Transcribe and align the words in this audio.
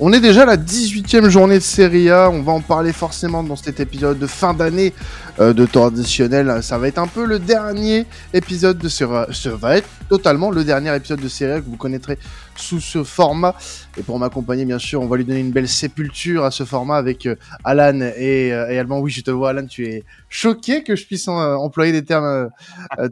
On 0.00 0.12
est 0.12 0.20
déjà 0.20 0.44
la 0.44 0.56
18e 0.56 1.28
journée 1.28 1.54
de 1.54 1.62
Serie 1.62 2.10
A, 2.10 2.28
on 2.28 2.42
va 2.42 2.50
en 2.50 2.60
parler 2.60 2.92
forcément 2.92 3.44
dans 3.44 3.54
cet 3.54 3.78
épisode 3.78 4.18
de 4.18 4.26
fin 4.26 4.52
d'année 4.52 4.92
de 5.38 5.66
traditionnel. 5.66 6.62
Ça 6.62 6.78
va 6.78 6.88
être 6.88 6.98
un 6.98 7.06
peu 7.06 7.24
le 7.24 7.38
dernier 7.38 8.06
épisode 8.32 8.78
de 8.78 8.88
A. 9.04 9.32
Ça 9.32 9.50
va 9.56 9.76
être 9.76 9.88
totalement 10.08 10.50
le 10.50 10.64
dernier 10.64 10.94
épisode 10.94 11.20
de 11.20 11.28
Serie 11.28 11.52
A 11.52 11.60
que 11.60 11.66
vous 11.66 11.76
connaîtrez 11.76 12.18
sous 12.56 12.80
ce 12.80 13.02
format. 13.02 13.54
Et 13.96 14.02
pour 14.02 14.18
m'accompagner, 14.18 14.64
bien 14.64 14.78
sûr, 14.78 15.00
on 15.00 15.06
va 15.06 15.16
lui 15.16 15.24
donner 15.24 15.40
une 15.40 15.52
belle 15.52 15.68
sépulture 15.68 16.44
à 16.44 16.50
ce 16.50 16.64
format 16.64 16.96
avec 16.96 17.26
euh, 17.26 17.36
Alan 17.64 18.00
et, 18.00 18.52
euh, 18.52 18.84
Oui, 18.88 19.10
je 19.10 19.22
te 19.22 19.30
vois, 19.30 19.50
Alan, 19.50 19.66
tu 19.66 19.86
es 19.86 20.04
choqué 20.28 20.82
que 20.82 20.96
je 20.96 21.06
puisse 21.06 21.28
euh, 21.28 21.54
employer 21.54 21.92
des 21.92 22.04
termes 22.04 22.50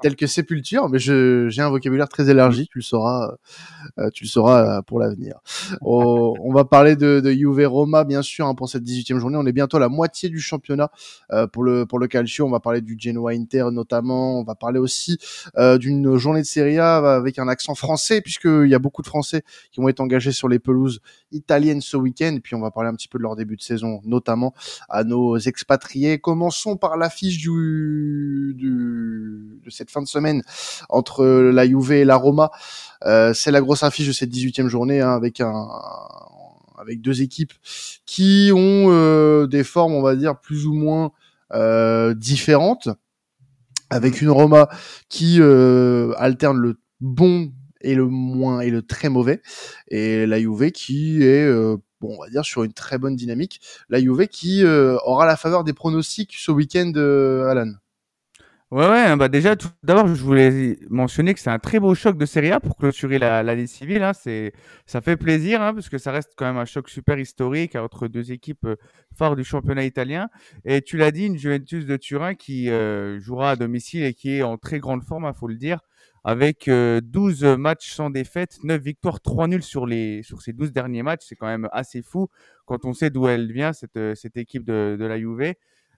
tels 0.00 0.16
que 0.16 0.26
sépulture, 0.26 0.88
mais 0.88 0.98
j'ai 0.98 1.62
un 1.62 1.70
vocabulaire 1.70 2.08
très 2.08 2.28
élargi, 2.28 2.68
tu 2.70 2.78
le 2.78 2.82
sauras, 2.82 3.36
tu 4.12 4.24
le 4.24 4.28
sauras 4.28 4.82
pour 4.82 5.00
l'avenir. 5.00 5.36
Oh, 5.80 6.36
on 6.40 6.52
va 6.52 6.64
parler 6.64 6.96
de, 6.96 7.20
de 7.20 7.30
Juve 7.30 7.66
Roma, 7.66 8.04
bien 8.04 8.22
sûr, 8.22 8.46
hein, 8.46 8.54
pour 8.54 8.68
cette 8.68 8.84
18e 8.84 9.18
journée. 9.18 9.36
On 9.38 9.46
est 9.46 9.52
bientôt 9.52 9.76
à 9.76 9.80
la 9.80 9.88
moitié 9.88 10.28
du 10.28 10.40
championnat 10.40 10.90
pour 11.52 11.64
le 11.64 11.86
pour 11.86 11.98
le 11.98 12.08
Calcio. 12.12 12.46
On 12.46 12.50
va 12.50 12.60
parler 12.60 12.80
du 12.80 12.96
Genoa 12.98 13.32
Inter 13.32 13.66
notamment. 13.72 14.38
On 14.38 14.44
va 14.44 14.54
parler 14.54 14.78
aussi 14.78 15.18
d'une 15.56 16.16
journée 16.16 16.42
de 16.42 16.46
Serie 16.46 16.78
A 16.78 16.96
avec 16.96 17.38
un 17.38 17.48
accent 17.48 17.74
français, 17.74 18.20
puisqu'il 18.20 18.68
y 18.68 18.74
a 18.74 18.78
beaucoup 18.78 19.02
de 19.02 19.06
Français 19.06 19.42
qui 19.70 19.80
vont 19.80 19.88
être 19.88 20.00
engagés 20.00 20.32
sur 20.32 20.48
les 20.48 20.58
pelouses 20.58 21.00
italiennes 21.30 21.80
ce 21.80 21.96
week-end. 21.96 22.38
Puis 22.42 22.54
on 22.54 22.60
va 22.60 22.70
parler 22.70 22.90
un 22.90 22.94
petit 22.94 23.08
peu 23.08 23.18
de 23.18 23.22
leur 23.22 23.36
début 23.36 23.56
de 23.56 23.62
saison, 23.62 24.00
notamment 24.04 24.54
à 24.88 25.04
nos 25.04 25.38
expatriés. 25.38 26.18
Commençons 26.18 26.76
par 26.76 26.96
l'affiche 26.96 27.38
du, 27.38 28.54
de 28.58 29.70
cette 29.70 29.90
fin 29.90 30.02
de 30.02 30.08
semaine 30.08 30.42
entre 30.88 31.24
la 31.24 31.66
Juve 31.66 31.92
et 31.92 32.04
la 32.04 32.16
Roma. 32.16 32.50
Euh, 33.04 33.32
c'est 33.34 33.50
la 33.50 33.60
grosse 33.60 33.82
affiche 33.82 34.06
de 34.06 34.12
cette 34.12 34.30
18e 34.30 34.68
journée 34.68 35.00
hein, 35.00 35.20
avec 36.78 37.00
deux 37.00 37.22
équipes 37.22 37.52
qui 38.06 38.50
ont 38.54 38.86
euh, 38.90 39.46
des 39.46 39.64
formes, 39.64 39.94
on 39.94 40.02
va 40.02 40.16
dire, 40.16 40.38
plus 40.38 40.66
ou 40.66 40.74
moins 40.74 41.06
euh, 41.06 41.08
différentes 42.14 42.88
avec 43.92 44.22
une 44.22 44.30
Roma 44.30 44.68
qui 45.08 45.36
euh, 45.40 46.14
alterne 46.16 46.58
le 46.58 46.80
bon 47.00 47.52
et 47.82 47.94
le 47.94 48.06
moins 48.06 48.60
et 48.60 48.70
le 48.70 48.82
très 48.82 49.08
mauvais. 49.08 49.42
Et 49.88 50.26
la 50.26 50.40
Juve 50.40 50.70
qui 50.70 51.22
est 51.22 51.44
euh, 51.44 51.76
bon, 52.00 52.16
on 52.16 52.22
va 52.22 52.30
dire 52.30 52.44
sur 52.44 52.64
une 52.64 52.72
très 52.72 52.98
bonne 52.98 53.16
dynamique. 53.16 53.60
La 53.90 54.00
Juve 54.00 54.26
qui 54.28 54.64
euh, 54.64 54.96
aura 55.04 55.26
la 55.26 55.36
faveur 55.36 55.62
des 55.62 55.74
pronostics 55.74 56.34
ce 56.36 56.50
week-end, 56.50 56.92
euh, 56.96 57.48
Alan. 57.48 57.72
Ouais, 58.72 58.88
ouais, 58.88 59.00
hein, 59.00 59.18
bah 59.18 59.28
déjà, 59.28 59.54
tout 59.54 59.68
d'abord, 59.82 60.06
je 60.08 60.24
voulais 60.24 60.78
mentionner 60.88 61.34
que 61.34 61.40
c'est 61.40 61.50
un 61.50 61.58
très 61.58 61.78
beau 61.78 61.94
choc 61.94 62.16
de 62.16 62.24
Serie 62.24 62.52
A 62.52 62.58
pour 62.58 62.76
clôturer 62.78 63.18
l'année 63.18 63.66
civile. 63.66 64.02
Hein, 64.02 64.14
c'est, 64.14 64.54
ça 64.86 65.02
fait 65.02 65.18
plaisir, 65.18 65.60
hein, 65.60 65.74
parce 65.74 65.90
que 65.90 65.98
ça 65.98 66.10
reste 66.10 66.32
quand 66.36 66.46
même 66.46 66.56
un 66.56 66.64
choc 66.64 66.88
super 66.88 67.18
historique 67.18 67.76
entre 67.76 68.08
deux 68.08 68.32
équipes 68.32 68.66
phares 69.14 69.36
du 69.36 69.44
championnat 69.44 69.84
italien. 69.84 70.30
Et 70.64 70.80
tu 70.80 70.96
l'as 70.96 71.10
dit, 71.10 71.26
une 71.26 71.36
Juventus 71.36 71.84
de 71.84 71.96
Turin 71.98 72.34
qui 72.34 72.70
jouera 73.18 73.50
à 73.50 73.56
domicile 73.56 74.04
et 74.04 74.14
qui 74.14 74.38
est 74.38 74.42
en 74.42 74.56
très 74.56 74.78
grande 74.80 75.04
forme, 75.04 75.30
il 75.30 75.38
faut 75.38 75.48
le 75.48 75.56
dire 75.56 75.80
avec 76.24 76.70
12 76.70 77.44
euh, 77.44 77.56
matchs 77.56 77.92
sans 77.92 78.10
défaite, 78.10 78.58
9 78.62 78.80
victoires, 78.80 79.20
3 79.20 79.48
nuls 79.48 79.62
sur, 79.62 79.86
les, 79.86 80.22
sur 80.22 80.40
ces 80.40 80.52
12 80.52 80.72
derniers 80.72 81.02
matchs. 81.02 81.24
C'est 81.28 81.36
quand 81.36 81.46
même 81.46 81.68
assez 81.72 82.02
fou 82.02 82.28
quand 82.64 82.84
on 82.84 82.92
sait 82.92 83.10
d'où 83.10 83.26
elle 83.28 83.52
vient, 83.52 83.72
cette, 83.72 83.96
euh, 83.96 84.14
cette 84.14 84.36
équipe 84.36 84.64
de, 84.64 84.96
de 84.98 85.04
la 85.04 85.18
Juve. 85.18 85.54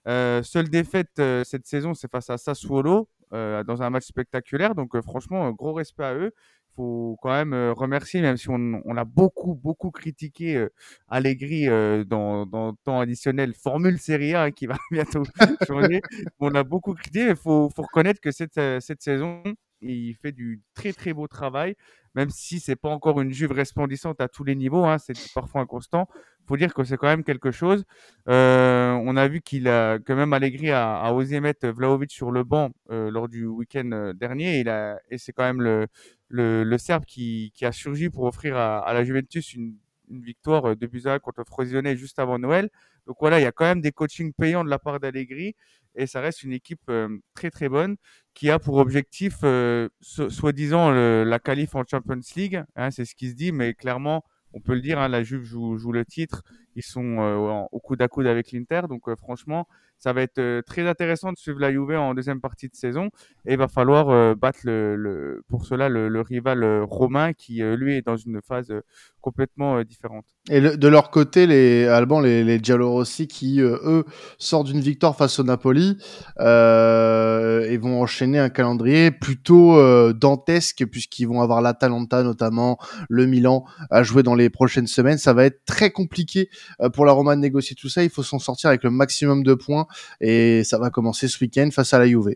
Euh, 0.07 0.43
seule 0.43 0.69
défaite 0.69 1.19
euh, 1.19 1.43
cette 1.43 1.65
saison, 1.65 1.93
c'est 1.93 2.09
face 2.09 2.29
à 2.29 2.37
Sassuolo 2.37 3.09
euh, 3.33 3.63
dans 3.63 3.81
un 3.81 3.89
match 3.89 4.05
spectaculaire. 4.05 4.75
Donc 4.75 4.99
franchement, 5.01 5.51
gros 5.51 5.73
respect 5.73 6.03
à 6.03 6.15
eux. 6.15 6.31
Il 6.33 6.75
faut 6.75 7.17
quand 7.21 7.31
même 7.31 7.53
remercier, 7.71 8.21
même 8.21 8.35
si 8.35 8.49
on, 8.49 8.81
on 8.83 8.97
a 8.97 9.05
beaucoup, 9.05 9.55
beaucoup 9.55 9.91
critiqué 9.91 10.67
Allegri 11.07 11.67
dans, 12.05 12.43
le 12.43 12.83
temps 12.83 12.99
additionnel, 12.99 13.53
Formule 13.53 13.97
Serie 13.97 14.33
A 14.33 14.43
hein, 14.43 14.51
qui 14.51 14.67
va 14.67 14.75
bientôt 14.91 15.23
changer. 15.65 16.01
On 16.39 16.53
a 16.53 16.65
beaucoup 16.65 16.93
critiqué, 16.93 17.29
il 17.29 17.35
faut, 17.37 17.69
faut 17.73 17.83
reconnaître 17.83 18.19
que 18.19 18.31
cette, 18.31 18.59
cette 18.81 19.01
saison, 19.01 19.41
il 19.79 20.15
fait 20.15 20.33
du 20.33 20.61
très 20.73 20.91
très 20.91 21.13
beau 21.13 21.29
travail, 21.29 21.75
même 22.15 22.29
si 22.29 22.59
c'est 22.59 22.75
pas 22.75 22.89
encore 22.89 23.21
une 23.21 23.31
Juve 23.31 23.51
resplendissante 23.51 24.21
à 24.21 24.27
tous 24.27 24.43
les 24.43 24.55
niveaux, 24.55 24.85
hein, 24.85 24.97
c'est 24.97 25.13
parfois 25.33 25.61
inconstant. 25.61 26.07
Faut 26.47 26.57
dire 26.57 26.73
que 26.73 26.83
c'est 26.83 26.97
quand 26.97 27.07
même 27.07 27.23
quelque 27.23 27.51
chose. 27.51 27.85
Euh, 28.29 28.91
on 28.91 29.17
a 29.17 29.27
vu 29.27 29.41
qu'il 29.41 29.67
a 29.67 29.99
quand 29.99 30.15
même 30.15 30.31
Allegri 30.33 30.71
a, 30.71 30.97
a 30.97 31.11
osé 31.11 31.39
mettre 31.39 31.67
Vlaovic 31.67 32.11
sur 32.11 32.31
le 32.31 32.43
banc 32.43 32.71
euh, 32.91 33.11
lors 33.11 33.27
du 33.27 33.45
week-end 33.45 33.89
euh, 33.91 34.13
dernier, 34.13 34.61
et, 34.61 35.17
c'est 35.17 35.33
quand 35.33 35.43
même 35.43 35.87
le, 36.29 36.77
Serbe 36.77 37.05
qui, 37.05 37.51
a 37.61 37.71
surgi 37.71 38.09
pour 38.09 38.23
offrir 38.23 38.55
à, 38.57 38.93
la 38.93 39.03
Juventus 39.03 39.53
une, 39.53 39.75
une 40.09 40.21
victoire 40.21 40.75
de 40.75 40.87
Buza 40.87 41.19
contre 41.19 41.43
Frosinone 41.45 41.95
juste 41.95 42.19
avant 42.19 42.39
Noël. 42.39 42.69
Donc 43.07 43.17
voilà, 43.19 43.39
il 43.39 43.43
y 43.43 43.47
a 43.47 43.51
quand 43.51 43.65
même 43.65 43.81
des 43.81 43.91
coachings 43.91 44.33
payants 44.33 44.63
de 44.63 44.69
la 44.69 44.79
part 44.79 44.99
d'Allegri 44.99 45.55
et 45.95 46.07
ça 46.07 46.21
reste 46.21 46.43
une 46.43 46.51
équipe 46.53 46.81
euh, 46.89 47.17
très 47.33 47.49
très 47.49 47.69
bonne 47.69 47.95
qui 48.33 48.49
a 48.49 48.59
pour 48.59 48.75
objectif, 48.75 49.37
euh, 49.43 49.87
soi-disant, 50.01 50.91
la 50.91 51.39
qualif 51.39 51.75
en 51.75 51.83
Champions 51.89 52.19
League. 52.35 52.63
Hein, 52.75 52.91
c'est 52.91 53.05
ce 53.05 53.15
qui 53.15 53.29
se 53.29 53.35
dit, 53.35 53.51
mais 53.53 53.73
clairement, 53.73 54.23
on 54.53 54.59
peut 54.59 54.73
le 54.73 54.81
dire, 54.81 54.99
hein, 54.99 55.07
la 55.07 55.23
Juve 55.23 55.43
joue, 55.43 55.77
joue, 55.77 55.93
le 55.93 56.05
titre. 56.05 56.43
Ils 56.75 56.83
sont 56.83 57.19
euh, 57.19 57.63
au 57.71 57.79
coude 57.79 58.01
à 58.01 58.07
coude 58.07 58.27
avec 58.27 58.51
l'Inter. 58.51 58.81
Donc 58.89 59.03
franchement, 59.15 59.67
ça 59.99 60.13
va 60.13 60.21
être 60.21 60.61
très 60.61 60.87
intéressant 60.87 61.31
de 61.31 61.37
suivre 61.37 61.59
la 61.59 61.71
Juve 61.71 61.91
en 61.91 62.13
deuxième 62.13 62.41
partie 62.41 62.67
de 62.67 62.75
saison. 62.75 63.09
Et 63.45 63.53
il 63.53 63.57
va 63.57 63.67
falloir 63.67 64.35
battre 64.35 64.59
le, 64.63 65.43
pour 65.49 65.65
cela 65.65 65.89
le, 65.89 66.21
rival 66.21 66.63
romain 66.83 67.33
qui, 67.33 67.61
lui, 67.61 67.95
est 67.95 68.05
dans 68.05 68.17
une 68.17 68.41
phase 68.41 68.73
complètement 69.21 69.83
différente. 69.83 70.25
Et 70.49 70.61
de 70.61 70.87
leur 70.87 71.09
côté, 71.09 71.47
les 71.47 71.87
Albans, 71.87 72.21
les, 72.21 72.43
les 72.43 72.59
Giallorossi, 72.61 73.27
qui 73.27 73.61
euh, 73.61 73.77
eux 73.83 74.05
sortent 74.37 74.67
d'une 74.67 74.79
victoire 74.79 75.15
face 75.15 75.39
au 75.39 75.43
Napoli 75.43 75.97
euh, 76.39 77.61
et 77.69 77.77
vont 77.77 78.01
enchaîner 78.01 78.39
un 78.39 78.49
calendrier 78.49 79.11
plutôt 79.11 79.77
euh, 79.77 80.13
dantesque 80.13 80.85
puisqu'ils 80.85 81.27
vont 81.27 81.41
avoir 81.41 81.61
l'Atalanta 81.61 82.23
notamment, 82.23 82.77
le 83.09 83.25
Milan 83.25 83.65
à 83.89 84.03
jouer 84.03 84.23
dans 84.23 84.35
les 84.35 84.49
prochaines 84.49 84.87
semaines. 84.87 85.17
Ça 85.17 85.33
va 85.33 85.45
être 85.45 85.63
très 85.65 85.91
compliqué 85.91 86.49
euh, 86.81 86.89
pour 86.89 87.05
la 87.05 87.11
Roma 87.11 87.35
de 87.35 87.41
négocier 87.41 87.75
tout 87.75 87.89
ça. 87.89 88.03
Il 88.03 88.09
faut 88.09 88.23
s'en 88.23 88.39
sortir 88.39 88.69
avec 88.69 88.83
le 88.83 88.91
maximum 88.91 89.43
de 89.43 89.53
points 89.53 89.84
et 90.21 90.63
ça 90.63 90.77
va 90.77 90.89
commencer 90.89 91.27
ce 91.27 91.37
week-end 91.43 91.69
face 91.71 91.93
à 91.93 91.99
la 91.99 92.07
Juve. 92.07 92.35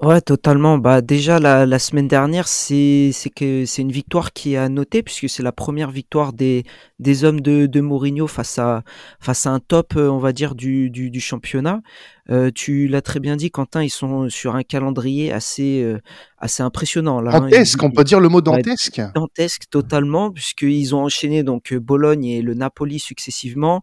Ouais, 0.00 0.20
totalement. 0.20 0.78
Bah 0.78 1.00
déjà 1.00 1.40
la, 1.40 1.66
la 1.66 1.78
semaine 1.80 2.06
dernière, 2.06 2.46
c'est 2.46 3.10
c'est 3.12 3.30
que 3.30 3.64
c'est 3.64 3.82
une 3.82 3.90
victoire 3.90 4.32
qui 4.32 4.54
est 4.54 4.56
à 4.56 4.68
noter 4.68 5.02
puisque 5.02 5.28
c'est 5.28 5.42
la 5.42 5.50
première 5.50 5.90
victoire 5.90 6.32
des 6.32 6.62
des 7.00 7.24
hommes 7.24 7.40
de 7.40 7.66
de 7.66 7.80
Mourinho 7.80 8.28
face 8.28 8.60
à 8.60 8.84
face 9.18 9.46
à 9.46 9.50
un 9.50 9.58
top, 9.58 9.96
euh, 9.96 10.08
on 10.08 10.18
va 10.18 10.32
dire 10.32 10.54
du 10.54 10.88
du, 10.88 11.10
du 11.10 11.20
championnat. 11.20 11.82
Euh, 12.30 12.52
tu 12.54 12.86
l'as 12.86 13.02
très 13.02 13.18
bien 13.18 13.34
dit, 13.34 13.50
Quentin. 13.50 13.82
Ils 13.82 13.90
sont 13.90 14.28
sur 14.28 14.54
un 14.54 14.62
calendrier 14.62 15.32
assez 15.32 15.82
euh, 15.82 15.98
assez 16.38 16.62
impressionnant. 16.62 17.20
Là, 17.20 17.34
hein. 17.34 17.40
dantesque, 17.40 17.82
on 17.82 17.90
peut 17.90 18.04
dire 18.04 18.20
le 18.20 18.28
mot 18.28 18.40
dantesque. 18.40 19.00
dantesque 19.16 19.64
totalement 19.68 20.30
puisqu'ils 20.30 20.94
ont 20.94 21.02
enchaîné 21.02 21.42
donc 21.42 21.74
Bologne 21.74 22.24
et 22.24 22.40
le 22.42 22.54
Napoli 22.54 23.00
successivement. 23.00 23.82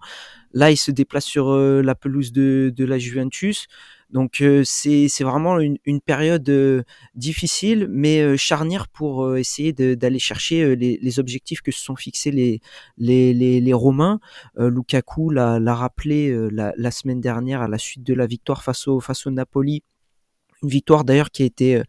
Là, 0.53 0.71
ils 0.71 0.77
se 0.77 0.91
déplacent 0.91 1.25
sur 1.25 1.53
la 1.53 1.95
pelouse 1.95 2.31
de 2.31 2.71
de 2.73 2.85
la 2.85 2.97
Juventus. 2.99 3.67
Donc 4.11 4.43
c'est 4.63 5.07
c'est 5.07 5.23
vraiment 5.23 5.59
une, 5.59 6.01
période 6.05 6.85
difficile, 7.15 7.87
mais 7.89 8.37
charnière 8.37 8.87
pour 8.87 9.35
essayer 9.35 9.73
d'aller 9.73 10.19
chercher 10.19 10.75
les, 10.75 11.19
objectifs 11.19 11.61
que 11.61 11.71
se 11.71 11.81
sont 11.83 11.95
fixés 11.95 12.31
les 12.31 12.61
les, 12.97 13.33
les, 13.33 13.61
les 13.61 13.73
Romains. 13.73 14.19
Lukaku 14.57 15.31
l'a 15.31 15.75
rappelé 15.75 16.33
la, 16.51 16.73
la, 16.77 16.91
semaine 16.91 17.21
dernière 17.21 17.61
à 17.61 17.67
la 17.67 17.77
suite 17.77 18.03
de 18.03 18.13
la 18.13 18.27
victoire 18.27 18.63
face 18.63 18.87
au 18.87 18.99
face 18.99 19.25
au 19.27 19.31
Napoli 19.31 19.83
une 20.63 20.69
victoire 20.69 21.03
d'ailleurs 21.03 21.31
qui 21.31 21.43
a 21.43 21.45
été 21.45 21.75
euh, 21.75 21.83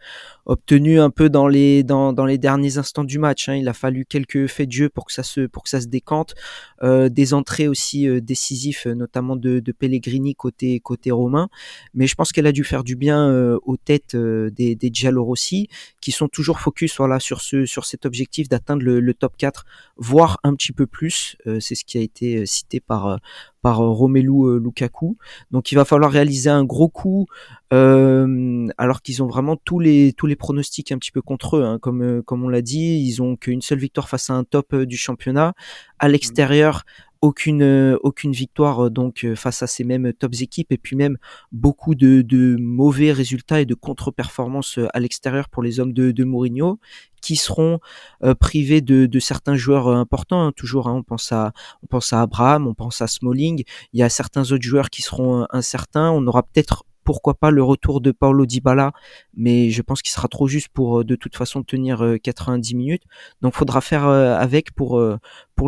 obtenue 0.47 1.01
un 1.01 1.11
peu 1.11 1.29
dans 1.29 1.49
les 1.49 1.83
dans, 1.83 2.13
dans 2.13 2.25
les 2.25 2.39
derniers 2.39 2.79
instants 2.79 3.05
du 3.05 3.19
match. 3.19 3.49
Hein. 3.49 3.57
Il 3.57 3.69
a 3.69 3.73
fallu 3.73 4.07
quelques 4.07 4.47
faits 4.47 4.69
de 4.69 4.73
jeu 4.73 4.89
pour 4.89 5.05
que 5.05 5.13
ça 5.13 5.23
se 5.23 5.47
pour 5.47 5.65
que 5.65 5.69
ça 5.69 5.81
se 5.81 5.89
décante. 5.89 6.35
Euh, 6.83 7.09
des 7.09 7.35
entrées 7.35 7.69
aussi 7.69 8.09
euh, 8.09 8.21
décisives, 8.21 8.87
notamment 8.87 9.37
de, 9.37 9.61
de 9.61 9.73
Pellegrini 9.73 10.35
côté 10.35 10.81
côté 10.81 11.11
romain. 11.11 11.49
Mais 11.95 12.07
je 12.07 12.15
pense 12.15 12.33
qu'elle 12.33 12.47
a 12.47 12.53
dû 12.53 12.65
faire 12.65 12.85
du 12.85 12.97
bien 12.97 13.29
euh, 13.29 13.59
aux 13.65 13.77
têtes 13.77 14.15
euh, 14.15 14.51
des 14.51 14.77
des 14.77 14.91
Giallorossi 14.93 15.69
qui 16.01 16.13
sont 16.13 16.29
toujours 16.29 16.61
focus 16.61 16.97
voilà 16.97 17.19
sur 17.19 17.41
ce 17.41 17.67
sur 17.67 17.85
cet 17.85 18.07
objectif 18.07 18.49
d'atteindre 18.49 18.83
le, 18.83 19.01
le, 19.01 19.15
top 19.15 19.37
4, 19.37 19.65
voire 19.97 20.39
un 20.45 20.55
petit 20.55 20.73
peu 20.73 20.87
plus. 20.87 21.37
C'est 21.61 21.75
ce 21.75 21.85
qui 21.85 21.99
a 21.99 22.01
été 22.01 22.47
cité 22.47 22.81
par 22.81 23.19
par 23.67 23.79
Romelu 23.79 24.61
Lukaku. 24.61 25.17
Donc 25.51 25.73
il 25.73 25.75
va 25.75 25.85
falloir 25.85 26.13
réaliser 26.13 26.51
un 26.51 26.63
gros 26.63 26.89
coup 26.89 27.27
euh, 27.73 28.69
alors 28.79 29.03
qu'ils 29.03 29.25
ont 29.25 29.27
vraiment 29.27 29.57
tous 29.57 29.81
les 29.81 30.13
tous 30.13 30.29
les 30.29 30.37
pronostics 30.37 30.93
un 30.93 30.99
petit 30.99 31.11
peu 31.11 31.21
contre 31.21 31.57
eux. 31.57 31.65
Hein. 31.65 31.79
Comme 31.81 32.03
euh, 32.03 32.23
comme 32.23 32.45
on 32.45 32.49
l'a 32.49 32.63
dit, 32.63 33.03
ils 33.05 33.21
ont 33.23 33.35
qu'une 33.35 33.61
seule 33.61 33.79
victoire 33.79 34.09
face 34.09 34.31
à 34.31 34.35
un 34.35 34.45
top 34.45 34.73
euh, 34.73 34.87
du 34.87 34.97
championnat. 34.97 35.55
À 35.99 36.07
l'extérieur, 36.09 36.85
aucune 37.21 37.97
aucune 38.03 38.33
victoire 38.33 38.91
donc 38.91 39.27
face 39.35 39.63
à 39.63 39.67
ces 39.67 39.85
mêmes 39.85 40.13
tops 40.13 40.43
équipes 40.43 40.73
et 40.73 40.79
puis 40.79 40.97
même 40.97 41.19
beaucoup 41.53 41.95
de, 41.95 42.23
de 42.23 42.57
mauvais 42.59 43.13
résultats 43.13 43.61
et 43.61 43.67
de 43.67 43.75
contre-performances 43.75 44.79
à 44.93 45.01
l'extérieur 45.01 45.49
pour 45.49 45.63
les 45.63 45.81
hommes 45.81 45.93
de, 45.93 46.13
de 46.13 46.25
Mourinho 46.25 46.79
qui 47.23 47.37
seront 47.37 47.81
privés 48.39 48.81
de, 48.81 49.07
de, 49.07 49.19
certains 49.19 49.57
joueurs 49.57 49.89
importants. 49.89 50.47
Hein, 50.47 50.53
toujours, 50.55 50.87
hein, 50.87 50.95
on 50.95 51.03
pense 51.03 51.33
à 51.33 51.53
on 51.83 51.87
pense 51.87 52.13
à 52.13 52.23
Abraham, 52.23 52.67
on 52.69 52.75
pense 52.75 53.03
à 53.03 53.09
Smalling. 53.09 53.65
Il 53.93 54.01
y 54.01 54.03
a 54.03 54.09
certains 54.09 54.53
autres 54.53 54.63
joueurs 54.63 54.91
qui 54.91 55.03
seront 55.03 55.47
incertains. 55.51 56.11
On 56.11 56.27
aura 56.27 56.43
peut-être 56.45 56.85
pourquoi 57.07 57.35
pas 57.35 57.51
le 57.51 57.63
retour 57.63 58.01
de 58.01 58.11
Paulo 58.11 58.45
Dybala, 58.47 58.93
mais 59.37 59.71
je 59.71 59.81
pense 59.81 60.03
qu'il 60.03 60.11
sera 60.11 60.27
trop 60.27 60.49
juste 60.49 60.69
pour 60.69 61.01
euh, 61.01 61.05
de 61.05 61.15
toute 61.15 61.37
façon 61.37 61.63
tenir 61.63 62.05
90 62.23 62.75
euh, 62.75 62.77
minutes. 62.77 63.03
Donc 63.41 63.55
faudra 63.55 63.81
faire 63.81 64.07
euh, 64.07 64.37
avec 64.37 64.73
pour 64.73 65.01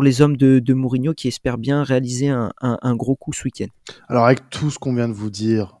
les 0.03 0.21
hommes 0.21 0.35
de, 0.37 0.73
Mourinho 0.73 1.13
qui 1.13 1.29
espèrent 1.29 1.57
bien 1.57 1.81
réaliser 1.83 2.27
un, 2.27 2.51
un, 2.61 2.95
gros 2.95 3.15
coup 3.15 3.31
ce 3.33 3.45
week-end. 3.45 3.67
Alors 4.09 4.25
avec 4.25 4.49
tout 4.49 4.69
ce 4.69 4.77
qu'on 4.77 4.93
vient 4.93 5.07
de 5.07 5.13
vous 5.13 5.31
dire, 5.31 5.79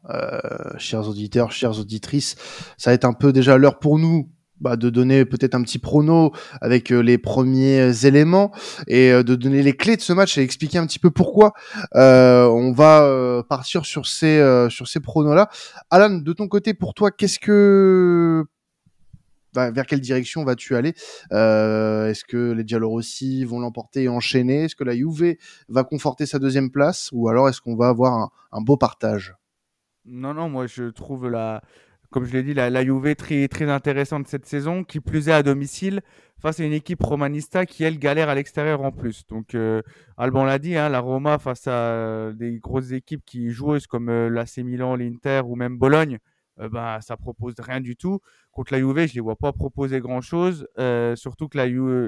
chers 0.77 1.07
auditeurs, 1.07 1.51
chères 1.51 1.77
auditrices, 1.77 2.35
ça 2.77 2.89
va 2.91 2.95
être 2.95 3.05
un 3.05 3.13
peu 3.13 3.33
déjà 3.33 3.57
l'heure 3.57 3.79
pour 3.79 3.99
nous 3.99 4.29
bah, 4.59 4.75
de 4.75 4.89
donner 4.89 5.25
peut-être 5.25 5.55
un 5.55 5.61
petit 5.61 5.79
prono 5.79 6.31
avec 6.61 6.91
euh, 6.91 6.99
les 6.99 7.17
premiers 7.17 7.79
euh, 7.79 7.93
éléments 8.07 8.51
et 8.87 9.11
euh, 9.11 9.23
de 9.23 9.35
donner 9.35 9.63
les 9.63 9.73
clés 9.73 9.95
de 9.95 10.01
ce 10.01 10.13
match 10.13 10.37
et 10.37 10.41
expliquer 10.41 10.77
un 10.77 10.85
petit 10.85 10.99
peu 10.99 11.11
pourquoi 11.11 11.53
on 11.93 12.73
va 12.73 13.43
partir 13.47 13.85
sur 13.85 14.05
ces 14.05 14.67
sur 14.69 14.87
ces 14.87 14.99
pronos 14.99 15.35
là. 15.35 15.49
Alan, 15.89 16.09
de 16.09 16.33
ton 16.33 16.47
côté, 16.47 16.73
pour 16.73 16.93
toi, 16.93 17.11
qu'est-ce 17.11 17.39
que 17.39 18.45
bah, 19.53 19.71
vers 19.71 19.85
quelle 19.85 20.01
direction 20.01 20.43
vas-tu 20.43 20.75
aller? 20.75 20.93
Est-ce 21.31 22.23
que 22.23 22.51
les 22.51 22.67
Giallorossi 22.67 23.45
vont 23.45 23.59
l'emporter 23.59 24.03
et 24.03 24.09
enchaîner? 24.09 24.65
Est-ce 24.65 24.75
que 24.75 24.83
la 24.83 24.95
Juve 24.95 25.35
va 25.67 25.83
conforter 25.83 26.25
sa 26.25 26.39
deuxième 26.39 26.71
place? 26.71 27.09
Ou 27.11 27.29
alors 27.29 27.49
est-ce 27.49 27.61
qu'on 27.61 27.75
va 27.75 27.89
avoir 27.89 28.13
un, 28.13 28.29
un 28.51 28.61
beau 28.61 28.77
partage? 28.77 29.35
Non, 30.05 30.33
non, 30.33 30.49
moi 30.49 30.67
je 30.67 30.89
trouve 30.89 31.29
la, 31.29 31.61
comme 32.11 32.25
je 32.25 32.33
l'ai 32.33 32.43
dit, 32.43 32.53
la, 32.53 32.69
la 32.69 32.83
Juve 32.83 33.15
très, 33.15 33.47
très 33.47 33.69
intéressante 33.69 34.27
cette 34.27 34.45
saison, 34.45 34.83
qui 34.83 34.99
plus 34.99 35.29
est 35.29 35.33
à 35.33 35.43
domicile, 35.43 36.01
face 36.39 36.59
à 36.59 36.63
une 36.63 36.73
équipe 36.73 37.03
romanista 37.03 37.65
qui, 37.65 37.83
elle, 37.83 37.99
galère 37.99 38.29
à 38.29 38.35
l'extérieur 38.35 38.81
en 38.81 38.91
plus. 38.91 39.25
Donc, 39.27 39.55
euh, 39.55 39.81
Alban 40.17 40.45
l'a 40.45 40.57
dit, 40.57 40.75
hein, 40.75 40.89
la 40.89 40.99
Roma 40.99 41.37
face 41.37 41.67
à 41.67 41.71
euh, 41.71 42.33
des 42.33 42.59
grosses 42.59 42.91
équipes 42.91 43.23
qui 43.25 43.51
joueuses 43.51 43.87
comme 43.87 44.09
euh, 44.09 44.29
l'AC 44.29 44.57
Milan, 44.59 44.95
l'Inter 44.95 45.41
ou 45.45 45.55
même 45.55 45.77
Bologne, 45.77 46.17
euh, 46.59 46.69
bah, 46.69 46.99
ça 47.01 47.17
propose 47.17 47.53
rien 47.59 47.81
du 47.81 47.95
tout. 47.95 48.19
Contre 48.51 48.73
la 48.73 48.79
Juve, 48.79 49.05
je 49.07 49.13
les 49.13 49.21
vois 49.21 49.35
pas 49.35 49.53
proposer 49.53 49.99
grand-chose, 49.99 50.67
surtout 51.15 51.47
que 51.47 51.57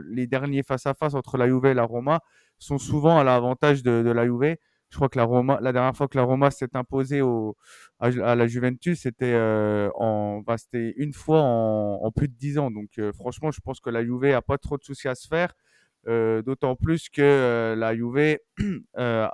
les 0.10 0.28
derniers 0.28 0.64
face-à-face 0.64 1.14
entre 1.14 1.38
la 1.38 1.48
Juve 1.48 1.66
et 1.68 1.74
la 1.74 1.84
Roma 1.84 2.22
sont 2.58 2.78
souvent 2.78 3.20
à 3.20 3.24
l'avantage 3.24 3.84
de, 3.84 4.02
de 4.04 4.12
la 4.12 4.26
Juve. 4.26 4.58
Je 4.92 4.98
crois 4.98 5.10
que 5.10 5.18
la 5.18 5.24
Roma, 5.24 5.58
la 5.62 5.72
dernière 5.72 5.96
fois 5.96 6.08
que 6.10 6.18
la 6.18 6.24
Roma 6.24 6.52
s'est 6.52 6.76
imposée 6.76 7.22
au, 7.22 7.56
à, 8.00 8.36
la 8.36 8.48
Juventus, 8.48 9.02
c'était 9.02 9.34
euh, 9.34 9.90
en, 9.96 10.42
bah, 10.42 10.58
c'était 10.58 10.94
une 10.98 11.14
fois 11.14 11.42
en, 11.42 12.02
en, 12.04 12.12
plus 12.12 12.28
de 12.28 12.34
dix 12.34 12.58
ans. 12.58 12.70
Donc 12.72 12.90
euh, 13.00 13.14
franchement, 13.14 13.52
je 13.52 13.62
pense 13.62 13.80
que 13.80 13.90
la 13.90 14.04
Juve 14.04 14.26
a 14.26 14.42
pas 14.42 14.58
trop 14.58 14.78
de 14.78 14.84
soucis 14.84 15.08
à 15.08 15.16
se 15.16 15.28
faire. 15.28 15.54
Euh, 16.08 16.42
D'autant 16.42 16.76
plus 16.76 17.10
que 17.10 17.22
euh, 17.22 17.76
la 17.76 17.96
Juve 17.96 18.38
euh, 18.98 19.28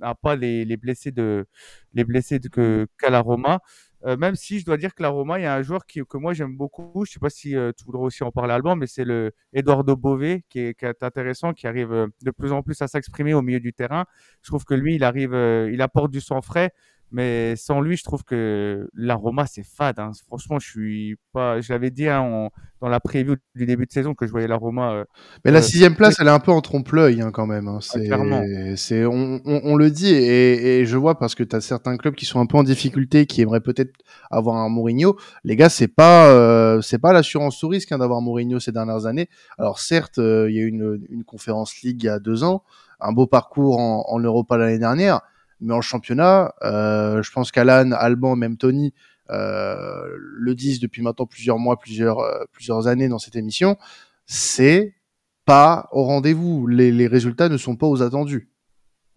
a, 0.00 0.14
pas 0.14 0.36
les, 0.36 0.64
les, 0.64 0.76
blessés 0.78 1.12
de 1.12 1.46
les 1.92 2.04
blessés 2.04 2.38
de, 2.38 2.48
que 2.48 2.86
qu'à 2.98 3.10
la 3.10 3.20
Roma. 3.20 3.60
Euh, 4.06 4.16
même 4.18 4.34
si 4.34 4.60
je 4.60 4.66
dois 4.66 4.76
dire 4.76 4.94
que 4.94 5.02
la 5.02 5.08
Roma, 5.08 5.38
il 5.38 5.42
y 5.42 5.46
a 5.46 5.54
un 5.54 5.62
joueur 5.62 5.86
qui, 5.86 6.02
que 6.04 6.18
moi 6.18 6.34
j'aime 6.34 6.56
beaucoup. 6.56 7.04
Je 7.06 7.12
sais 7.12 7.20
pas 7.20 7.30
si 7.30 7.56
euh, 7.56 7.72
tu 7.76 7.84
voudrais 7.84 8.02
aussi 8.02 8.22
en 8.22 8.30
parler, 8.30 8.52
Alban, 8.52 8.76
mais 8.76 8.86
c'est 8.86 9.04
le 9.04 9.32
Eduardo 9.52 9.96
Bové 9.96 10.44
qui 10.50 10.60
est, 10.60 10.74
qui 10.74 10.84
est, 10.84 11.02
intéressant, 11.02 11.54
qui 11.54 11.66
arrive 11.66 11.92
euh, 11.92 12.06
de 12.22 12.30
plus 12.30 12.52
en 12.52 12.62
plus 12.62 12.80
à 12.82 12.88
s'exprimer 12.88 13.32
au 13.32 13.40
milieu 13.40 13.60
du 13.60 13.72
terrain. 13.72 14.04
Je 14.42 14.50
trouve 14.50 14.64
que 14.64 14.74
lui, 14.74 14.96
il 14.96 15.04
arrive, 15.04 15.34
il 15.72 15.80
apporte 15.80 16.10
du 16.10 16.20
sang 16.20 16.42
frais. 16.42 16.70
Mais 17.10 17.54
sans 17.56 17.80
lui, 17.80 17.96
je 17.96 18.02
trouve 18.02 18.24
que 18.24 18.88
la 18.94 19.14
Roma, 19.14 19.46
c'est 19.46 19.62
fade. 19.62 19.98
Hein. 20.00 20.10
Franchement, 20.26 20.58
je 20.58 20.68
suis 20.68 21.16
pas. 21.32 21.60
Je 21.60 21.72
l'avais 21.72 21.90
dit 21.90 22.08
hein, 22.08 22.48
dans 22.80 22.88
la 22.88 22.98
preview 22.98 23.36
du 23.54 23.66
début 23.66 23.86
de 23.86 23.92
saison 23.92 24.14
que 24.14 24.26
je 24.26 24.32
voyais 24.32 24.48
la 24.48 24.56
Roma. 24.56 24.92
Euh, 24.92 25.04
mais 25.44 25.52
la 25.52 25.60
euh, 25.60 25.62
sixième 25.62 25.94
place, 25.94 26.16
elle 26.18 26.26
est 26.26 26.30
un 26.30 26.40
peu 26.40 26.50
en 26.50 26.60
trompe-l'œil 26.60 27.22
hein, 27.22 27.30
quand 27.30 27.46
même. 27.46 27.68
Hein. 27.68 27.78
Ah, 27.80 28.74
c'est, 28.76 29.06
on, 29.06 29.40
on, 29.44 29.60
on, 29.64 29.76
le 29.76 29.90
dit 29.90 30.12
et, 30.12 30.80
et 30.80 30.86
je 30.86 30.96
vois 30.96 31.18
parce 31.18 31.34
que 31.34 31.44
tu 31.44 31.54
as 31.54 31.60
certains 31.60 31.96
clubs 31.96 32.14
qui 32.14 32.26
sont 32.26 32.40
un 32.40 32.46
peu 32.46 32.58
en 32.58 32.62
difficulté, 32.62 33.26
qui 33.26 33.42
aimeraient 33.42 33.60
peut-être 33.60 33.92
avoir 34.30 34.56
un 34.56 34.68
Mourinho. 34.68 35.16
Les 35.44 35.56
gars, 35.56 35.68
c'est 35.68 35.88
pas, 35.88 36.28
euh, 36.28 36.80
c'est 36.80 36.98
pas 36.98 37.12
l'assurance 37.12 37.62
au 37.62 37.68
risque 37.68 37.92
hein, 37.92 37.98
d'avoir 37.98 38.20
Mourinho 38.20 38.58
ces 38.58 38.72
dernières 38.72 39.06
années. 39.06 39.28
Alors 39.56 39.78
certes, 39.78 40.18
euh, 40.18 40.50
il 40.50 40.56
y 40.56 40.58
a 40.58 40.62
eu 40.62 40.68
une, 40.68 41.06
une 41.10 41.24
conférence 41.24 41.80
League 41.82 42.02
il 42.02 42.06
y 42.06 42.08
a 42.10 42.18
deux 42.18 42.44
ans, 42.44 42.64
un 43.00 43.12
beau 43.12 43.26
parcours 43.26 43.78
en, 43.78 44.04
en 44.08 44.18
Europa 44.18 44.56
l'année 44.56 44.78
dernière 44.78 45.20
mais 45.64 45.74
en 45.74 45.80
championnat, 45.80 46.54
euh, 46.62 47.22
je 47.22 47.32
pense 47.32 47.50
qu'Alan, 47.50 47.92
Alban, 47.92 48.36
même 48.36 48.56
Tony 48.56 48.92
euh, 49.30 50.06
le 50.16 50.54
disent 50.54 50.80
depuis 50.80 51.02
maintenant 51.02 51.26
plusieurs 51.26 51.58
mois, 51.58 51.78
plusieurs, 51.78 52.20
euh, 52.20 52.44
plusieurs 52.52 52.86
années 52.86 53.08
dans 53.08 53.18
cette 53.18 53.36
émission, 53.36 53.76
c'est 54.26 54.94
pas 55.44 55.88
au 55.92 56.04
rendez-vous. 56.04 56.66
Les, 56.66 56.92
les 56.92 57.06
résultats 57.06 57.48
ne 57.48 57.56
sont 57.56 57.76
pas 57.76 57.86
aux 57.86 58.02
attendus. 58.02 58.48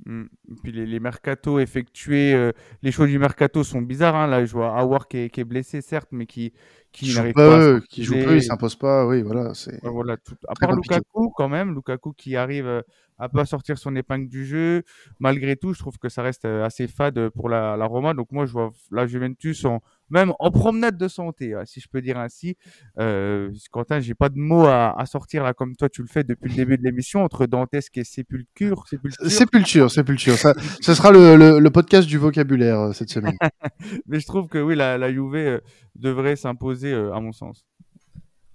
Mmh. 0.05 0.25
Puis 0.63 0.71
les, 0.71 0.85
les 0.85 0.99
mercatos 0.99 1.59
effectués, 1.59 2.33
euh, 2.33 2.51
les 2.81 2.91
choix 2.91 3.07
du 3.07 3.17
mercato 3.19 3.63
sont 3.63 3.81
bizarres. 3.81 4.15
Hein. 4.15 4.27
Là, 4.27 4.45
je 4.45 4.51
vois 4.51 4.77
Awar 4.77 5.07
qui 5.07 5.17
est, 5.17 5.29
qui 5.29 5.41
est 5.41 5.43
blessé, 5.43 5.81
certes, 5.81 6.09
mais 6.11 6.25
qui, 6.25 6.53
qui 6.91 7.13
n'arrive 7.15 7.33
pas, 7.33 7.75
à 7.75 7.79
qui 7.81 8.03
joue 8.03 8.13
peu, 8.13 8.35
il 8.35 8.43
s'impose 8.43 8.75
pas. 8.75 9.05
Oui, 9.07 9.21
voilà. 9.21 9.53
C'est 9.53 9.79
voilà, 9.83 10.17
tout... 10.17 10.35
À 10.47 10.53
part 10.53 10.75
Lukaku, 10.75 11.31
quand 11.35 11.49
même, 11.49 11.73
Lukaku 11.73 12.13
qui 12.13 12.35
arrive 12.35 12.83
à 13.17 13.29
pas 13.29 13.45
sortir 13.45 13.77
son 13.79 13.95
épingle 13.95 14.29
du 14.29 14.45
jeu. 14.45 14.83
Malgré 15.19 15.55
tout, 15.55 15.73
je 15.73 15.79
trouve 15.79 15.97
que 15.97 16.09
ça 16.09 16.21
reste 16.21 16.45
euh, 16.45 16.63
assez 16.63 16.87
fade 16.87 17.29
pour 17.29 17.49
la, 17.49 17.75
la 17.75 17.85
Roma. 17.85 18.13
Donc 18.13 18.31
moi, 18.31 18.45
je 18.45 18.51
vois 18.51 18.71
la 18.91 19.07
Juventus 19.07 19.65
en, 19.65 19.81
même 20.09 20.33
en 20.39 20.51
promenade 20.51 20.97
de 20.97 21.07
santé, 21.07 21.53
si 21.65 21.79
je 21.79 21.87
peux 21.87 22.01
dire 22.01 22.17
ainsi. 22.17 22.57
Euh, 22.99 23.51
Quentin, 23.71 23.99
j'ai 23.99 24.13
pas 24.13 24.29
de 24.29 24.37
mots 24.37 24.65
à, 24.65 24.99
à, 24.99 25.05
sortir 25.05 25.43
là 25.43 25.53
comme 25.53 25.75
toi 25.75 25.89
tu 25.89 26.01
le 26.01 26.07
fais 26.07 26.23
depuis 26.23 26.49
le 26.49 26.55
début 26.55 26.77
de 26.77 26.83
l'émission 26.83 27.23
entre 27.23 27.45
dantesque 27.45 27.97
et 27.97 28.03
sépulture. 28.03 28.85
Sépulture, 28.87 29.29
sépulture. 29.29 29.91
sépulture. 29.91 30.33
Ça, 30.35 30.53
ce 30.81 30.93
sera 30.93 31.11
le, 31.11 31.35
le, 31.35 31.59
le, 31.59 31.69
podcast 31.69 32.07
du 32.07 32.17
vocabulaire 32.17 32.79
euh, 32.79 32.93
cette 32.93 33.09
semaine. 33.09 33.37
Mais 34.07 34.19
je 34.19 34.25
trouve 34.25 34.47
que 34.47 34.57
oui, 34.57 34.75
la, 34.75 34.97
la 34.97 35.11
Juve 35.11 35.35
euh, 35.35 35.59
devrait 35.95 36.35
s'imposer 36.35 36.93
à 36.93 37.19
mon 37.19 37.31
sens. 37.31 37.65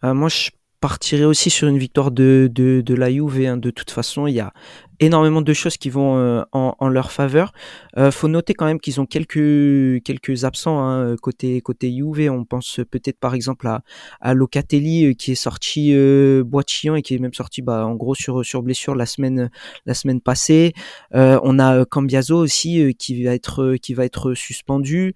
moi, 0.03 0.29
je 0.29 0.51
partirai 0.83 1.25
aussi 1.25 1.49
sur 1.49 1.69
une 1.69 1.79
victoire 1.79 2.11
de, 2.11 2.51
de, 2.53 2.95
la 2.95 3.09
Juve. 3.09 3.47
Hein. 3.47 3.57
De 3.57 3.71
toute 3.71 3.93
façon, 3.93 4.27
il 4.27 4.35
y 4.35 4.41
a 4.41 4.53
énormément 4.99 5.41
de 5.41 5.53
choses 5.53 5.77
qui 5.77 5.91
vont 5.91 6.17
euh, 6.19 6.43
en, 6.51 6.75
en, 6.77 6.89
leur 6.89 7.13
faveur. 7.13 7.53
Euh, 7.97 8.11
faut 8.11 8.27
noter 8.27 8.53
quand 8.55 8.67
même 8.67 8.81
qu'ils 8.81 9.01
ont 9.01 9.07
quelques 9.07 10.03
quelques 10.03 10.45
absents 10.45 10.81
hein, 10.81 11.15
côté 11.23 11.61
côté 11.61 11.93
Juve. 11.97 12.29
On 12.31 12.45
pense 12.45 12.81
peut-être 12.91 13.19
par 13.21 13.35
exemple 13.35 13.69
à, 13.69 13.83
à 14.21 14.35
Locatelli 14.35 15.07
euh, 15.07 15.15
qui 15.15 15.33
est 15.33 15.37
sorti 15.37 15.93
euh, 15.95 16.43
boîte 16.45 16.69
et 16.97 17.03
qui 17.03 17.15
est 17.15 17.19
même 17.19 17.35
sorti 17.35 17.63
bah, 17.63 17.87
en 17.87 17.95
gros 17.95 18.17
sur 18.17 18.45
sur 18.45 18.63
blessure 18.63 18.97
la 18.97 19.07
semaine 19.07 19.51
la 19.87 19.95
semaine 19.95 20.21
passée. 20.21 20.73
Euh, 21.15 21.39
on 21.45 21.61
a 21.61 21.85
Cambiaso 21.85 22.37
aussi 22.37 22.95
qui 22.99 23.23
va 23.23 23.35
être 23.35 23.77
qui 23.81 23.95
va 23.95 24.05
être 24.05 24.35
suspendu 24.35 25.15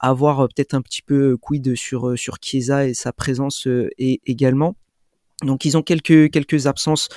avoir 0.00 0.40
euh, 0.40 0.46
peut-être 0.48 0.74
un 0.74 0.82
petit 0.82 1.02
peu 1.02 1.36
quid 1.36 1.74
sur 1.76 2.08
euh, 2.08 2.16
sur 2.16 2.36
Chiesa 2.40 2.86
et 2.86 2.94
sa 2.94 3.12
présence 3.12 3.66
euh, 3.66 3.88
et, 3.98 4.20
également. 4.26 4.76
Donc 5.42 5.64
ils 5.64 5.76
ont 5.76 5.82
quelques 5.82 6.30
quelques 6.30 6.66
absences 6.66 7.08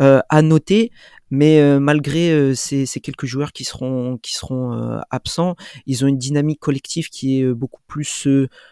euh, 0.00 0.20
à 0.28 0.42
noter, 0.42 0.90
mais 1.30 1.60
euh, 1.60 1.80
malgré 1.80 2.54
ces, 2.54 2.86
ces, 2.86 3.00
quelques 3.00 3.26
joueurs 3.26 3.52
qui 3.52 3.64
seront 3.64 4.18
qui 4.18 4.34
seront 4.34 5.00
absents, 5.10 5.56
ils 5.86 6.04
ont 6.04 6.08
une 6.08 6.18
dynamique 6.18 6.60
collective 6.60 7.08
qui 7.08 7.40
est 7.40 7.52
beaucoup 7.52 7.82
plus 7.88 8.28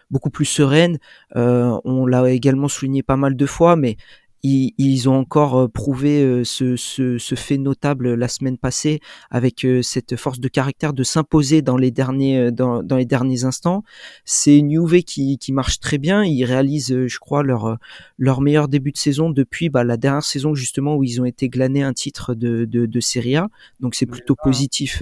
beaucoup 0.09 0.29
plus 0.29 0.45
sereine. 0.45 0.99
on 1.35 2.05
l'a 2.05 2.29
également 2.31 2.69
souligné 2.69 3.03
pas 3.03 3.17
mal 3.17 3.35
de 3.35 3.45
fois, 3.45 3.75
mais 3.75 3.97
ils, 4.43 4.73
ils, 4.77 5.07
ont 5.07 5.15
encore 5.15 5.57
euh, 5.57 5.67
prouvé 5.69 6.21
euh, 6.21 6.43
ce, 6.43 6.75
ce, 6.75 7.17
ce, 7.17 7.35
fait 7.35 7.57
notable 7.57 8.13
la 8.13 8.27
semaine 8.27 8.57
passée 8.57 8.99
avec 9.31 9.63
euh, 9.63 9.81
cette 9.81 10.17
force 10.17 10.39
de 10.39 10.49
caractère 10.49 10.91
de 10.93 11.03
s'imposer 11.03 11.61
dans 11.61 11.77
les 11.77 11.91
derniers 11.91 12.51
dans, 12.51 12.83
dans, 12.83 12.97
les 12.97 13.05
derniers 13.05 13.45
instants. 13.45 13.83
C'est 14.25 14.57
une 14.57 14.73
qui, 15.03 15.37
qui 15.37 15.53
marche 15.53 15.79
très 15.79 15.97
bien. 15.97 16.23
Ils 16.23 16.43
réalisent, 16.43 17.07
je 17.07 17.19
crois, 17.19 17.43
leur 17.43 17.77
leur 18.17 18.41
meilleur 18.41 18.67
début 18.67 18.91
de 18.91 18.97
saison 18.97 19.29
depuis 19.29 19.69
bah, 19.69 19.83
la 19.83 19.97
dernière 19.97 20.23
saison 20.23 20.53
justement 20.55 20.95
où 20.95 21.03
ils 21.03 21.21
ont 21.21 21.25
été 21.25 21.47
glanés 21.47 21.83
un 21.83 21.93
titre 21.93 22.35
de, 22.35 22.65
de, 22.65 22.85
de 22.85 22.99
Serie 22.99 23.37
A. 23.37 23.47
Donc 23.79 23.95
c'est 23.95 24.05
plutôt 24.05 24.35
positif. 24.35 25.01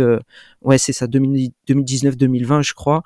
ouais, 0.62 0.78
c'est 0.78 0.94
ça, 0.94 1.08
2019-2020, 1.08 2.64
je 2.64 2.74
crois. 2.74 3.04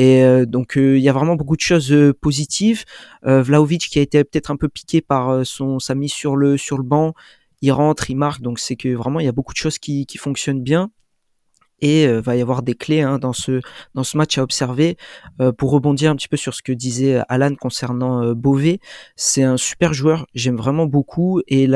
Et 0.00 0.24
euh, 0.24 0.46
donc 0.46 0.78
euh, 0.78 0.96
il 0.96 1.02
y 1.02 1.10
a 1.10 1.12
vraiment 1.12 1.36
beaucoup 1.36 1.56
de 1.56 1.60
choses 1.60 1.92
euh, 1.92 2.14
positives. 2.14 2.84
Vlaovic 3.22 3.82
qui 3.82 3.98
a 3.98 4.02
été 4.02 4.24
peut-être 4.24 4.50
un 4.50 4.56
peu 4.56 4.70
piqué 4.70 5.02
par 5.02 5.44
son 5.44 5.78
sa 5.78 5.94
mise 5.94 6.12
sur 6.12 6.36
le 6.36 6.56
sur 6.56 6.78
le 6.78 6.84
banc, 6.84 7.12
il 7.60 7.70
rentre, 7.70 8.08
il 8.08 8.16
marque, 8.16 8.40
donc 8.40 8.58
c'est 8.58 8.76
que 8.76 8.88
vraiment 8.88 9.20
il 9.20 9.26
y 9.26 9.28
a 9.28 9.32
beaucoup 9.32 9.52
de 9.52 9.58
choses 9.58 9.78
qui, 9.78 10.06
qui 10.06 10.16
fonctionnent 10.16 10.62
bien. 10.62 10.90
et 11.82 12.06
euh, 12.06 12.22
va 12.22 12.34
y 12.34 12.40
avoir 12.40 12.62
des 12.62 12.74
clés 12.74 13.02
hein, 13.02 13.18
dans 13.18 13.34
ce 13.34 13.60
dans 13.94 14.02
ce 14.04 14.16
match 14.16 14.38
à 14.38 14.42
observer. 14.42 14.96
Euh, 15.42 15.52
pour 15.52 15.70
rebondir 15.70 16.10
un 16.10 16.16
petit 16.16 16.28
peu 16.28 16.38
sur 16.38 16.54
ce 16.54 16.62
que 16.62 16.72
disait 16.72 17.20
Alan 17.28 17.54
concernant 17.54 18.32
Beauvais, 18.34 18.80
c'est 19.16 19.42
un 19.42 19.58
super 19.58 19.92
joueur, 19.92 20.26
j'aime 20.34 20.56
vraiment 20.56 20.86
beaucoup 20.86 21.42
et 21.46 21.66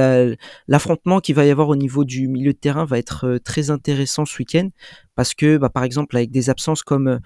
l'affrontement 0.67 1.21
qu'il 1.21 1.35
va 1.35 1.45
y 1.45 1.51
avoir 1.51 1.69
au 1.69 1.77
niveau 1.77 2.05
du 2.05 2.29
milieu 2.29 2.55
de 2.55 2.59
terrain 2.59 2.87
va 2.87 2.99
être 2.99 3.39
très 3.45 3.71
intéressant 3.71 4.25
ce 4.25 4.39
week-end 4.39 4.71
parce 5.15 5.35
que 5.35 5.59
bah, 5.59 5.69
par 5.69 5.85
exemple 5.85 6.17
avec 6.17 6.31
des 6.31 6.49
absences 6.49 6.83
comme 6.83 7.21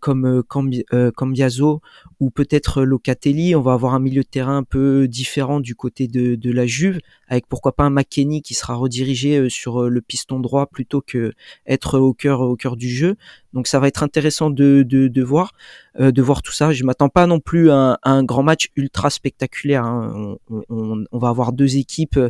comme 0.00 0.24
euh, 0.26 0.42
euh, 0.92 1.10
Cambiaso 1.10 1.80
ou 2.20 2.30
peut-être 2.30 2.82
Locatelli, 2.82 3.54
on 3.54 3.60
va 3.60 3.74
avoir 3.74 3.94
un 3.94 4.00
milieu 4.00 4.22
de 4.22 4.28
terrain 4.28 4.58
un 4.58 4.62
peu 4.62 5.06
différent 5.08 5.60
du 5.60 5.74
côté 5.74 6.08
de, 6.08 6.34
de 6.34 6.50
la 6.50 6.66
Juve, 6.66 6.98
avec 7.28 7.46
pourquoi 7.46 7.72
pas 7.72 7.84
un 7.84 7.90
McKenny 7.90 8.42
qui 8.42 8.54
sera 8.54 8.74
redirigé 8.74 9.48
sur 9.50 9.90
le 9.90 10.00
piston 10.00 10.40
droit 10.40 10.66
plutôt 10.66 11.00
que 11.00 11.32
être 11.66 11.98
au 11.98 12.14
cœur 12.14 12.40
au 12.40 12.56
cœur 12.56 12.76
du 12.76 12.88
jeu. 12.88 13.16
Donc 13.56 13.68
ça 13.68 13.80
va 13.80 13.88
être 13.88 14.02
intéressant 14.02 14.50
de, 14.50 14.84
de, 14.86 15.08
de 15.08 15.22
voir 15.22 15.54
euh, 15.98 16.12
de 16.12 16.20
voir 16.20 16.42
tout 16.42 16.52
ça. 16.52 16.72
Je 16.72 16.84
m'attends 16.84 17.08
pas 17.08 17.26
non 17.26 17.40
plus 17.40 17.70
à, 17.70 17.98
un 18.02 18.22
grand 18.22 18.42
match 18.42 18.68
ultra 18.76 19.08
spectaculaire. 19.08 19.82
Hein. 19.82 20.36
On, 20.50 21.04
on, 21.10 21.18
va 21.18 21.30
avoir 21.30 21.54
deux 21.54 21.78
équipes 21.78 22.20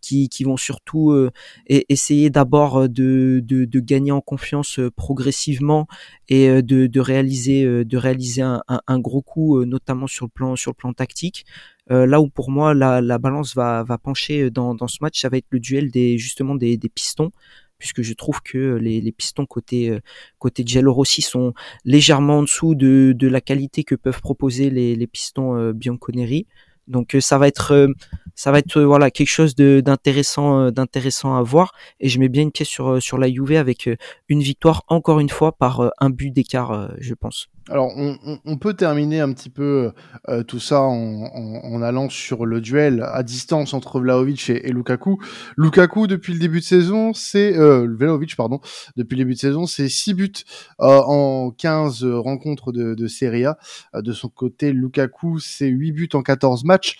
qui, 0.00 0.28
qui 0.28 0.44
vont 0.44 0.56
surtout 0.56 1.10
euh, 1.10 1.32
essayer 1.68 2.30
d'abord 2.30 2.88
de, 2.88 3.42
de, 3.44 3.64
de, 3.64 3.80
gagner 3.80 4.12
en 4.12 4.20
confiance 4.20 4.78
progressivement 4.94 5.88
et 6.28 6.62
de, 6.62 6.86
de 6.86 7.00
réaliser 7.00 7.84
de 7.84 7.96
réaliser 7.96 8.42
un, 8.42 8.62
un, 8.68 8.98
gros 9.00 9.22
coup, 9.22 9.64
notamment 9.64 10.06
sur 10.06 10.26
le 10.26 10.30
plan 10.30 10.54
sur 10.54 10.70
le 10.70 10.76
plan 10.76 10.92
tactique. 10.92 11.44
Euh, 11.90 12.06
là 12.06 12.20
où 12.20 12.28
pour 12.28 12.50
moi 12.50 12.74
la, 12.74 13.00
la 13.00 13.18
balance 13.18 13.54
va, 13.54 13.84
va 13.84 13.96
pencher 13.96 14.50
dans, 14.50 14.74
dans 14.74 14.88
ce 14.88 14.98
match, 15.00 15.20
ça 15.20 15.28
va 15.28 15.36
être 15.36 15.46
le 15.50 15.60
duel 15.60 15.90
des 15.90 16.18
justement 16.18 16.56
des, 16.56 16.76
des 16.76 16.88
pistons 16.88 17.30
puisque 17.78 18.02
je 18.02 18.14
trouve 18.14 18.42
que 18.42 18.76
les, 18.76 19.00
les 19.00 19.12
pistons 19.12 19.46
côté 19.46 19.90
euh, 19.90 20.00
côté 20.38 20.64
Rossi 20.86 21.22
sont 21.22 21.52
légèrement 21.84 22.38
en 22.38 22.42
dessous 22.42 22.74
de, 22.74 23.14
de 23.16 23.28
la 23.28 23.40
qualité 23.40 23.84
que 23.84 23.94
peuvent 23.94 24.20
proposer 24.20 24.70
les, 24.70 24.96
les 24.96 25.06
pistons 25.06 25.56
euh, 25.56 25.72
Bianconeri. 25.72 26.46
Donc 26.88 27.14
euh, 27.14 27.20
ça 27.20 27.38
va 27.38 27.48
être 27.48 27.72
euh, 27.72 27.88
ça 28.36 28.52
va 28.52 28.60
être 28.60 28.80
voilà 28.80 29.10
quelque 29.10 29.28
chose 29.28 29.56
d'intéressant 29.56 30.70
d'intéressant 30.70 31.34
à 31.34 31.42
voir 31.42 31.72
et 31.98 32.08
je 32.08 32.20
mets 32.20 32.28
bien 32.28 32.42
une 32.42 32.52
pièce 32.52 32.68
sur 32.68 33.02
sur 33.02 33.18
la 33.18 33.28
Juve 33.28 33.52
avec 33.52 33.90
une 34.28 34.40
victoire 34.40 34.84
encore 34.86 35.18
une 35.18 35.30
fois 35.30 35.52
par 35.52 35.90
un 35.98 36.10
but 36.10 36.30
d'écart 36.30 36.92
je 37.00 37.14
pense. 37.14 37.48
Alors, 37.68 37.92
on, 37.96 38.58
peut 38.58 38.74
terminer 38.74 39.18
un 39.18 39.32
petit 39.32 39.50
peu 39.50 39.90
euh, 40.28 40.44
tout 40.44 40.60
ça 40.60 40.82
en, 40.82 41.82
allant 41.82 42.08
sur 42.08 42.46
le 42.46 42.60
duel 42.60 43.04
à 43.12 43.24
distance 43.24 43.74
entre 43.74 43.98
Vlaovic 43.98 44.50
et, 44.50 44.70
Lukaku. 44.70 45.18
Lukaku, 45.56 46.06
depuis 46.06 46.32
le 46.32 46.38
début 46.38 46.60
de 46.60 46.64
saison, 46.64 47.12
c'est 47.12 47.56
euh, 47.58 47.88
Vlaovic, 47.90 48.36
pardon, 48.36 48.60
depuis 48.96 49.16
le 49.16 49.24
début 49.24 49.34
de 49.34 49.40
saison, 49.40 49.66
c'est 49.66 49.88
6 49.88 50.14
buts 50.14 50.32
euh, 50.80 51.00
en 51.06 51.50
15 51.50 52.04
rencontres 52.04 52.70
de, 52.70 52.94
de 52.94 53.06
Serie 53.08 53.46
A. 53.46 53.58
Euh, 53.96 54.02
de 54.02 54.12
son 54.12 54.28
côté, 54.28 54.72
Lukaku, 54.72 55.40
c'est 55.40 55.66
8 55.66 55.90
buts 55.90 56.08
en 56.14 56.22
14 56.22 56.64
matchs. 56.64 56.98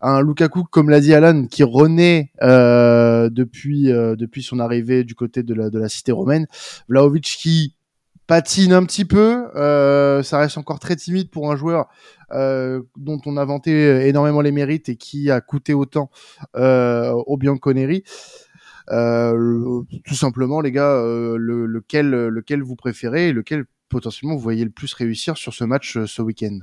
Un 0.00 0.22
Lukaku, 0.22 0.64
comme 0.64 0.90
l'a 0.90 1.00
dit 1.00 1.14
Alan, 1.14 1.46
qui 1.46 1.62
renaît 1.62 2.30
depuis 2.42 3.84
depuis 3.84 4.42
son 4.42 4.60
arrivée 4.60 5.04
du 5.04 5.14
côté 5.14 5.42
de 5.42 5.54
la, 5.54 5.70
de 5.70 5.78
la 5.78 5.88
cité 5.88 6.12
romaine. 6.12 6.46
Vlaovic 6.88 7.24
qui 7.24 7.74
patine 8.26 8.72
un 8.72 8.84
petit 8.84 9.04
peu. 9.04 9.46
Euh, 9.54 10.22
ça 10.22 10.38
reste 10.38 10.58
encore 10.58 10.80
très 10.80 10.96
timide 10.96 11.30
pour 11.30 11.50
un 11.50 11.56
joueur 11.56 11.88
euh, 12.32 12.82
dont 12.96 13.20
on 13.26 13.36
a 13.36 13.44
vanté 13.44 14.08
énormément 14.08 14.40
les 14.40 14.52
mérites 14.52 14.88
et 14.88 14.96
qui 14.96 15.30
a 15.30 15.40
coûté 15.40 15.74
autant 15.74 16.10
euh, 16.56 17.12
au 17.26 17.36
Bianconeri. 17.36 18.02
Euh, 18.90 19.82
tout 20.04 20.14
simplement, 20.14 20.60
les 20.60 20.72
gars, 20.72 20.92
euh, 20.92 21.36
le, 21.36 21.66
lequel, 21.66 22.10
lequel 22.10 22.62
vous 22.62 22.76
préférez 22.76 23.28
et 23.28 23.32
lequel 23.32 23.64
potentiellement 23.88 24.34
vous 24.34 24.42
voyez 24.42 24.64
le 24.64 24.70
plus 24.70 24.92
réussir 24.92 25.36
sur 25.36 25.54
ce 25.54 25.64
match 25.64 25.98
ce 26.04 26.22
week-end? 26.22 26.58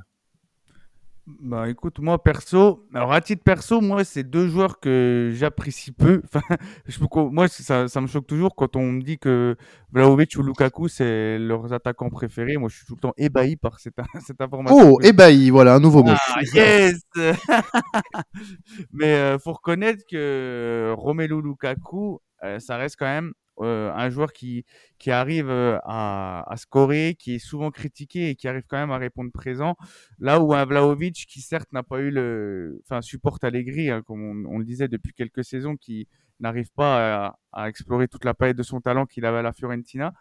Bah 1.26 1.70
écoute, 1.70 2.00
moi 2.00 2.22
perso, 2.22 2.86
alors 2.94 3.14
à 3.14 3.22
titre 3.22 3.44
perso, 3.44 3.80
moi 3.80 4.04
c'est 4.04 4.24
deux 4.24 4.50
joueurs 4.50 4.82
que 4.82 5.32
j'apprécie 5.34 5.94
peu. 5.94 6.22
Enfin, 6.36 6.42
je, 6.86 7.00
moi 7.32 7.48
ça, 7.48 7.88
ça 7.88 8.02
me 8.02 8.08
choque 8.08 8.28
toujours 8.28 8.56
quand 8.56 8.76
on 8.76 8.92
me 8.92 9.02
dit 9.02 9.18
que 9.18 9.56
Vlaovic 9.94 10.36
ou 10.38 10.44
Lukaku 10.44 10.90
c'est 10.90 11.40
leurs 11.40 11.72
attaquants 11.72 12.10
préférés. 12.10 12.58
Moi 12.58 12.68
je 12.68 12.76
suis 12.76 12.86
tout 12.86 12.96
le 12.96 13.00
temps 13.00 13.14
ébahi 13.16 13.56
par 13.56 13.80
cette, 13.80 13.96
cette 14.28 14.42
information. 14.42 14.96
Oh, 14.96 15.00
ébahi, 15.02 15.50
voilà 15.50 15.76
un 15.76 15.80
nouveau 15.80 16.04
mot. 16.04 16.12
Ah, 16.12 16.42
yes 16.54 17.00
Mais 18.92 19.16
euh, 19.16 19.40
faut 19.40 19.54
reconnaître 19.54 20.04
que 20.10 20.94
Romelu 20.98 21.42
Lukaku, 21.42 22.20
euh, 22.44 22.60
ça 22.60 22.76
reste 22.76 22.98
quand 23.00 23.06
même 23.06 23.32
euh, 23.32 23.43
un 23.64 24.10
joueur 24.10 24.34
qui, 24.34 24.66
qui 25.04 25.12
arrive 25.12 25.50
euh, 25.50 25.80
à, 25.84 26.54
scorer, 26.56 27.18
qui 27.20 27.36
est 27.36 27.40
souvent 27.40 27.72
critiqué 27.72 28.30
et 28.30 28.36
qui 28.36 28.48
arrive 28.48 28.64
quand 28.66 28.78
même 28.78 28.92
à 28.92 28.98
répondre 28.98 29.34
présent. 29.34 29.76
Là 30.18 30.40
où 30.40 30.54
un 30.54 30.64
Vlaovic 30.64 31.26
qui 31.28 31.42
certes 31.42 31.74
n'a 31.74 31.84
pas 31.84 32.00
eu 32.00 32.10
le, 32.10 32.80
enfin 32.86 33.02
supporte 33.02 33.44
Allegri, 33.44 33.90
hein, 33.90 34.02
comme 34.02 34.48
on, 34.48 34.58
le 34.58 34.64
disait 34.64 34.88
depuis 34.88 35.12
quelques 35.14 35.44
saisons, 35.44 35.76
qui 35.76 36.08
n'arrive 36.40 36.72
pas 36.72 37.36
à, 37.52 37.68
explorer 37.68 38.08
toute 38.08 38.24
la 38.24 38.34
palette 38.34 38.56
de 38.56 38.64
son 38.64 38.80
talent 38.80 39.06
qu'il 39.06 39.26
avait 39.26 39.40
à 39.40 39.42
la 39.42 39.52
Fiorentina. 39.52 40.14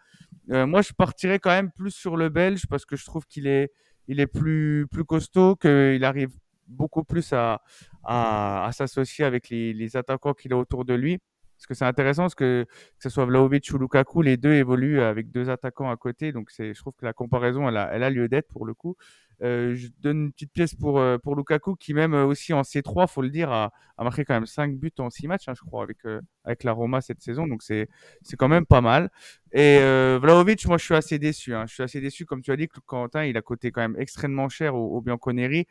Euh, 0.49 0.67
moi, 0.67 0.81
je 0.81 0.91
partirais 0.91 1.39
quand 1.39 1.51
même 1.51 1.71
plus 1.71 1.91
sur 1.91 2.17
le 2.17 2.27
Belge 2.27 2.65
parce 2.69 2.85
que 2.85 2.97
je 2.97 3.05
trouve 3.05 3.25
qu'il 3.25 3.47
est, 3.47 3.71
il 4.09 4.19
est 4.19 4.27
plus, 4.27 4.85
plus 4.91 5.05
costaud, 5.05 5.55
qu'il 5.55 6.03
arrive 6.03 6.31
beaucoup 6.67 7.05
plus 7.05 7.31
à, 7.31 7.61
à, 8.03 8.69
s'associer 8.73 9.23
avec 9.23 9.49
les 9.49 9.95
attaquants 9.95 10.33
qu'il 10.33 10.51
a 10.51 10.57
autour 10.57 10.83
de 10.83 10.93
lui. 10.93 11.19
Parce 11.63 11.67
que 11.69 11.73
c'est 11.75 11.85
intéressant, 11.85 12.23
parce 12.23 12.35
que 12.35 12.65
que 12.65 13.03
ce 13.03 13.07
soit 13.07 13.23
Vlaovic 13.23 13.71
ou 13.73 13.77
Lukaku, 13.77 14.21
les 14.21 14.35
deux 14.35 14.51
évoluent 14.51 14.99
avec 14.99 15.31
deux 15.31 15.49
attaquants 15.49 15.89
à 15.89 15.95
côté. 15.95 16.33
Donc 16.33 16.49
je 16.57 16.77
trouve 16.77 16.91
que 16.93 17.05
la 17.05 17.13
comparaison, 17.13 17.69
elle 17.69 17.77
a, 17.77 18.09
lieu 18.09 18.27
d'être 18.27 18.49
pour 18.49 18.65
le 18.65 18.73
coup. 18.73 18.97
Euh, 19.41 19.73
je 19.73 19.87
donne 20.01 20.25
une 20.25 20.31
petite 20.33 20.51
pièce 20.51 20.75
pour 20.75 20.99
euh, 20.99 21.17
pour 21.17 21.37
Lukaku 21.37 21.75
qui 21.77 21.93
même 21.93 22.13
euh, 22.13 22.25
aussi 22.25 22.51
en 22.51 22.63
C3, 22.63 23.07
faut 23.07 23.21
le 23.21 23.29
dire, 23.29 23.49
a, 23.49 23.71
marqué 23.97 24.25
quand 24.25 24.33
même 24.33 24.45
5 24.45 24.75
buts 24.75 24.91
en 24.99 25.09
6 25.09 25.27
matchs, 25.29 25.47
hein, 25.47 25.53
je 25.55 25.61
crois, 25.61 25.83
avec 25.83 25.99
avec 26.43 26.65
la 26.65 26.73
Roma 26.73 26.99
cette 26.99 27.21
saison. 27.21 27.47
Donc 27.47 27.63
c'est 27.63 27.87
c'est 28.23 28.35
quand 28.35 28.49
même 28.49 28.65
pas 28.65 28.81
mal. 28.81 29.09
Et 29.53 29.79
Vlaovic, 30.19 30.67
moi 30.67 30.77
je 30.77 30.83
suis 30.83 30.95
assez 30.95 31.17
déçu. 31.17 31.55
Hein. 31.55 31.63
Je 31.65 31.75
suis 31.75 31.83
assez 31.83 32.01
déçu, 32.01 32.25
comme 32.25 32.41
tu 32.41 32.51
as 32.51 32.57
dit, 32.57 32.67
que 32.67 32.81
Quentin, 32.85 33.23
il 33.23 33.37
a 33.37 33.41
coté 33.41 33.71
quand 33.71 33.81
même 33.81 33.95
extrêmement 33.97 34.49
cher 34.49 34.75
au, 34.75 34.99
Bianconeri 34.99 35.65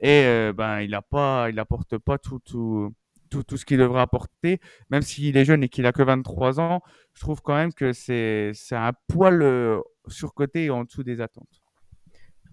et 0.00 0.52
ben 0.54 0.80
il 0.80 0.94
a 0.94 1.00
pas, 1.00 1.48
il 1.48 1.62
pas 2.04 2.18
tout 2.18 2.92
tout, 3.28 3.56
ce 3.56 3.64
qu'il 3.64 3.78
devrait 3.78 4.00
apporter, 4.00 4.60
même 4.90 5.02
s'il 5.02 5.36
est 5.36 5.44
jeune 5.44 5.62
et 5.62 5.68
qu'il 5.68 5.86
a 5.86 5.92
que 5.92 6.02
23 6.02 6.60
ans, 6.60 6.82
je 7.14 7.20
trouve 7.20 7.40
quand 7.42 7.54
même 7.54 7.72
que 7.72 7.92
c'est 7.92 8.52
un 8.72 8.92
poil 9.08 9.42
euh, 9.42 9.80
surcoté 10.08 10.64
et 10.64 10.70
en 10.70 10.84
dessous 10.84 11.02
des 11.02 11.20
attentes. 11.20 11.62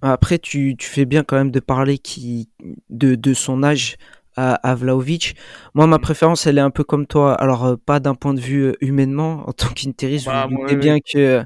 Après, 0.02 0.38
tu, 0.40 0.76
tu, 0.78 0.88
fais 0.88 1.06
bien 1.06 1.24
quand 1.24 1.38
même 1.38 1.52
de 1.52 1.60
parler 1.60 1.98
qui, 1.98 2.50
de, 2.90 3.16
de 3.16 3.34
son 3.34 3.64
âge 3.64 3.98
à, 4.36 4.76
Vlaovic. 4.76 5.36
Moi, 5.74 5.88
ma 5.88 5.98
mm. 5.98 6.02
préférence, 6.02 6.48
elle 6.48 6.58
est 6.58 6.62
un 6.62 6.70
peu 6.70 6.84
comme 6.84 7.08
toi. 7.08 7.34
Alors, 7.34 7.66
euh, 7.66 7.76
pas 7.78 8.00
d'un 8.00 8.16
point 8.16 8.34
de 8.34 8.40
vue 8.40 8.66
euh, 8.66 8.74
humainement, 8.82 9.44
en 9.48 9.54
tant 9.54 9.70
qu'interiste, 9.70 10.26
bah, 10.26 10.48
vous 10.50 10.58
doutez 10.62 10.76
bien 10.76 10.98
que 11.00 11.44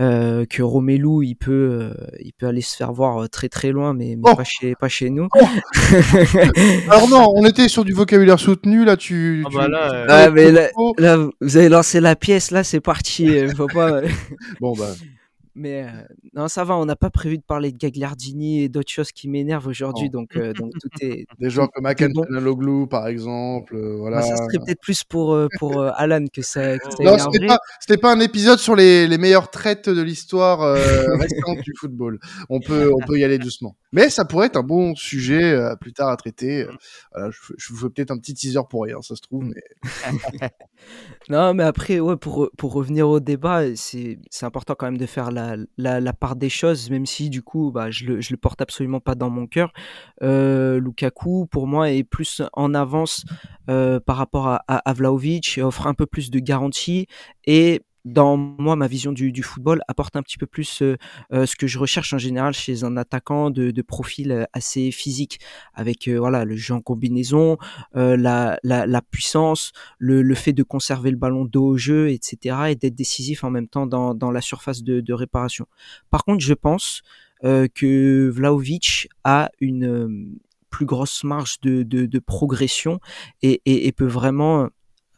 euh, 0.00 0.44
que 0.46 0.62
Romelu, 0.62 1.26
il 1.26 1.34
peut, 1.34 1.52
euh, 1.52 1.94
il 2.20 2.32
peut 2.32 2.46
aller 2.46 2.60
se 2.60 2.76
faire 2.76 2.92
voir 2.92 3.28
très 3.28 3.48
très 3.48 3.72
loin, 3.72 3.94
mais, 3.94 4.16
mais 4.16 4.30
oh 4.30 4.36
pas 4.36 4.44
chez 4.44 4.74
pas 4.74 4.88
chez 4.88 5.10
nous. 5.10 5.28
Oh 5.34 5.46
Alors 6.88 7.08
non, 7.08 7.32
on 7.34 7.44
était 7.44 7.68
sur 7.68 7.84
du 7.84 7.92
vocabulaire 7.92 8.38
soutenu 8.38 8.84
là. 8.84 8.96
Tu. 8.96 9.44
Ah 9.46 9.50
bah 9.52 9.68
là, 9.68 10.06
ah, 10.08 10.30
mais 10.30 10.52
là, 10.52 10.68
là, 10.98 11.16
vous 11.40 11.56
avez 11.56 11.68
lancé 11.68 12.00
la 12.00 12.16
pièce, 12.16 12.50
là, 12.50 12.64
c'est 12.64 12.80
parti. 12.80 13.46
Faut 13.56 13.66
pas. 13.66 14.00
bon 14.60 14.74
bah. 14.74 14.90
Mais 15.54 15.82
euh, 15.82 15.88
non, 16.34 16.48
ça 16.48 16.64
va, 16.64 16.76
on 16.76 16.86
n'a 16.86 16.96
pas 16.96 17.10
prévu 17.10 17.36
de 17.36 17.42
parler 17.42 17.72
de 17.72 17.76
Gagliardini 17.76 18.62
et 18.62 18.68
d'autres 18.70 18.90
choses 18.90 19.12
qui 19.12 19.28
m'énervent 19.28 19.66
aujourd'hui, 19.66 20.08
donc, 20.08 20.34
euh, 20.36 20.54
donc 20.54 20.72
tout 20.80 20.88
est. 21.02 21.26
Des 21.38 21.50
joueurs 21.50 21.70
comme 21.70 21.84
Akan 21.84 22.08
bon. 22.14 22.86
par 22.86 23.06
exemple, 23.06 23.76
euh, 23.76 23.96
voilà. 23.98 24.20
Bah, 24.20 24.22
ça 24.22 24.36
serait 24.36 24.64
peut-être 24.64 24.80
plus 24.80 25.04
pour, 25.04 25.38
pour 25.58 25.82
Alan 25.82 26.24
que 26.32 26.40
ça. 26.40 26.78
Que 26.78 26.90
ça 26.90 27.04
non, 27.04 27.16
c'était 27.18 27.98
pas, 27.98 28.08
pas, 28.08 28.12
un 28.14 28.20
épisode 28.20 28.58
sur 28.58 28.74
les, 28.74 29.06
les 29.06 29.18
meilleures 29.18 29.50
traites 29.50 29.90
de 29.90 30.00
l'histoire 30.00 30.60
récente 31.20 31.58
du 31.62 31.74
football. 31.78 32.18
On 32.48 32.60
peut, 32.60 32.90
on 32.94 33.06
peut 33.06 33.18
y 33.18 33.24
aller 33.24 33.38
doucement. 33.38 33.76
Mais 33.92 34.08
ça 34.08 34.24
pourrait 34.24 34.46
être 34.46 34.56
un 34.56 34.62
bon 34.62 34.94
sujet 34.94 35.54
plus 35.82 35.92
tard 35.92 36.08
à 36.08 36.16
traiter. 36.16 36.66
voilà, 37.12 37.30
je, 37.30 37.52
je 37.58 37.72
vous 37.74 37.78
fais 37.78 37.90
peut-être 37.90 38.10
un 38.10 38.16
petit 38.16 38.32
teaser 38.32 38.60
pour 38.70 38.84
rien, 38.84 39.02
ça 39.02 39.16
se 39.16 39.20
trouve, 39.20 39.44
mais. 39.44 39.62
non, 41.28 41.52
mais 41.52 41.64
après, 41.64 42.00
ouais, 42.00 42.16
pour, 42.16 42.48
pour 42.56 42.72
revenir 42.72 43.06
au 43.08 43.20
débat, 43.20 43.76
c'est 43.76 44.18
important 44.40 44.74
quand 44.74 44.86
même 44.86 44.96
de 44.96 45.06
faire 45.06 45.30
la 45.30 45.41
la, 45.76 46.12
part 46.12 46.36
des 46.36 46.48
choses, 46.48 46.90
même 46.90 47.06
si 47.06 47.30
du 47.30 47.42
coup, 47.42 47.70
bah, 47.72 47.90
je 47.90 48.06
le, 48.06 48.36
porte 48.36 48.60
absolument 48.60 49.00
pas 49.00 49.14
dans 49.14 49.30
mon 49.30 49.46
cœur. 49.46 49.72
Euh, 50.22 50.80
Lukaku, 50.80 51.46
pour 51.46 51.66
moi, 51.66 51.90
est 51.90 52.04
plus 52.04 52.42
en 52.52 52.74
avance 52.74 53.24
euh, 53.68 54.00
par 54.00 54.16
rapport 54.16 54.48
à, 54.48 54.56
à, 54.68 54.92
Vlaovic, 54.92 55.58
offre 55.62 55.86
un 55.86 55.94
peu 55.94 56.06
plus 56.06 56.30
de 56.30 56.38
garantie 56.38 57.06
et 57.46 57.82
dans 58.04 58.36
moi, 58.36 58.74
ma 58.76 58.88
vision 58.88 59.12
du, 59.12 59.30
du 59.32 59.42
football 59.42 59.80
apporte 59.86 60.16
un 60.16 60.22
petit 60.22 60.38
peu 60.38 60.46
plus 60.46 60.82
euh, 60.82 60.96
euh, 61.32 61.46
ce 61.46 61.54
que 61.56 61.66
je 61.66 61.78
recherche 61.78 62.12
en 62.12 62.18
général 62.18 62.52
chez 62.52 62.84
un 62.84 62.96
attaquant 62.96 63.50
de, 63.50 63.70
de 63.70 63.82
profil 63.82 64.32
euh, 64.32 64.44
assez 64.52 64.90
physique, 64.90 65.38
avec 65.74 66.08
voilà 66.08 66.44
le 66.44 66.56
jeu 66.56 66.74
en 66.74 66.80
combinaison, 66.80 67.56
la, 67.94 68.58
la, 68.62 68.86
la, 68.86 69.02
puissance, 69.02 69.72
le, 69.98 70.22
le, 70.22 70.34
fait 70.34 70.52
de 70.52 70.62
conserver 70.62 71.10
le 71.10 71.16
ballon 71.16 71.44
dos 71.44 71.66
au 71.66 71.76
jeu, 71.76 72.10
etc., 72.10 72.56
et 72.70 72.74
d'être 72.74 72.94
décisif 72.94 73.44
en 73.44 73.50
même 73.50 73.68
temps 73.68 73.86
dans, 73.86 74.14
dans 74.14 74.30
la 74.30 74.40
surface 74.40 74.82
de, 74.82 75.00
de 75.00 75.12
réparation. 75.12 75.66
Par 76.10 76.24
contre, 76.24 76.44
je 76.44 76.54
pense 76.54 77.02
que 77.42 78.28
Vlaovic 78.28 79.08
a 79.24 79.50
une 79.60 80.38
plus 80.70 80.86
grosse 80.86 81.24
marge 81.24 81.60
de, 81.60 81.82
de, 81.82 82.06
de 82.06 82.18
progression 82.18 83.00
et, 83.42 83.60
et, 83.66 83.86
et 83.86 83.92
peut 83.92 84.06
vraiment 84.06 84.68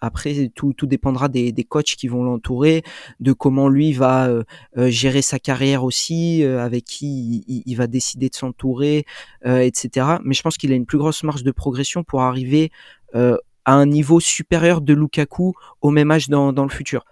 après, 0.05 0.51
tout, 0.55 0.73
tout 0.73 0.87
dépendra 0.87 1.29
des, 1.29 1.53
des 1.53 1.65
coachs 1.65 1.97
qui 1.97 2.09
vont 2.09 2.23
l'entourer, 2.23 2.83
de 3.21 3.33
comment 3.33 3.69
lui 3.69 3.93
va 3.93 4.29
euh, 4.29 4.45
euh, 4.77 4.89
gérer 4.89 5.23
sa 5.23 5.39
carrière 5.39 5.85
aussi, 5.85 6.45
euh, 6.45 6.65
avec 6.65 6.85
qui 6.85 7.45
il, 7.47 7.63
il, 7.67 7.75
va 7.77 7.87
décider 7.87 8.29
de 8.29 8.35
s'entourer, 8.35 9.05
etc. 9.45 10.07
Mais 10.25 10.35
je 10.35 10.43
pense 10.43 10.57
qu'il 10.57 10.73
a 10.73 10.75
une 10.75 10.87
plus 10.87 10.99
grosse 10.99 11.23
marge 11.23 11.43
de 11.43 11.51
progression 11.51 12.05
pour 12.05 12.23
arriver 12.23 12.71
à 13.15 13.73
un 13.73 13.87
niveau 13.87 14.21
supérieur 14.21 14.81
de 14.81 14.93
Lukaku 14.93 15.55
au 15.81 15.91
même 15.91 16.11
âge 16.11 16.29
dans, 16.29 16.53
dans 16.53 16.65
le 16.65 16.71
futur 16.71 17.05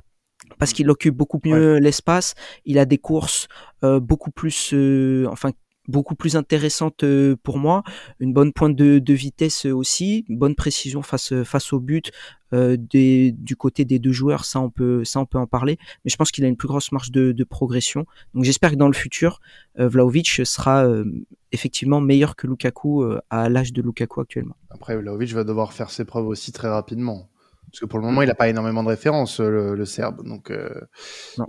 parce 0.59 0.73
qu'il 0.73 0.91
occupe 0.91 1.17
beaucoup 1.17 1.41
mieux 1.45 1.75
ouais. 1.75 1.81
l'espace, 1.81 2.35
il 2.65 2.79
a 2.79 2.85
des 2.85 2.99
courses 2.99 3.49
euh, 3.85 4.01
beaucoup 4.01 4.31
plus, 4.31 4.73
euh, 4.75 5.27
enfin 5.31 5.51
beaucoup 5.89 6.15
plus 6.15 6.37
intéressante 6.37 7.05
euh, 7.05 7.37
pour 7.43 7.59
moi, 7.59 7.83
une 8.21 8.33
bonne 8.33 8.53
pointe 8.53 8.77
de, 8.77 9.12
vitesse 9.12 9.67
aussi, 9.67 10.25
une 10.29 10.39
bonne 10.39 10.55
précision 10.55 11.03
face 11.03 11.35
face 11.45 11.73
au 11.73 11.81
but 11.81 12.11
euh, 12.53 12.77
du 12.79 13.57
côté 13.57 13.85
des 13.85 13.99
deux 13.99 14.12
joueurs, 14.12 14.45
ça 14.45 14.61
on 14.61 14.71
peut 14.71 15.05
ça 15.05 15.21
on 15.21 15.27
peut 15.27 15.39
en 15.39 15.47
parler, 15.47 15.79
mais 16.05 16.11
je 16.11 16.17
pense 16.17 16.31
qu'il 16.31 16.45
a 16.45 16.49
une 16.49 16.57
plus 16.57 16.69
grosse 16.69 16.93
marge 16.93 17.11
de, 17.11 17.45
progression. 17.45 18.07
Donc 18.35 18.45
j'espère 18.45 18.71
que 18.71 18.77
dans 18.77 18.87
le 18.87 18.95
futur, 18.95 19.41
euh, 19.79 19.89
Vlaovic 19.89 20.43
sera 20.45 20.85
euh, 20.85 21.05
effectivement 21.51 22.01
meilleur 22.01 22.37
que 22.37 22.47
Lukaku 22.47 23.03
euh, 23.03 23.21
à 23.31 23.49
l'âge 23.49 23.73
de 23.73 23.83
Lukaku 23.83 24.21
actuellement. 24.21 24.57
Après 24.71 24.97
Vlaovic 24.97 25.33
va 25.33 25.45
devoir 25.45 25.73
faire 25.73 25.91
ses 25.91 26.05
preuves 26.05 26.27
aussi 26.27 26.53
très 26.53 26.69
rapidement. 26.69 27.29
Parce 27.71 27.81
que 27.81 27.87
pour 27.87 27.99
le 27.99 28.04
moment, 28.04 28.21
il 28.21 28.28
n'a 28.28 28.35
pas 28.35 28.49
énormément 28.49 28.83
de 28.83 28.88
références, 28.88 29.40
le, 29.40 29.75
le 29.75 29.85
Serbe. 29.87 30.26
Donc, 30.26 30.50
euh, 30.50 30.69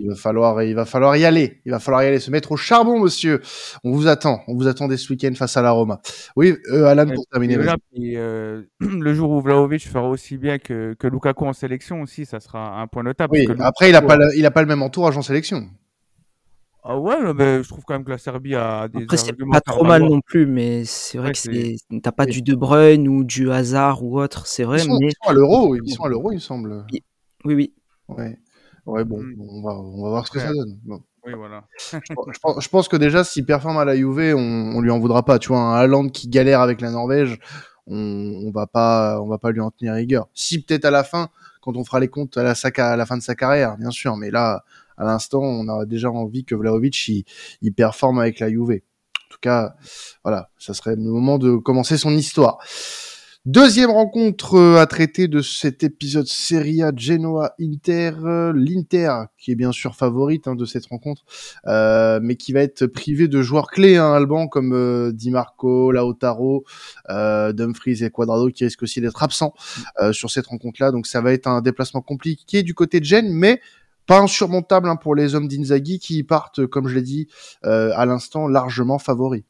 il 0.00 0.08
va 0.08 0.14
falloir, 0.14 0.62
il 0.62 0.74
va 0.74 0.86
falloir 0.86 1.14
y 1.16 1.24
aller. 1.26 1.60
Il 1.66 1.72
va 1.72 1.80
falloir 1.80 2.02
y 2.02 2.06
aller, 2.06 2.18
se 2.18 2.30
mettre 2.30 2.52
au 2.52 2.56
charbon, 2.56 2.98
monsieur. 2.98 3.42
On 3.84 3.92
vous 3.92 4.08
attend. 4.08 4.40
On 4.48 4.54
vous 4.54 4.66
attend 4.66 4.88
dès 4.88 4.96
ce 4.96 5.12
week-end 5.12 5.34
face 5.34 5.58
à 5.58 5.62
la 5.62 5.72
Roma. 5.72 6.00
Oui, 6.34 6.56
euh, 6.72 6.86
Alan, 6.86 7.06
pour 7.14 7.26
terminer. 7.26 7.56
Là, 7.56 7.76
euh, 7.98 8.62
le 8.80 9.14
jour 9.14 9.30
où 9.32 9.40
Vlaovic 9.42 9.86
fera 9.86 10.08
aussi 10.08 10.38
bien 10.38 10.58
que, 10.58 10.94
que 10.98 11.06
Lukaku 11.06 11.44
en 11.44 11.52
sélection 11.52 12.00
aussi, 12.00 12.24
ça 12.24 12.40
sera 12.40 12.80
un 12.80 12.86
point 12.86 13.02
notable. 13.02 13.32
Oui, 13.32 13.46
après, 13.60 13.90
il 13.90 13.92
n'a 13.92 14.00
pas, 14.00 14.16
le, 14.16 14.28
il 14.34 14.46
a 14.46 14.50
pas 14.50 14.62
le 14.62 14.68
même 14.68 14.82
entourage 14.82 15.18
en 15.18 15.22
sélection. 15.22 15.68
Ah 16.86 16.98
ouais, 16.98 17.32
mais 17.32 17.62
je 17.62 17.68
trouve 17.68 17.82
quand 17.84 17.94
même 17.94 18.04
que 18.04 18.10
la 18.10 18.18
Serbie 18.18 18.54
a 18.54 18.88
des. 18.88 19.04
Après, 19.04 19.16
c'est 19.16 19.32
pas 19.32 19.60
trop 19.62 19.84
mal 19.84 20.02
non 20.02 20.20
plus, 20.20 20.44
mais 20.44 20.84
c'est 20.84 21.16
vrai 21.16 21.28
ouais, 21.28 21.32
que 21.32 21.38
c'est. 21.38 21.76
T'as 22.02 22.12
pas 22.12 22.26
du 22.26 22.42
De 22.42 22.54
Bruyne 22.54 23.08
ou 23.08 23.24
du 23.24 23.50
hasard 23.50 24.04
ou 24.04 24.20
autre, 24.20 24.46
c'est 24.46 24.64
vrai. 24.64 24.80
Ils 24.80 24.84
sont, 24.84 24.98
mais... 25.00 25.06
ils 25.06 25.12
sont 25.12 25.30
à 25.30 25.32
l'euro, 25.32 25.74
ils 25.76 25.94
sont 25.94 26.02
à 26.04 26.08
l'euro, 26.10 26.30
il 26.30 26.34
me 26.34 26.40
semble. 26.40 26.84
Oui, 27.44 27.54
oui. 27.54 27.74
Ouais, 28.08 28.38
ouais 28.84 29.04
bon, 29.04 29.22
mm. 29.22 29.34
on, 29.40 29.62
va, 29.62 29.72
on 29.78 30.02
va 30.02 30.08
voir 30.10 30.26
ce 30.26 30.32
que 30.32 30.38
ouais. 30.38 30.44
ça 30.44 30.52
donne. 30.52 30.78
Bon. 30.84 31.00
Oui, 31.26 31.32
voilà. 31.34 31.64
je, 31.78 32.12
pense, 32.12 32.62
je, 32.62 32.68
pense, 32.68 32.88
que 32.88 32.96
déjà, 32.96 33.24
s'il 33.24 33.46
performe 33.46 33.78
à 33.78 33.86
la 33.86 33.96
Juve, 33.96 34.34
on, 34.36 34.76
on 34.76 34.80
lui 34.82 34.90
en 34.90 34.98
voudra 34.98 35.24
pas. 35.24 35.38
Tu 35.38 35.48
vois, 35.48 35.60
un 35.60 35.74
Haaland 35.76 36.10
qui 36.10 36.28
galère 36.28 36.60
avec 36.60 36.82
la 36.82 36.90
Norvège, 36.90 37.38
on, 37.86 37.96
on 37.96 38.50
va 38.50 38.66
pas, 38.66 39.22
on 39.22 39.26
va 39.26 39.38
pas 39.38 39.50
lui 39.52 39.60
en 39.60 39.70
tenir 39.70 39.94
rigueur. 39.94 40.28
Si 40.34 40.62
peut-être 40.62 40.84
à 40.84 40.90
la 40.90 41.02
fin, 41.02 41.30
quand 41.62 41.78
on 41.78 41.84
fera 41.84 41.98
les 41.98 42.08
comptes 42.08 42.36
à 42.36 42.42
la, 42.42 42.52
à 42.52 42.96
la 42.96 43.06
fin 43.06 43.16
de 43.16 43.22
sa 43.22 43.34
carrière, 43.34 43.78
bien 43.78 43.90
sûr, 43.90 44.16
mais 44.18 44.30
là, 44.30 44.64
à 44.96 45.04
l'instant, 45.04 45.42
on 45.42 45.68
a 45.68 45.84
déjà 45.86 46.10
envie 46.10 46.44
que 46.44 46.54
Vlaovic 46.54 47.08
il, 47.62 47.74
performe 47.74 48.18
avec 48.18 48.40
la 48.40 48.48
Juve. 48.48 48.70
En 48.70 49.30
tout 49.30 49.38
cas, 49.40 49.74
voilà, 50.22 50.50
ça 50.58 50.74
serait 50.74 50.96
le 50.96 51.02
moment 51.02 51.38
de 51.38 51.56
commencer 51.56 51.96
son 51.96 52.12
histoire. 52.12 52.58
Deuxième 53.46 53.90
rencontre 53.90 54.54
euh, 54.54 54.80
à 54.80 54.86
traiter 54.86 55.28
de 55.28 55.42
cet 55.42 55.84
épisode 55.84 56.26
Serie 56.26 56.82
A 56.82 56.92
Genoa-Inter. 56.96 58.12
L'Inter, 58.54 59.24
qui 59.36 59.52
est 59.52 59.54
bien 59.54 59.70
sûr 59.70 59.96
favorite 59.96 60.48
hein, 60.48 60.54
de 60.54 60.64
cette 60.64 60.86
rencontre, 60.86 61.26
euh, 61.66 62.20
mais 62.22 62.36
qui 62.36 62.54
va 62.54 62.60
être 62.60 62.86
privé 62.86 63.28
de 63.28 63.42
joueurs 63.42 63.66
clés, 63.66 63.98
hein, 63.98 64.14
Alban, 64.14 64.48
comme 64.48 64.72
euh, 64.72 65.12
Di 65.12 65.30
Marco, 65.30 65.92
Lautaro, 65.92 66.64
euh, 67.10 67.52
Dumfries 67.52 68.02
et 68.02 68.08
Quadrado, 68.08 68.48
qui 68.48 68.64
risquent 68.64 68.84
aussi 68.84 69.02
d'être 69.02 69.22
absents 69.22 69.52
euh, 70.00 70.14
sur 70.14 70.30
cette 70.30 70.46
rencontre-là. 70.46 70.90
Donc 70.90 71.06
ça 71.06 71.20
va 71.20 71.34
être 71.34 71.46
un 71.46 71.60
déplacement 71.60 72.00
compliqué 72.00 72.62
du 72.62 72.72
côté 72.72 72.98
de 72.98 73.04
Gênes, 73.04 73.30
mais 73.30 73.60
pas 74.06 74.20
insurmontable 74.20 74.88
hein, 74.88 74.96
pour 74.96 75.14
les 75.14 75.34
hommes 75.34 75.48
d'Inzaghi 75.48 75.98
qui 75.98 76.22
partent, 76.24 76.66
comme 76.66 76.88
je 76.88 76.94
l'ai 76.96 77.02
dit 77.02 77.28
euh, 77.64 77.92
à 77.96 78.06
l'instant, 78.06 78.48
largement 78.48 78.98
favoris. 78.98 79.44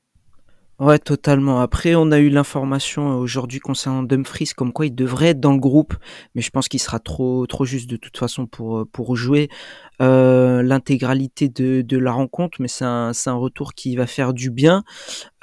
Ouais, 0.81 0.99
totalement. 0.99 1.61
Après, 1.61 1.95
on 1.95 2.11
a 2.11 2.19
eu 2.19 2.31
l'information 2.31 3.19
aujourd'hui 3.19 3.61
concernant 3.61 4.03
Dumfries, 4.03 4.51
comme 4.57 4.73
quoi 4.73 4.87
il 4.87 4.95
devrait 4.95 5.29
être 5.29 5.39
dans 5.39 5.53
le 5.53 5.61
groupe, 5.61 5.95
mais 6.35 6.43
je 6.43 6.51
pense 6.51 6.67
qu'il 6.67 6.81
sera 6.81 6.99
trop 6.99 7.47
juste 7.63 7.89
de 7.89 7.97
toute 7.97 8.17
façon 8.17 8.49
pour 8.49 9.17
jouer 9.17 9.49
euh, 10.03 10.65
l'intégralité 10.65 11.49
de, 11.49 11.97
la 11.97 12.11
rencontre. 12.11 12.61
Mais 12.61 12.67
c'est 12.67 12.85
un 12.85 13.13
retour 13.35 13.75
qui 13.75 13.95
va 13.95 14.09
faire 14.09 14.35
du 14.35 14.51
bien, 14.51 14.83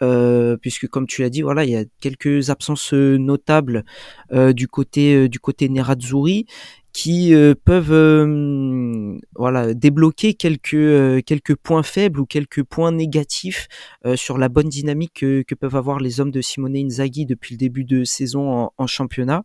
euh, 0.02 0.58
puisque 0.58 0.88
comme 0.88 1.08
tu 1.08 1.22
l'as 1.22 1.30
dit, 1.30 1.42
voilà, 1.42 1.64
il 1.64 1.72
y 1.72 1.78
a 1.78 1.86
quelques 2.02 2.50
absences 2.50 2.92
notables 2.92 3.86
euh, 4.34 4.52
du 4.52 4.68
côté 4.68 5.30
du 5.30 5.40
côté 5.40 5.70
Nerazzurri 5.70 6.46
qui 6.94 7.34
euh, 7.34 7.54
peuvent 7.56 7.94
euh, 7.94 9.18
voilà 9.36 9.74
débloquer 9.74 10.34
quelques 10.34 10.74
euh, 10.74 11.22
quelques 11.22 11.56
points 11.56 11.84
faibles 11.84 12.20
ou 12.20 12.26
quelques 12.26 12.64
points 12.64 12.92
négatifs 12.92 13.68
euh, 14.06 14.16
sur 14.16 14.38
la 14.38 14.50
bonne 14.50 14.70
dynamique 14.70 15.14
que, 15.22 15.56
peuvent 15.56 15.76
avoir 15.76 16.00
les 16.00 16.20
hommes 16.20 16.32
de 16.32 16.42
Simone 16.42 16.76
Inzaghi 16.76 17.26
depuis 17.26 17.54
le 17.54 17.58
début 17.58 17.84
de 17.84 18.04
saison 18.04 18.72
en 18.78 18.88
championnat 18.88 19.44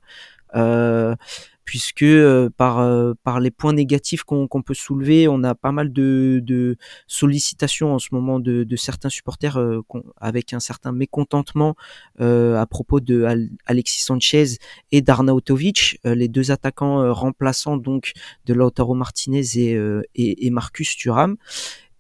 puisque 1.66 2.04
euh, 2.04 2.48
par 2.56 2.78
euh, 2.78 3.12
par 3.24 3.40
les 3.40 3.50
points 3.50 3.74
négatifs 3.74 4.22
qu'on 4.22 4.48
qu 4.48 4.62
peut 4.62 4.72
soulever, 4.72 5.28
on 5.28 5.42
a 5.42 5.54
pas 5.54 5.72
mal 5.72 5.92
de, 5.92 6.76
sollicitations 7.06 7.92
en 7.92 7.98
ce 7.98 8.08
moment 8.12 8.38
de, 8.40 8.76
certains 8.76 9.10
supporters 9.10 9.58
euh, 9.58 9.82
avec 10.18 10.54
un 10.54 10.60
certain 10.60 10.92
mécontentement 10.92 11.74
à 12.18 12.66
propos 12.70 13.00
de 13.00 13.24
Al 13.24 13.50
Alexis 13.66 14.00
Sanchez 14.00 14.58
et 14.92 15.02
d'Arnautovic, 15.02 15.98
les 16.04 16.28
deux 16.28 16.50
attaquants 16.50 17.12
remplaçants 17.12 17.76
donc 17.76 18.12
de 18.46 18.54
Lautaro 18.54 18.94
Martinez 18.94 19.44
et, 19.56 19.72
et, 20.14 20.46
et 20.46 20.50
Marcus 20.50 20.96
Thuram. 20.96 21.36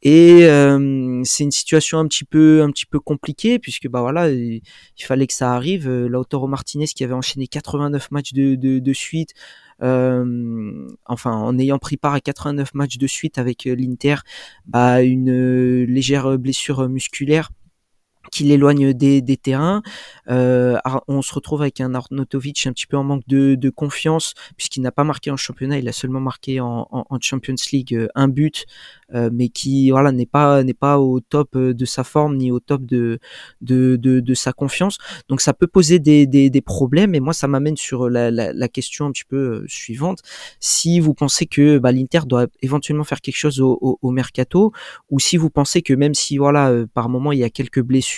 Et 0.08 0.44
euh, 0.44 1.20
c'est 1.24 1.42
une 1.42 1.50
situation 1.50 1.98
un 1.98 2.06
petit 2.06 2.22
peu 2.22 2.62
un 2.62 2.70
petit 2.70 2.86
peu 2.86 3.00
compliquée 3.00 3.58
puisque 3.58 3.88
bah 3.88 4.00
voilà 4.02 4.30
il, 4.30 4.62
fallait 5.00 5.26
que 5.26 5.32
ça 5.32 5.52
arrive. 5.52 5.90
Lautaro 5.90 6.46
Martinez 6.46 6.86
qui 6.86 7.02
avait 7.02 7.12
enchaîné 7.12 7.48
89 7.48 8.12
matchs 8.12 8.32
de, 8.32 8.54
de, 8.54 8.92
suite, 8.92 9.34
euh, 9.82 10.86
enfin 11.06 11.32
en 11.32 11.58
ayant 11.58 11.80
pris 11.80 11.96
part 11.96 12.14
à 12.14 12.20
89 12.20 12.72
matchs 12.74 12.98
de 12.98 13.06
suite 13.08 13.36
avec 13.38 13.64
l'Inter, 13.64 14.18
bah 14.66 15.02
une 15.02 15.30
euh, 15.30 15.86
légère 15.86 16.38
blessure 16.38 16.88
musculaire 16.88 17.50
qui 18.30 18.44
l'éloigne 18.44 18.92
des, 18.92 19.22
des, 19.22 19.36
terrains. 19.36 19.82
Euh, 20.28 20.78
on 21.08 21.22
se 21.22 21.34
retrouve 21.34 21.62
avec 21.62 21.80
un 21.80 21.94
Arnautovic 21.94 22.66
un 22.66 22.72
petit 22.72 22.86
peu 22.86 22.96
en 22.96 23.04
manque 23.04 23.26
de, 23.26 23.54
de 23.54 23.70
confiance 23.70 24.34
puisqu'il 24.56 24.82
n'a 24.82 24.92
pas 24.92 25.04
marqué 25.04 25.30
en 25.30 25.36
championnat, 25.36 25.78
il 25.78 25.88
a 25.88 25.92
seulement 25.92 26.20
marqué 26.20 26.60
en, 26.60 26.88
en, 26.90 27.18
Champions 27.20 27.54
League 27.72 27.94
euh, 27.94 28.08
un 28.14 28.28
but, 28.28 28.66
euh, 29.14 29.30
mais 29.32 29.48
qui 29.48 29.90
voilà 29.90 30.12
n'est 30.12 30.26
pas 30.26 30.62
n'est 30.62 30.74
pas 30.74 30.98
au 30.98 31.20
top 31.20 31.56
de 31.56 31.84
sa 31.84 32.04
forme 32.04 32.36
ni 32.36 32.50
au 32.50 32.60
top 32.60 32.84
de 32.84 33.18
de, 33.60 33.96
de, 33.96 34.20
de 34.20 34.34
sa 34.34 34.52
confiance. 34.52 34.98
Donc 35.28 35.40
ça 35.40 35.54
peut 35.54 35.66
poser 35.66 35.98
des, 35.98 36.26
des, 36.26 36.50
des 36.50 36.60
problèmes. 36.60 37.14
Et 37.14 37.20
moi 37.20 37.32
ça 37.32 37.48
m'amène 37.48 37.76
sur 37.76 38.08
la, 38.08 38.30
la, 38.30 38.52
la, 38.52 38.68
question 38.68 39.06
un 39.06 39.12
petit 39.12 39.24
peu 39.24 39.36
euh, 39.36 39.64
suivante. 39.68 40.20
Si 40.60 41.00
vous 41.00 41.14
pensez 41.14 41.46
que 41.46 41.78
bah, 41.78 41.92
l'Inter 41.92 42.20
doit 42.26 42.46
éventuellement 42.62 43.04
faire 43.04 43.20
quelque 43.20 43.36
chose 43.36 43.60
au, 43.60 43.78
au, 43.80 43.98
au, 44.02 44.10
mercato, 44.10 44.72
ou 45.10 45.20
si 45.20 45.36
vous 45.36 45.50
pensez 45.50 45.82
que 45.82 45.94
même 45.94 46.14
si 46.14 46.38
voilà 46.38 46.70
euh, 46.70 46.86
par 46.92 47.08
moment 47.08 47.32
il 47.32 47.38
y 47.38 47.44
a 47.44 47.50
quelques 47.50 47.82
blessures 47.82 48.15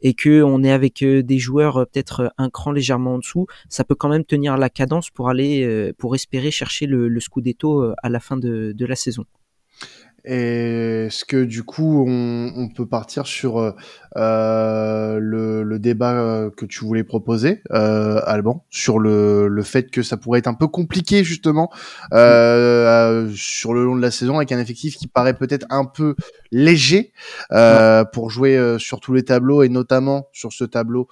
et 0.00 0.14
que 0.14 0.42
on 0.42 0.62
est 0.62 0.72
avec 0.72 1.04
des 1.04 1.38
joueurs 1.38 1.86
peut-être 1.90 2.32
un 2.38 2.50
cran 2.50 2.72
légèrement 2.72 3.14
en 3.14 3.18
dessous, 3.18 3.46
ça 3.68 3.84
peut 3.84 3.94
quand 3.94 4.08
même 4.08 4.24
tenir 4.24 4.56
la 4.56 4.70
cadence 4.70 5.10
pour 5.10 5.28
aller 5.28 5.92
pour 5.98 6.14
espérer 6.14 6.50
chercher 6.50 6.86
le, 6.86 7.08
le 7.08 7.20
scudetto 7.20 7.92
à 8.02 8.08
la 8.08 8.20
fin 8.20 8.36
de 8.36 8.86
la 8.86 8.96
saison. 8.96 9.24
Est-ce 10.24 11.24
que 11.24 11.44
du 11.44 11.62
coup, 11.62 12.04
on, 12.06 12.52
on 12.56 12.68
peut 12.68 12.86
partir 12.86 13.26
sur 13.26 13.58
euh, 13.58 13.70
euh 14.16 15.18
le, 15.20 15.62
le, 15.62 15.78
débat 15.78 16.12
euh, 16.12 16.50
que 16.50 16.66
tu 16.66 16.84
voulais 16.84 17.04
proposer, 17.04 17.62
euh, 17.70 18.20
Alban, 18.24 18.64
sur 18.68 18.98
le, 18.98 19.46
le, 19.46 19.62
fait 19.62 19.90
que 19.90 20.02
ça 20.02 20.16
pourrait 20.16 20.40
être 20.40 20.48
un 20.48 20.54
peu 20.54 20.66
compliqué 20.66 21.22
justement 21.22 21.70
euh, 22.12 23.30
sur 23.36 23.74
le 23.74 23.84
long 23.84 23.94
de 23.94 24.02
la 24.02 24.10
saison 24.10 24.38
avec 24.38 24.50
un 24.50 24.58
effectif 24.58 24.96
qui 24.96 25.06
paraît 25.06 25.34
peut-être 25.34 25.66
un 25.70 25.84
peu 25.84 26.16
léger 26.50 27.12
euh, 27.52 28.04
pour 28.04 28.30
jouer 28.30 28.76
sur 28.78 28.98
tous 28.98 29.12
les 29.12 29.22
tableaux 29.22 29.62
et 29.62 29.68
notamment 29.68 30.28
sur 30.32 30.52
ce 30.52 30.64
tableau 30.64 31.08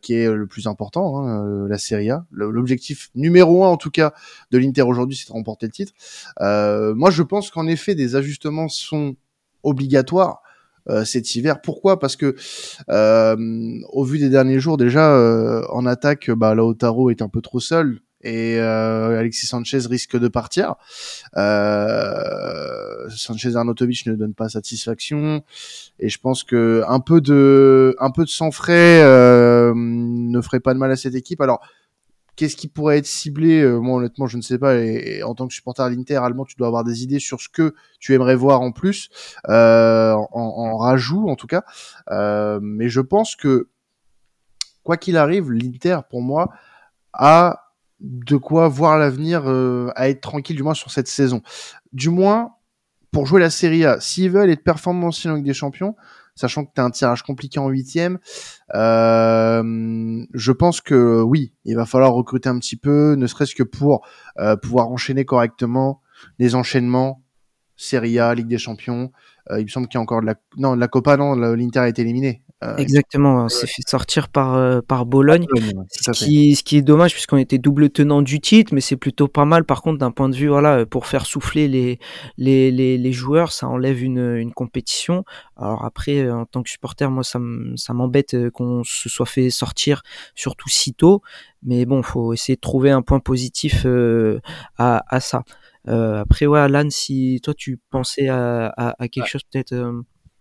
qui 0.00 0.14
est 0.14 0.30
le 0.30 0.46
plus 0.46 0.66
important, 0.66 1.18
hein, 1.18 1.66
la 1.68 1.78
Serie 1.78 2.10
A. 2.10 2.24
L'objectif 2.30 3.10
numéro 3.14 3.64
un 3.64 3.68
en 3.68 3.76
tout 3.76 3.90
cas 3.90 4.14
de 4.50 4.58
l'Inter 4.58 4.82
aujourd'hui, 4.82 5.16
c'est 5.16 5.28
de 5.28 5.32
remporter 5.32 5.66
le 5.66 5.72
titre. 5.72 5.92
moi, 6.40 7.10
je 7.10 7.22
pense 7.22 7.50
qu'en 7.50 7.66
effet, 7.66 7.94
des 7.94 8.16
ajustements 8.16 8.37
sont 8.68 9.16
obligatoires 9.62 10.42
euh, 10.88 11.04
cet 11.04 11.34
hiver. 11.34 11.60
Pourquoi? 11.60 11.98
Parce 11.98 12.16
que 12.16 12.34
euh, 12.88 13.36
au 13.90 14.04
vu 14.04 14.18
des 14.18 14.30
derniers 14.30 14.58
jours, 14.58 14.78
déjà 14.78 15.14
euh, 15.14 15.62
en 15.68 15.84
attaque, 15.84 16.30
bah, 16.30 16.54
Lautaro 16.54 17.10
est 17.10 17.20
un 17.20 17.28
peu 17.28 17.42
trop 17.42 17.60
seul 17.60 18.00
et 18.24 18.58
Alexis 18.58 19.46
Sanchez 19.46 19.78
risque 19.88 20.18
de 20.18 20.26
partir. 20.26 20.74
Sanchez 23.14 23.54
Arnautovic 23.54 24.06
ne 24.06 24.16
donne 24.16 24.34
pas 24.34 24.48
satisfaction 24.48 25.44
et 26.00 26.08
je 26.08 26.18
pense 26.18 26.42
que 26.42 26.82
un 26.88 26.98
peu 26.98 27.20
de 27.20 27.94
un 28.00 28.10
peu 28.10 28.24
de 28.24 28.28
sang 28.28 28.50
frais 28.50 29.04
ne 29.04 30.40
ferait 30.40 30.58
pas 30.58 30.74
de 30.74 30.80
mal 30.80 30.90
à 30.90 30.96
cette 30.96 31.14
équipe. 31.14 31.40
Alors 31.40 31.60
Qu'est-ce 32.38 32.54
qui 32.54 32.68
pourrait 32.68 32.98
être 32.98 33.06
ciblé 33.06 33.62
euh, 33.62 33.80
Moi, 33.80 33.98
honnêtement, 33.98 34.28
je 34.28 34.36
ne 34.36 34.42
sais 34.42 34.60
pas. 34.60 34.76
Et, 34.76 35.24
en 35.24 35.34
tant 35.34 35.48
que 35.48 35.52
supporter 35.52 35.82
à 35.82 35.90
l'Inter 35.90 36.18
allemand, 36.18 36.44
tu 36.44 36.54
dois 36.54 36.68
avoir 36.68 36.84
des 36.84 37.02
idées 37.02 37.18
sur 37.18 37.40
ce 37.40 37.48
que 37.48 37.74
tu 37.98 38.14
aimerais 38.14 38.36
voir 38.36 38.60
en 38.60 38.70
plus, 38.70 39.10
euh, 39.48 40.14
en, 40.14 40.76
rajout 40.78 41.28
en 41.28 41.34
tout 41.34 41.48
cas. 41.48 41.64
Euh, 42.12 42.60
mais 42.62 42.88
je 42.88 43.00
pense 43.00 43.34
que 43.34 43.68
quoi 44.84 44.96
qu'il 44.96 45.16
arrive, 45.16 45.50
l'Inter, 45.50 45.98
pour 46.08 46.22
moi, 46.22 46.52
a 47.12 47.72
de 47.98 48.36
quoi 48.36 48.68
voir 48.68 48.98
l'avenir, 48.98 49.48
à 49.96 50.08
être 50.08 50.20
tranquille 50.20 50.54
du 50.54 50.62
moins 50.62 50.74
sur 50.74 50.92
cette 50.92 51.08
saison. 51.08 51.42
Du 51.92 52.08
moins, 52.08 52.52
pour 53.10 53.26
jouer 53.26 53.40
la 53.40 53.50
Serie 53.50 53.84
A, 53.84 53.98
s'ils 53.98 54.30
veulent 54.30 54.50
être 54.50 54.62
performants 54.62 55.10
en 55.24 55.34
Ligue 55.34 55.44
des 55.44 55.54
Champions, 55.54 55.96
sachant 56.38 56.64
que 56.64 56.70
tu 56.74 56.80
un 56.80 56.90
tirage 56.90 57.22
compliqué 57.22 57.58
en 57.58 57.68
huitième. 57.68 58.18
Euh, 58.74 60.24
je 60.32 60.52
pense 60.52 60.80
que 60.80 61.20
oui, 61.20 61.52
il 61.64 61.76
va 61.76 61.84
falloir 61.84 62.12
recruter 62.12 62.48
un 62.48 62.58
petit 62.58 62.76
peu, 62.76 63.14
ne 63.14 63.26
serait-ce 63.26 63.54
que 63.54 63.62
pour 63.62 64.06
euh, 64.38 64.56
pouvoir 64.56 64.88
enchaîner 64.88 65.24
correctement 65.24 66.00
les 66.38 66.54
enchaînements. 66.54 67.22
Serie 67.80 68.18
A, 68.18 68.34
Ligue 68.34 68.48
des 68.48 68.58
Champions. 68.58 69.12
Euh, 69.50 69.60
il 69.60 69.64
me 69.64 69.68
semble 69.68 69.86
qu'il 69.86 69.98
y 69.98 70.00
a 70.00 70.02
encore 70.02 70.20
de 70.20 70.26
la 70.26 70.34
non 70.56 70.74
de 70.74 70.80
la 70.80 70.88
Copa 70.88 71.16
non 71.16 71.34
l'Inter 71.34 71.80
a 71.80 71.88
été 71.88 72.02
éliminé. 72.02 72.42
Euh, 72.64 72.76
Exactement, 72.76 73.44
on 73.44 73.48
s'est 73.48 73.68
fait 73.68 73.82
sortir 73.86 74.28
par, 74.28 74.54
euh, 74.56 74.80
par 74.80 75.06
Bologne, 75.06 75.46
ce, 75.92 76.10
qui, 76.10 76.56
ce 76.56 76.64
qui 76.64 76.76
est 76.76 76.82
dommage 76.82 77.12
puisqu'on 77.12 77.36
était 77.36 77.58
double 77.58 77.88
tenant 77.88 78.20
du 78.20 78.40
titre, 78.40 78.74
mais 78.74 78.80
c'est 78.80 78.96
plutôt 78.96 79.28
pas 79.28 79.44
mal. 79.44 79.64
Par 79.64 79.80
contre 79.80 79.98
d'un 79.98 80.10
point 80.10 80.28
de 80.28 80.34
vue, 80.34 80.48
voilà, 80.48 80.84
pour 80.84 81.06
faire 81.06 81.24
souffler 81.24 81.68
les, 81.68 82.00
les, 82.36 82.72
les, 82.72 82.98
les 82.98 83.12
joueurs, 83.12 83.52
ça 83.52 83.68
enlève 83.68 84.02
une, 84.02 84.34
une 84.36 84.52
compétition. 84.52 85.24
Alors 85.56 85.84
après, 85.84 86.28
en 86.28 86.46
tant 86.46 86.64
que 86.64 86.70
supporter, 86.70 87.08
moi 87.12 87.22
ça 87.22 87.38
m'embête 87.94 88.36
qu'on 88.50 88.82
se 88.82 89.08
soit 89.08 89.26
fait 89.26 89.50
sortir 89.50 90.02
surtout 90.34 90.68
si 90.68 90.94
tôt, 90.94 91.22
mais 91.62 91.86
bon, 91.86 92.02
faut 92.02 92.32
essayer 92.32 92.56
de 92.56 92.60
trouver 92.60 92.90
un 92.90 93.02
point 93.02 93.20
positif 93.20 93.86
à, 94.78 95.04
à 95.08 95.20
ça. 95.20 95.42
Euh, 95.86 96.20
après, 96.22 96.46
ouais, 96.46 96.58
Alan, 96.58 96.88
si 96.90 97.40
toi 97.42 97.54
tu 97.54 97.78
pensais 97.90 98.28
à, 98.28 98.66
à, 98.76 98.94
à 99.02 99.08
quelque 99.08 99.28
chose 99.28 99.42
peut-être 99.50 99.74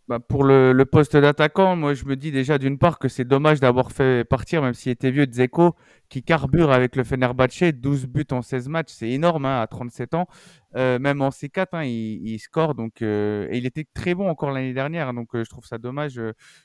bah 0.07 0.19
pour 0.19 0.45
le, 0.45 0.73
poste 0.85 1.17
d'attaquant, 1.17 1.75
moi 1.75 1.93
je 1.93 2.05
me 2.05 2.15
dis 2.15 2.31
déjà 2.31 2.57
d'une 2.57 2.77
part 2.77 2.97
que 2.97 3.09
c'est 3.09 3.25
dommage 3.25 3.59
d'avoir 3.59 3.91
fait 3.91 4.23
partir, 4.23 4.61
même 4.61 4.73
s'il 4.73 4.93
était 4.93 5.11
vieux, 5.11 5.25
Dzeko, 5.25 5.75
qui 6.07 6.23
carbure 6.23 6.71
avec 6.71 6.95
le 6.95 7.03
Fenerbahçe, 7.03 7.73
12 7.73 8.05
buts 8.07 8.25
en 8.31 8.41
16 8.41 8.69
matchs, 8.69 8.91
c'est 8.91 9.09
énorme 9.09 9.45
hein, 9.45 9.59
à 9.61 9.67
37 9.67 10.13
ans. 10.13 10.27
Euh, 10.75 10.97
même 10.99 11.21
en 11.21 11.29
C4, 11.29 11.67
hein, 11.73 11.83
il, 11.83 12.25
il, 12.25 12.39
score, 12.39 12.73
donc, 12.73 13.01
euh, 13.01 13.47
et 13.51 13.57
il 13.57 13.65
était 13.65 13.85
très 13.93 14.13
bon 14.13 14.29
encore 14.29 14.51
l'année 14.51 14.73
dernière, 14.73 15.13
donc 15.13 15.35
euh, 15.35 15.43
je 15.43 15.49
trouve 15.49 15.65
ça 15.65 15.77
dommage 15.77 16.21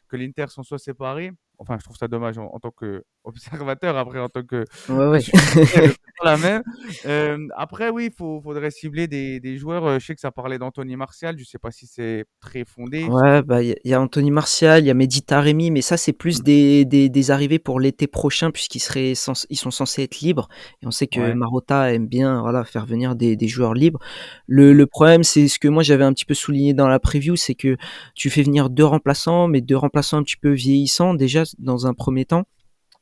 que 0.09 0.16
l'Inter 0.16 0.46
s'en 0.48 0.62
soit 0.62 0.78
séparé. 0.78 1.33
Enfin, 1.62 1.77
je 1.79 1.85
trouve 1.85 1.96
ça 1.96 2.09
dommage 2.09 2.38
en, 2.38 2.46
en 2.53 2.59
tant 2.59 2.72
qu'observateur, 2.72 3.96
après 3.96 4.18
en 4.18 4.29
tant 4.29 4.42
que... 4.42 4.64
Ouais, 4.88 5.07
ouais. 5.07 5.20
la 6.25 6.37
même. 6.37 6.62
Euh, 7.07 7.38
après, 7.57 7.90
oui, 7.90 8.11
il 8.11 8.12
faudrait 8.12 8.70
cibler 8.70 9.07
des, 9.07 9.40
des, 9.40 9.57
joueurs. 9.57 9.87
Euh, 9.87 9.98
je 9.98 10.07
sais 10.07 10.14
que 10.14 10.20
ça 10.20 10.31
parlait 10.31 10.59
d'Anthony 10.59 10.96
Martial. 10.96 11.38
Je 11.38 11.44
sais 11.44 11.59
pas 11.59 11.70
si 11.70 11.87
c'est 11.87 12.25
très 12.40 12.64
fondé. 12.64 13.05
Ouais, 13.05 13.42
bah 13.42 13.62
il 13.62 13.77
y, 13.85 13.94
a 13.94 14.01
Anthony 14.01 14.31
Martial, 14.31 14.83
il 14.83 14.87
y 14.87 14.90
a 14.90 14.94
Mehdi 14.94 15.22
Taremi, 15.22 15.70
mais 15.70 15.83
ça 15.83 15.96
c'est 15.96 16.12
plus 16.12 16.42
des, 16.42 16.85
des, 16.85 17.09
des, 17.09 17.31
arrivées 17.31 17.59
pour 17.59 17.81
l'été 17.81 18.07
prochain 18.07 18.51
puisqu'ils 18.51 18.81
seraient 18.81 19.12
ils 19.51 19.57
sont 19.57 19.70
censés 19.70 20.03
être 20.03 20.20
libres. 20.20 20.48
Et 20.83 20.87
on 20.87 20.90
sait 20.90 21.07
que 21.07 21.20
ouais. 21.20 21.35
Marotta 21.35 21.92
aime 21.92 22.07
bien 22.07 22.40
voilà 22.40 22.64
faire 22.64 22.87
venir 22.87 23.14
des, 23.14 23.37
des 23.37 23.48
joueurs 23.48 23.75
libres. 23.75 24.01
Le, 24.46 24.72
le 24.72 24.87
problème, 24.87 25.22
c'est 25.22 25.48
ce 25.48 25.59
que 25.59 25.68
moi 25.68 25.83
j'avais 25.83 26.05
un 26.05 26.12
petit 26.12 26.25
peu 26.25 26.35
souligné 26.35 26.75
dans 26.75 26.88
la 26.88 26.98
preview, 26.98 27.37
c'est 27.37 27.55
que 27.55 27.77
tu 28.14 28.31
fais 28.31 28.42
venir 28.42 28.70
deux 28.70 28.85
remplaçants, 28.85 29.48
mais 29.48 29.61
deux 29.61 29.77
remplaçants 29.77 30.18
un 30.18 30.22
petit 30.22 30.37
peu 30.37 30.51
vieillissants 30.51 31.14
déjà 31.14 31.44
dans 31.59 31.87
un 31.87 31.95
premier 31.95 32.25
temps 32.25 32.45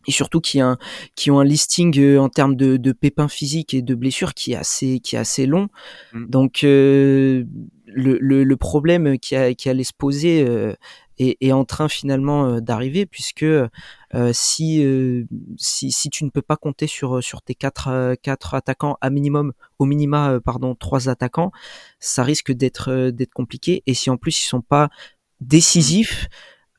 et 0.07 0.13
surtout 0.13 0.41
qui, 0.41 0.61
a 0.61 0.79
qui 1.15 1.31
ont 1.31 1.41
un 1.41 1.45
listing 1.45 1.99
euh, 1.99 2.19
en 2.19 2.29
termes 2.29 2.57
de, 2.57 2.77
de, 2.77 2.93
pépins 2.93 3.29
physiques 3.29 3.75
et 3.75 3.83
de 3.83 3.95
blessures 3.95 4.35
qui 4.35 4.53
est 4.53 4.57
assez, 4.57 5.01
qui 5.01 5.17
est 5.17 5.19
assez 5.19 5.47
long. 5.47 5.69
Mmh. 6.13 6.27
Donc 6.27 6.65
euh, 6.65 7.45
le, 7.87 8.19
le, 8.21 8.45
le, 8.45 8.57
problème 8.57 9.19
qui, 9.19 9.37
a, 9.37 9.53
qui 9.55 9.69
allait 9.69 9.85
se 9.85 9.93
poser 9.93 10.47
euh, 10.49 10.75
est, 11.19 11.37
est, 11.41 11.53
en 11.53 11.65
train 11.65 11.89
finalement 11.89 12.47
euh, 12.47 12.61
d'arriver 12.61 13.05
puisque 13.05 13.43
euh, 13.43 13.69
si, 14.33 14.85
si, 15.59 15.93
si 15.93 16.11
tu 16.11 16.25
ne 16.25 16.31
peux 16.31 16.43
pas 16.43 16.57
compter 16.57 16.87
sur, 16.87 17.23
sur 17.23 17.43
tes 17.43 17.55
quatre, 17.55 18.15
quatre 18.23 18.55
attaquants 18.55 18.97
à 19.01 19.11
minimum, 19.11 19.53
au 19.79 19.85
minima 19.85 20.41
pardon 20.43 20.75
trois 20.75 21.09
attaquants, 21.09 21.53
ça 21.99 22.23
risque 22.23 22.53
d'être 22.53 23.11
d'être 23.11 23.35
compliqué. 23.35 23.83
Et 23.87 23.95
si 23.95 24.09
en 24.09 24.17
plus 24.17 24.43
ils 24.43 24.47
sont 24.47 24.63
pas 24.63 24.89
décisifs, 25.41 26.29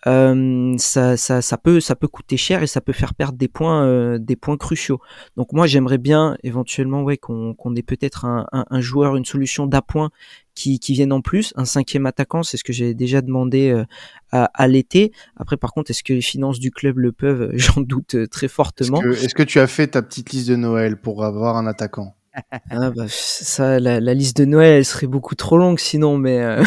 euh, 0.07 0.75
ça, 0.77 1.15
ça, 1.15 1.41
ça, 1.41 1.57
peut, 1.57 1.79
ça 1.79 1.95
peut 1.95 2.07
coûter 2.07 2.37
cher 2.37 2.63
et 2.63 2.67
ça 2.67 2.81
peut 2.81 2.93
faire 2.93 3.13
perdre 3.13 3.37
des 3.37 3.47
points, 3.47 3.85
euh, 3.85 4.17
des 4.17 4.35
points 4.35 4.57
cruciaux. 4.57 4.99
Donc 5.37 5.53
moi, 5.53 5.67
j'aimerais 5.67 5.97
bien 5.97 6.37
éventuellement, 6.43 7.03
ouais, 7.03 7.17
qu'on 7.17 7.53
qu'on 7.53 7.75
ait 7.75 7.83
peut-être 7.83 8.25
un, 8.25 8.47
un, 8.51 8.81
joueur, 8.81 9.15
une 9.15 9.25
solution 9.25 9.67
d'appoint 9.67 10.09
qui, 10.55 10.79
qui 10.79 10.93
vienne 10.93 11.13
en 11.13 11.21
plus, 11.21 11.53
un 11.55 11.65
cinquième 11.65 12.05
attaquant, 12.05 12.43
c'est 12.43 12.57
ce 12.57 12.63
que 12.63 12.73
j'ai 12.73 12.93
déjà 12.93 13.21
demandé 13.21 13.69
euh, 13.69 13.85
à, 14.31 14.67
l'été. 14.67 15.11
Après, 15.37 15.57
par 15.57 15.73
contre, 15.73 15.91
est-ce 15.91 16.03
que 16.03 16.13
les 16.13 16.21
finances 16.21 16.59
du 16.59 16.71
club 16.71 16.97
le 16.97 17.11
peuvent? 17.11 17.51
J'en 17.53 17.81
doute 17.81 18.29
très 18.29 18.47
fortement. 18.47 19.01
Est-ce 19.01 19.19
que, 19.19 19.25
est 19.25 19.33
que 19.33 19.43
tu 19.43 19.59
as 19.59 19.67
fait 19.67 19.87
ta 19.87 20.01
petite 20.01 20.31
liste 20.31 20.49
de 20.49 20.55
Noël 20.55 20.99
pour 20.99 21.23
avoir 21.23 21.57
un 21.57 21.67
attaquant? 21.67 22.15
Ah 22.69 22.91
bah, 22.91 23.05
ça, 23.07 23.79
la, 23.79 23.99
la, 23.99 24.13
liste 24.13 24.37
de 24.37 24.45
Noël, 24.45 24.73
elle 24.75 24.85
serait 24.85 25.07
beaucoup 25.07 25.35
trop 25.35 25.57
longue 25.57 25.79
sinon, 25.79 26.17
mais 26.17 26.39
euh... 26.39 26.63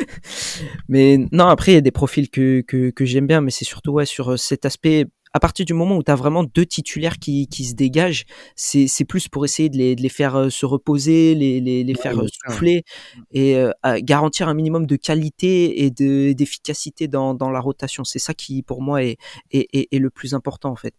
mais 0.88 1.18
non. 1.32 1.46
Après, 1.46 1.72
il 1.72 1.74
y 1.74 1.78
a 1.78 1.82
des 1.82 1.90
profils 1.90 2.30
que 2.30 2.62
que, 2.62 2.90
que 2.90 3.04
j'aime 3.04 3.26
bien, 3.26 3.40
mais 3.40 3.50
c'est 3.50 3.64
surtout 3.64 3.92
ouais 3.92 4.06
sur 4.06 4.32
euh, 4.32 4.36
cet 4.36 4.64
aspect. 4.64 5.06
À 5.34 5.40
partir 5.40 5.66
du 5.66 5.74
moment 5.74 5.98
où 5.98 6.02
tu 6.02 6.10
as 6.10 6.14
vraiment 6.14 6.42
deux 6.42 6.64
titulaires 6.64 7.18
qui, 7.18 7.48
qui 7.48 7.64
se 7.64 7.74
dégagent, 7.74 8.24
c'est 8.56 8.86
c'est 8.86 9.04
plus 9.04 9.28
pour 9.28 9.44
essayer 9.44 9.68
de 9.68 9.76
les, 9.76 9.94
de 9.94 10.00
les 10.00 10.08
faire 10.08 10.36
euh, 10.36 10.48
se 10.48 10.64
reposer, 10.64 11.34
les 11.34 11.60
les, 11.60 11.84
les 11.84 11.94
faire 11.94 12.16
ouais, 12.16 12.26
souffler 12.46 12.84
et 13.30 13.56
euh, 13.56 13.70
garantir 14.00 14.48
un 14.48 14.54
minimum 14.54 14.86
de 14.86 14.96
qualité 14.96 15.84
et 15.84 15.90
de 15.90 16.32
d'efficacité 16.32 17.08
dans 17.08 17.34
dans 17.34 17.50
la 17.50 17.60
rotation. 17.60 18.04
C'est 18.04 18.18
ça 18.18 18.32
qui 18.32 18.62
pour 18.62 18.80
moi 18.80 19.04
est, 19.04 19.18
est 19.50 19.68
est, 19.74 19.88
est 19.92 19.98
le 19.98 20.08
plus 20.10 20.32
important 20.32 20.70
en 20.70 20.76
fait. 20.76 20.94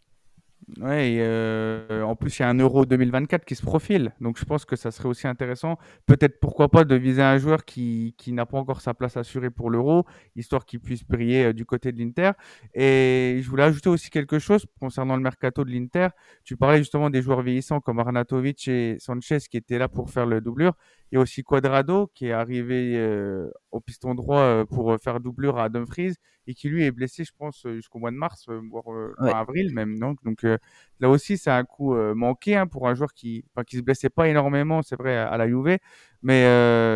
Ouais, 0.78 1.18
euh, 1.20 2.04
en 2.04 2.16
plus, 2.16 2.38
il 2.38 2.42
y 2.44 2.46
a 2.46 2.50
un 2.50 2.54
Euro 2.60 2.86
2024 2.86 3.44
qui 3.44 3.56
se 3.56 3.62
profile. 3.64 4.14
Donc, 4.22 4.38
je 4.38 4.46
pense 4.46 4.66
que 4.66 4.76
ça 4.76 4.92
serait 4.92 5.10
aussi 5.10 5.28
intéressant, 5.28 5.78
peut-être 6.06 6.40
pourquoi 6.40 6.70
pas, 6.70 6.84
de 6.84 6.96
viser 6.96 7.24
un 7.24 7.38
joueur 7.38 7.66
qui, 7.66 8.14
qui 8.18 8.34
n'a 8.34 8.46
pas 8.46 8.58
encore 8.58 8.82
sa 8.82 8.94
place 8.94 9.18
assurée 9.18 9.50
pour 9.50 9.72
l'Euro, 9.72 10.06
histoire 10.36 10.66
qu'il 10.66 10.80
puisse 10.80 11.04
briller 11.04 11.46
euh, 11.46 11.54
du 11.54 11.66
côté 11.66 11.92
de 11.92 11.98
l'Inter. 12.00 12.32
Et 12.76 13.40
je 13.42 13.50
voulais 13.50 13.64
ajouter 13.64 13.90
aussi 13.90 14.10
quelque 14.10 14.38
chose 14.38 14.66
concernant 14.80 15.16
le 15.16 15.24
mercato 15.24 15.64
de 15.66 15.72
l'Inter. 15.72 16.10
Tu 16.44 16.56
parlais 16.56 16.78
justement 16.78 17.10
des 17.10 17.22
joueurs 17.22 17.42
vieillissants 17.42 17.80
comme 17.80 18.00
Arnatovic 18.00 18.68
et 18.68 18.98
Sanchez 19.00 19.40
qui 19.50 19.58
étaient 19.58 19.80
là 19.80 19.88
pour 19.88 20.10
faire 20.12 20.26
le 20.28 20.40
doublure. 20.40 20.74
Il 21.12 21.16
y 21.16 21.18
a 21.18 21.22
aussi 21.22 21.44
Quadrado 21.44 22.08
qui 22.14 22.28
est 22.28 22.32
arrivé 22.32 22.94
euh, 22.96 23.50
au 23.72 23.80
piston 23.80 24.16
droit 24.16 24.42
euh, 24.42 24.66
pour 24.66 24.96
faire 25.00 25.20
doublure 25.20 25.58
à 25.58 25.70
Dumfries 25.70 26.16
et 26.50 26.56
qui 26.56 26.68
lui 26.68 26.84
est 26.84 26.92
blessé, 26.92 27.24
je 27.24 27.32
pense, 27.38 27.62
jusqu'au 27.76 28.00
mois 28.00 28.10
de 28.10 28.16
mars, 28.16 28.48
euh, 28.50 28.60
voire 28.72 28.88
ouais. 28.88 29.32
avril 29.32 29.72
même. 29.72 30.00
Donc, 30.00 30.18
donc 30.24 30.44
euh, 30.44 30.58
là 31.00 31.08
aussi, 31.08 31.38
c'est 31.38 31.52
un 31.52 31.64
coup 31.64 31.94
euh, 31.94 32.16
manqué 32.16 32.56
hein, 32.56 32.66
pour 32.66 32.88
un 32.88 32.96
joueur 32.96 33.14
qui, 33.14 33.46
enfin, 33.54 33.64
qui 33.64 33.78
se 33.78 33.84
blessait 33.84 34.10
pas 34.10 34.28
énormément, 34.28 34.82
c'est 34.82 34.96
vrai, 34.96 35.16
à, 35.16 35.28
à, 35.28 35.38
la 35.38 35.48
Juve. 35.48 35.78
Mais 36.24 36.42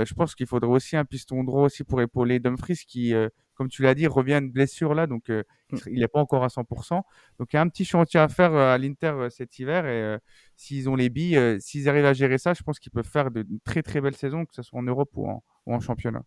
je 0.05 0.13
pense 0.15 0.33
qu'il 0.33 0.47
faudrait 0.47 0.71
aussi 0.71 0.97
un 0.97 1.05
piston 1.05 1.43
droit 1.43 1.65
aussi 1.65 1.83
pour 1.83 2.01
épauler 2.01 2.39
Dumfries 2.39 2.81
qui 2.87 3.13
comme 3.55 3.69
tu 3.69 3.81
l'as 3.83 3.95
dit, 3.95 4.07
revient 4.07 4.41
de 4.41 4.51
blessure 4.51 4.93
là, 4.95 5.07
donc 5.07 5.29
euh, 5.29 5.43
Mm. 5.71 5.77
il 5.87 5.99
n'est 5.99 6.07
pas 6.07 6.19
encore 6.19 6.43
à 6.43 6.49
100%. 6.49 7.03
Donc 7.39 7.53
il 7.53 7.55
y 7.55 7.59
a 7.59 7.61
un 7.61 7.69
petit 7.69 7.85
chantier 7.85 8.19
à 8.19 8.27
faire 8.29 8.53
euh, 8.53 8.73
à 8.73 8.77
l'Inter 8.77 9.07
euh, 9.07 9.29
cet 9.29 9.57
hiver 9.59 9.85
et 9.87 10.17
s'ils 10.55 10.89
ont 10.89 10.95
les 10.95 11.09
billes, 11.09 11.57
s'ils 11.59 11.89
arrivent 11.89 12.05
à 12.05 12.13
gérer 12.13 12.37
ça, 12.37 12.53
je 12.53 12.63
pense 12.63 12.79
qu'ils 12.79 12.91
peuvent 12.91 13.05
faire 13.07 13.31
de 13.31 13.41
de 13.43 13.59
très 13.63 13.81
très 13.83 14.01
belles 14.01 14.15
saisons, 14.15 14.45
que 14.45 14.53
ce 14.55 14.61
soit 14.61 14.79
en 14.79 14.83
Europe 14.83 15.09
ou 15.15 15.27
en, 15.27 15.43
ou 15.65 15.73
en 15.73 15.79
championnat. 15.79 16.23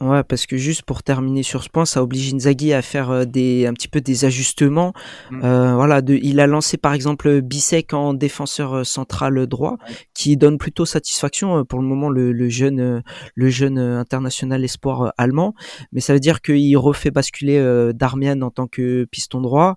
Ouais, 0.00 0.22
parce 0.22 0.46
que 0.46 0.56
juste 0.56 0.82
pour 0.82 1.02
terminer 1.02 1.42
sur 1.42 1.64
ce 1.64 1.68
point, 1.68 1.84
ça 1.84 2.04
oblige 2.04 2.32
Inzaghi 2.32 2.72
à 2.72 2.82
faire 2.82 3.10
euh, 3.10 3.24
des 3.24 3.66
un 3.66 3.72
petit 3.72 3.88
peu 3.88 4.00
des 4.00 4.24
ajustements. 4.24 4.92
Mm. 5.32 5.40
Euh, 5.42 5.74
voilà, 5.74 6.02
de, 6.02 6.14
il 6.22 6.38
a 6.38 6.46
lancé 6.46 6.76
par 6.76 6.92
exemple 6.92 7.40
Bissek 7.40 7.94
en 7.94 8.14
défenseur 8.14 8.74
euh, 8.74 8.84
central 8.84 9.48
droit, 9.48 9.76
Ouais. 9.88 9.96
qui 10.14 10.36
donne 10.36 10.56
plutôt 10.56 10.84
satisfaction 10.86 11.58
euh, 11.58 11.64
pour 11.64 11.80
le 11.80 11.84
moment 11.88 12.10
le, 12.10 12.30
le 12.30 12.48
jeune 12.48 13.02
le 13.34 13.48
jeune 13.48 13.76
international 13.80 14.62
espoir 14.62 15.12
allemand. 15.18 15.54
Mais 15.90 16.00
ça 16.00 16.12
veut 16.12 16.20
dire 16.20 16.42
qu'il 16.42 16.76
refait 16.78 17.10
basculer 17.10 17.58
euh, 17.58 17.92
Darmian 17.92 18.40
en 18.42 18.50
tant 18.50 18.68
que 18.68 19.04
piston 19.10 19.40
droit, 19.40 19.76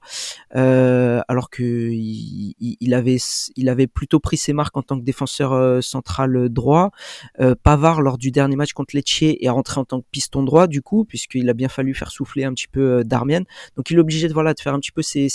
euh, 0.56 1.22
alors 1.30 1.50
que 1.50 1.64
il, 1.64 2.56
il- 2.60 2.94
avait 2.94 3.18
il 3.56 3.70
avait 3.70 3.88
plutôt 3.88 4.20
pris 4.20 4.38
ses 4.38 4.54
marques 4.54 4.78
en 4.78 4.84
tant 4.84 5.00
que 5.00 5.04
défenseur 5.04 5.82
central 5.84 6.48
droit. 6.50 6.92
Euh, 7.40 7.56
Pavard 7.64 8.02
lors 8.02 8.20
du 8.20 8.30
dernier 8.30 8.56
match 8.56 8.74
contre 8.74 8.96
Lecce 8.96 9.24
est 9.24 9.50
rentré 9.50 9.80
en 9.80 9.86
tant 9.86 10.02
que 10.02 10.06
piston 10.12 10.44
droit 10.44 10.68
du 10.68 10.82
coup 10.82 11.06
puisqu'il 11.06 11.50
a 11.50 11.54
bien 11.54 11.70
fallu 11.70 11.94
faire 11.94 12.12
souffler 12.12 12.44
un 12.44 12.54
petit 12.54 12.68
peu 12.68 13.00
euh, 13.00 13.04
Darmian. 13.04 13.44
Donc 13.76 13.90
il 13.90 13.98
est 13.98 14.00
obligé 14.00 14.28
de 14.28 14.34
voilà 14.34 14.54
de 14.54 14.60
faire 14.60 14.74
un 14.74 14.80
petit 14.80 14.92
peu 14.92 15.02
ces 15.02 15.30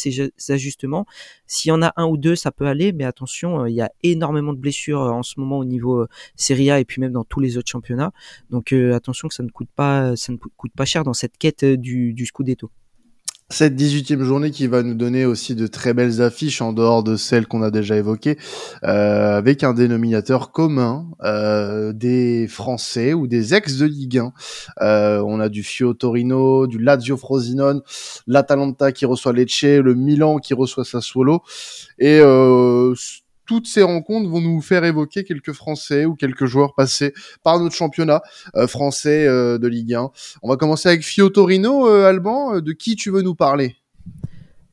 ajustements. 0.49 1.07
S'il 1.47 1.71
y 1.71 1.73
en 1.73 1.83
a 1.83 1.93
un 1.97 2.07
ou 2.07 2.17
deux, 2.17 2.37
ça 2.37 2.51
peut 2.51 2.67
aller, 2.67 2.93
mais 2.93 3.05
attention, 3.05 3.62
euh, 3.62 3.71
il 3.71 3.75
y 3.75 3.81
a 3.81 3.91
énormément 4.03 4.53
de 4.53 4.59
blessures 4.59 5.03
euh, 5.03 5.11
en 5.11 5.23
ce 5.23 5.41
moment 5.41 5.59
au 5.59 5.65
niveau 5.65 6.07
Serie 6.37 6.71
A 6.71 6.81
et 6.81 6.85
puis 6.85 7.01
même 7.01 7.12
dans 7.12 7.25
tous 7.25 7.41
les 7.41 7.57
autres 7.57 7.71
championnats. 7.71 8.12
Donc 8.51 8.73
attention 8.73 9.29
que 9.29 9.35
ça 9.35 9.43
ne 9.43 9.51
coûte 9.51 9.69
pas 9.75 10.17
ça 10.17 10.33
ne 10.33 10.37
coûte 10.37 10.73
pas 10.77 10.85
cher 10.85 11.05
dans 11.05 11.15
cette 11.15 11.39
quête 11.39 11.65
du, 11.65 12.12
du 12.12 12.27
Scudetto. 12.27 12.71
Cette 13.49 13.77
18e 13.77 14.23
journée 14.23 14.51
qui 14.51 14.67
va 14.67 14.83
nous 14.83 14.95
donner 14.95 15.25
aussi 15.25 15.55
de 15.55 15.69
très 15.69 15.95
belles 15.95 16.21
affiches 16.21 16.61
en 16.61 16.73
dehors 16.73 17.05
de 17.05 17.15
celles 17.15 17.47
qu'on 17.47 17.63
a 17.63 17.71
déjà 17.71 17.97
évoquées, 17.97 18.39
euh, 18.83 19.39
avec 19.39 19.63
un 19.63 19.73
dénominateur 19.73 20.51
commun 20.51 21.07
euh, 21.23 21.93
des 21.93 22.49
Français 22.49 23.15
ou 23.15 23.29
des 23.29 23.55
ex 23.55 23.79
de 23.79 23.87
Ligue 23.87 24.19
1. 24.19 24.33
Euh, 24.83 25.23
on 25.25 25.39
a 25.39 25.49
du 25.49 25.63
Fio 25.63 25.95
Torino, 25.95 26.67
du 26.67 26.79
Lazio 26.79 27.17
Frosinone, 27.17 27.83
l'Atalanta 28.27 28.91
qui 28.91 29.07
reçoit 29.07 29.33
Lecce, 29.33 29.63
le 29.63 29.95
Milan 29.95 30.39
qui 30.39 30.53
reçoit 30.53 30.85
Sassuolo. 30.85 31.43
Et 32.01 32.19
euh, 32.19 32.95
toutes 33.47 33.67
ces 33.67 33.83
rencontres 33.83 34.29
vont 34.29 34.41
nous 34.41 34.61
faire 34.61 34.85
évoquer 34.85 35.25
quelques 35.25 35.53
Français 35.53 36.05
ou 36.05 36.15
quelques 36.15 36.47
joueurs 36.47 36.75
passés 36.75 37.15
par 37.43 37.59
notre 37.61 37.75
championnat 37.75 38.23
euh, 38.57 38.67
français 38.67 39.27
euh, 39.27 39.59
de 39.59 39.69
Ligue 39.69 39.95
1. 39.95 40.11
On 40.43 40.49
va 40.49 40.57
commencer 40.57 40.89
avec 40.89 41.03
Fio 41.03 41.29
Torino, 41.31 41.89
euh, 41.89 42.09
Alban. 42.09 42.57
Euh, 42.57 42.61
De 42.61 42.73
qui 42.73 42.97
tu 42.97 43.11
veux 43.11 43.23
nous 43.23 43.35
parler? 43.35 43.77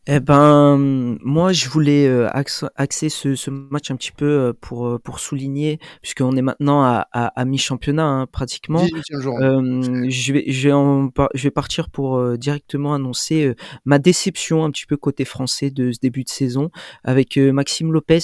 Eh 0.05 0.19
ben, 0.19 1.17
moi, 1.23 1.53
je 1.53 1.69
voulais 1.69 2.07
euh, 2.07 2.27
axe- 2.33 2.65
axer 2.75 3.07
ce, 3.07 3.35
ce 3.35 3.49
match 3.49 3.89
un 3.89 3.95
petit 3.95 4.11
peu 4.11 4.25
euh, 4.25 4.53
pour 4.59 4.99
pour 5.01 5.19
souligner, 5.21 5.79
puisqu'on 6.01 6.35
est 6.35 6.41
maintenant 6.41 6.83
à, 6.83 7.07
à, 7.13 7.27
à 7.39 7.45
mi-championnat 7.45 8.03
hein, 8.05 8.27
pratiquement. 8.29 8.83
18e 8.83 9.21
journée. 9.21 9.45
Euh, 9.45 10.05
je 10.09 10.33
vais 10.33 10.43
je 10.47 10.67
vais 10.67 10.73
en 10.73 11.09
je 11.33 11.43
vais 11.43 11.51
partir 11.51 11.89
pour 11.89 12.17
euh, 12.17 12.35
directement 12.35 12.93
annoncer 12.93 13.45
euh, 13.45 13.55
ma 13.85 13.97
déception 13.97 14.65
un 14.65 14.71
petit 14.71 14.85
peu 14.87 14.97
côté 14.97 15.23
français 15.23 15.71
de 15.71 15.93
ce 15.93 15.99
début 16.01 16.25
de 16.25 16.29
saison 16.29 16.69
avec 17.05 17.37
Maxime 17.37 17.93
Lopez 17.93 18.19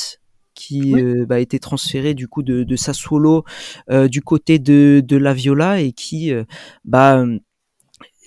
qui 0.59 0.93
Oui. 0.93 1.01
euh, 1.01 1.25
bah, 1.25 1.35
a 1.35 1.39
été 1.39 1.59
transféré 1.59 2.13
du 2.13 2.27
coup 2.27 2.43
de, 2.43 2.63
de 2.63 2.75
Sassuolo 2.75 3.45
euh, 3.89 4.07
du 4.09 4.21
côté 4.21 4.59
de, 4.59 5.01
de 5.05 5.17
la 5.17 5.33
Viola 5.33 5.79
et 5.79 5.93
qui 5.93 6.33
euh, 6.33 6.43
bah 6.83 7.23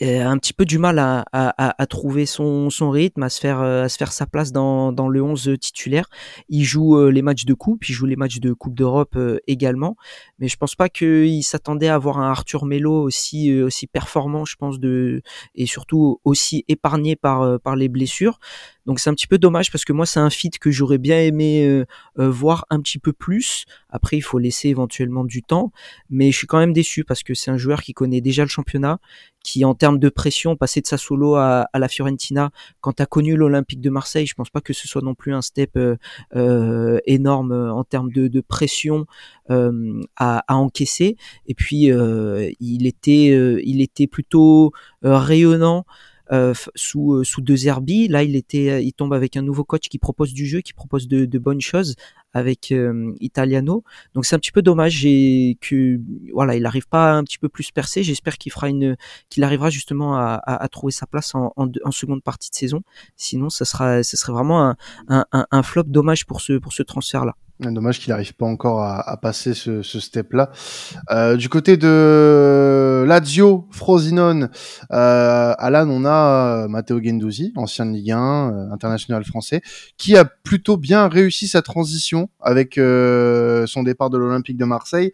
a 0.01 0.29
un 0.29 0.37
petit 0.39 0.53
peu 0.53 0.65
du 0.65 0.79
mal 0.79 0.99
à, 0.99 1.25
à, 1.33 1.87
trouver 1.87 2.27
son, 2.27 2.71
son 2.71 2.91
rythme, 2.91 3.23
à 3.23 3.29
se 3.29 3.39
faire 3.39 3.61
à 3.61 3.89
se 3.89 3.97
faire 3.97 4.11
sa 4.11 4.27
place 4.27 4.51
dans, 4.51 4.91
dans 4.91 5.09
le 5.09 5.23
11 5.23 5.53
titulaire. 5.61 6.07
Il 6.49 6.65
joue 6.65 7.09
les 7.09 7.23
matchs 7.23 7.45
de 7.45 7.55
coupe, 7.55 7.89
il 7.89 7.93
joue 7.93 8.07
les 8.07 8.17
matchs 8.17 8.41
de 8.41 8.53
Coupe 8.53 8.75
d'Europe 8.75 9.17
également, 9.47 9.95
mais 10.41 10.49
je 10.49 10.57
pense 10.57 10.75
pas 10.75 10.89
qu'il 10.89 11.45
s'attendait 11.45 11.87
à 11.87 11.95
avoir 11.95 12.19
un 12.19 12.29
Arthur 12.29 12.65
Melo 12.65 13.01
aussi 13.01 13.53
aussi 13.63 13.87
performant, 13.87 14.45
je 14.45 14.57
pense 14.57 14.81
de 14.81 15.23
et 15.55 15.67
surtout 15.67 16.21
aussi 16.25 16.65
épargné 16.67 17.15
par 17.15 17.61
par 17.61 17.77
les 17.77 17.89
blessures. 17.89 18.41
Donc 18.87 18.99
c'est 18.99 19.11
un 19.11 19.15
petit 19.15 19.27
peu 19.27 19.39
dommage 19.39 19.71
parce 19.71 19.85
que 19.85 19.93
moi 19.93 20.07
c'est 20.07 20.21
un 20.21 20.31
fit 20.31 20.51
que 20.51 20.71
j'aurais 20.71 20.99
bien 20.99 21.19
aimé 21.21 21.67
euh, 21.67 21.85
euh, 22.19 22.29
voir 22.31 22.67
un 22.71 22.81
petit 22.81 22.99
peu 22.99 23.13
plus. 23.13 23.65
Après 23.89 24.17
il 24.17 24.23
faut 24.23 24.39
laisser 24.39 24.69
éventuellement 24.69 25.25
du 25.25 25.43
temps, 25.43 25.73
mais 26.11 26.31
je 26.33 26.39
suis 26.39 26.47
quand 26.47 26.59
même 26.59 26.73
déçu 26.73 27.05
parce 27.05 27.23
que 27.23 27.35
c'est 27.35 27.51
un 27.51 27.57
joueur 27.59 27.83
qui 27.83 27.93
connaît 27.93 28.21
déjà 28.21 28.43
le 28.43 28.49
championnat, 28.49 28.99
qui 29.45 29.65
en 29.65 29.75
termes 29.75 29.99
de 29.99 30.09
pression 30.09 30.57
passé 30.57 30.81
de 30.81 30.87
sa 30.87 30.99
solo 30.99 31.35
à, 31.37 31.69
à 31.73 31.79
la 31.79 31.89
Fiorentina, 31.89 32.51
quand 32.81 32.95
tu 32.95 33.03
as 33.03 33.07
connu 33.07 33.37
l'Olympique 33.37 33.81
de 33.81 33.91
Marseille, 33.91 34.27
je 34.27 34.35
pense 34.35 34.51
pas 34.51 34.61
que 34.61 34.73
ce 34.73 34.89
soit 34.89 35.03
non 35.03 35.15
plus 35.15 35.35
un 35.35 35.43
step 35.43 35.77
euh, 35.77 35.97
euh, 36.35 36.99
énorme 37.07 37.53
euh, 37.53 37.73
en 37.73 37.85
termes 37.85 38.11
de, 38.11 38.29
de 38.29 38.41
pression 38.41 39.07
euh, 39.51 40.01
à, 40.17 40.45
à 40.53 40.57
encaisser. 40.57 41.17
Et 41.47 41.55
puis 41.55 41.91
il 42.61 42.87
était 42.87 43.29
il 43.65 43.81
était 43.81 44.07
plutôt 44.07 44.73
rayonnant 45.03 45.85
euh, 46.33 46.55
sous 46.75 47.13
euh, 47.13 47.25
sous 47.25 47.43
deux 47.43 47.67
herbies. 47.67 48.09
Là, 48.09 48.23
il 48.23 48.37
était, 48.37 48.71
euh, 48.71 48.81
il 48.81 48.95
tombe 48.95 49.13
avec 49.13 49.37
un 49.37 49.43
nouveau 49.43 49.65
coach 49.65 49.89
qui 49.89 49.99
propose 49.99 50.33
du 50.33 50.47
jeu, 50.47 50.63
qui 50.63 50.73
propose 50.73 51.07
de, 51.07 51.39
bonnes 51.39 51.61
choses 51.61 51.95
avec 52.33 52.73
Italiano. 53.21 53.85
Donc 54.15 54.25
c'est 54.25 54.37
un 54.37 54.39
petit 54.39 54.53
peu 54.53 54.63
dommage 54.63 55.05
et 55.05 55.59
que 55.61 56.01
voilà, 56.33 56.57
il 56.57 56.63
n'arrive 56.63 56.89
pas 56.89 57.13
à 57.13 57.15
un 57.15 57.25
petit 57.25 57.39
peu 57.39 57.49
plus 57.49 57.71
percer. 57.71 58.03
J'espère 58.03 58.39
qu'il 58.39 58.53
fera 58.53 58.69
une, 58.69 58.97
qu'il 59.29 59.45
arrivera 59.45 59.69
justement 59.69 60.17
à, 60.17 60.69
trouver 60.71 60.93
sa 60.93 61.07
place 61.07 61.35
en, 61.35 61.53
seconde 61.91 62.23
partie 62.23 62.51
de 62.51 62.55
saison. 62.55 62.83
Sinon, 63.17 63.51
ça 63.51 63.65
sera, 63.65 64.03
ce 64.03 64.17
serait 64.17 64.33
vraiment 64.33 64.75
un, 65.09 65.63
flop 65.63 65.85
dommage 65.85 66.25
pour 66.25 66.41
ce 66.41 66.55
pour 66.55 66.73
ce 66.73 66.83
transfert 66.83 67.25
là. 67.27 67.37
Dommage 67.71 68.01
qu'il 68.01 68.11
n'arrive 68.11 68.35
pas 68.35 68.47
encore 68.47 68.83
à, 68.83 69.17
passer 69.21 69.55
ce, 69.55 69.83
step-là. 69.83 70.51
Euh, 71.11 71.37
du 71.37 71.49
côté 71.49 71.77
de 71.77 73.05
Lazio, 73.07 73.69
Frosinone, 73.71 74.51
euh, 74.91 75.55
Alan, 75.59 75.89
on 75.89 76.05
a 76.05 76.65
euh, 76.65 76.69
Matteo 76.69 77.01
Gendouzi, 77.03 77.53
ancien 77.57 77.85
Ligue 77.85 78.13
1, 78.13 78.19
euh, 78.19 78.73
international 78.73 79.25
français, 79.25 79.63
qui 79.97 80.17
a 80.17 80.25
plutôt 80.25 80.77
bien 80.77 81.09
réussi 81.09 81.47
sa 81.47 81.63
transition 81.63 82.29
avec 82.41 82.75
son 82.75 83.83
départ 83.83 84.11
de 84.11 84.19
l'Olympique 84.19 84.57
de 84.57 84.65
Marseille 84.65 85.13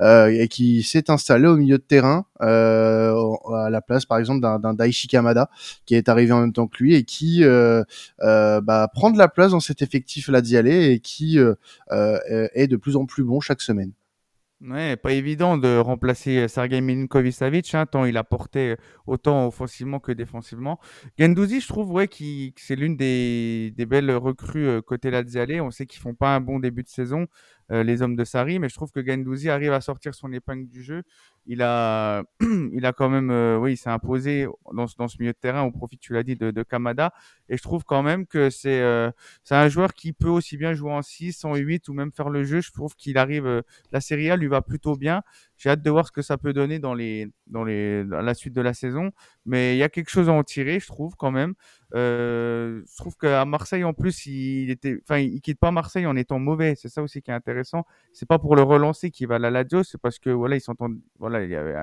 et 0.00 0.48
qui 0.48 0.82
s'est 0.82 1.10
installé 1.10 1.46
au 1.46 1.56
milieu 1.56 1.78
de 1.78 1.82
terrain 1.82 2.26
à 2.40 3.68
la 3.70 3.80
place, 3.80 4.06
par 4.06 4.18
exemple, 4.18 4.40
d'un 4.40 4.74
Daichi 4.74 5.08
Kamada 5.08 5.50
qui 5.86 5.94
est 5.94 6.08
arrivé 6.08 6.32
en 6.32 6.40
même 6.40 6.52
temps 6.52 6.66
que 6.66 6.82
lui 6.82 6.94
et 6.94 7.04
qui 7.04 7.44
euh, 7.44 7.82
euh, 8.22 8.60
bah, 8.60 8.88
prend 8.92 9.10
de 9.10 9.18
la 9.18 9.28
place 9.28 9.52
dans 9.52 9.60
cet 9.60 9.82
effectif 9.82 10.28
Laziale 10.28 10.68
et 10.68 11.00
qui 11.00 11.38
euh, 11.38 11.54
euh, 11.92 12.48
est 12.54 12.66
de 12.66 12.76
plus 12.76 12.96
en 12.96 13.06
plus 13.06 13.24
bon 13.24 13.40
chaque 13.40 13.62
semaine. 13.62 13.92
Ouais, 14.62 14.94
pas 14.96 15.12
évident 15.12 15.56
de 15.56 15.78
remplacer 15.78 16.46
Sergei 16.46 16.82
Milinkovic-Savic, 16.82 17.74
hein, 17.74 17.86
tant 17.86 18.04
il 18.04 18.18
a 18.18 18.24
porté 18.24 18.76
autant 19.06 19.46
offensivement 19.46 20.00
que 20.00 20.12
défensivement. 20.12 20.78
Gendouzi, 21.18 21.62
je 21.62 21.68
trouve 21.68 21.90
ouais, 21.92 22.08
qui, 22.08 22.52
que 22.52 22.60
c'est 22.60 22.76
l'une 22.76 22.94
des, 22.94 23.72
belles 23.88 24.10
recrues 24.10 24.68
euh, 24.68 24.82
côté 24.82 25.10
Laziale. 25.10 25.62
On 25.62 25.70
sait 25.70 25.86
qu'ils 25.86 26.02
font 26.02 26.14
pas 26.14 26.36
un 26.36 26.42
bon 26.42 26.58
début 26.58 26.82
de 26.82 26.90
saison, 26.90 27.26
euh, 27.72 27.82
les 27.82 28.02
hommes 28.02 28.16
de 28.16 28.24
Sarri, 28.24 28.58
mais 28.58 28.68
je 28.68 28.74
trouve 28.74 28.92
que 28.92 29.02
Gendouzi 29.02 29.48
arrive 29.48 29.72
à 29.72 29.80
sortir 29.80 30.14
son 30.14 30.30
épingle 30.30 30.68
du 30.68 30.82
jeu. 30.82 31.04
Il 31.46 31.62
a, 31.62 32.22
il 32.72 32.84
a 32.86 32.92
quand 32.92 33.08
même, 33.08 33.30
euh, 33.30 33.58
oui, 33.58 33.72
il 33.72 33.76
s'est 33.76 33.90
imposé 33.90 34.46
dans, 34.72 34.86
ce- 34.86 34.96
dans 34.96 35.08
ce 35.08 35.16
milieu 35.18 35.32
de 35.32 35.38
terrain 35.38 35.62
au 35.62 35.70
profit, 35.72 35.98
tu 35.98 36.12
l'as 36.12 36.22
dit, 36.22 36.36
de, 36.36 36.50
de 36.50 36.62
Kamada. 36.62 37.12
Et 37.48 37.56
je 37.56 37.62
trouve 37.62 37.84
quand 37.84 38.02
même 38.02 38.26
que 38.26 38.50
c'est 38.50 38.80
euh, 38.80 39.10
c'est 39.42 39.54
un 39.56 39.68
joueur 39.68 39.94
qui 39.94 40.12
peut 40.12 40.28
aussi 40.28 40.56
bien 40.56 40.74
jouer 40.74 40.92
en 40.92 41.02
6, 41.02 41.44
en 41.44 41.56
8 41.56 41.88
ou 41.88 41.92
même 41.94 42.12
faire 42.12 42.28
le 42.30 42.44
jeu. 42.44 42.60
Je 42.60 42.72
trouve 42.72 42.94
qu'il 42.94 43.18
arrive, 43.18 43.46
euh, 43.46 43.62
la 43.92 44.00
Serie 44.00 44.30
A 44.30 44.36
lui 44.36 44.46
va 44.48 44.62
plutôt 44.62 44.96
bien. 44.96 45.22
J'ai 45.60 45.68
hâte 45.68 45.82
de 45.82 45.90
voir 45.90 46.06
ce 46.06 46.12
que 46.12 46.22
ça 46.22 46.38
peut 46.38 46.54
donner 46.54 46.78
dans 46.78 46.94
les, 46.94 47.28
dans 47.46 47.64
les, 47.64 48.02
dans 48.04 48.22
la 48.22 48.32
suite 48.32 48.54
de 48.54 48.62
la 48.62 48.72
saison. 48.72 49.10
Mais 49.44 49.74
il 49.74 49.78
y 49.78 49.82
a 49.82 49.90
quelque 49.90 50.08
chose 50.08 50.30
à 50.30 50.32
en 50.32 50.42
tirer, 50.42 50.80
je 50.80 50.86
trouve 50.86 51.16
quand 51.16 51.30
même. 51.30 51.52
Euh, 51.94 52.80
je 52.90 52.96
trouve 52.96 53.14
qu'à 53.18 53.44
Marseille 53.44 53.84
en 53.84 53.92
plus, 53.92 54.24
il 54.24 54.70
était, 54.70 54.98
enfin, 55.02 55.18
il 55.18 55.38
quitte 55.42 55.60
pas 55.60 55.70
Marseille 55.70 56.06
en 56.06 56.16
étant 56.16 56.38
mauvais. 56.38 56.76
C'est 56.76 56.88
ça 56.88 57.02
aussi 57.02 57.20
qui 57.20 57.30
est 57.30 57.34
intéressant. 57.34 57.84
C'est 58.14 58.26
pas 58.26 58.38
pour 58.38 58.56
le 58.56 58.62
relancer 58.62 59.10
qu'il 59.10 59.28
va 59.28 59.34
à 59.34 59.38
la 59.38 59.50
Lazio, 59.50 59.82
c'est 59.82 60.00
parce 60.00 60.18
que 60.18 60.30
voilà, 60.30 60.56
ils 60.56 60.62
s'entendent. 60.62 60.98
Voilà, 61.18 61.44
il 61.44 61.50
y 61.50 61.54
avait 61.54 61.76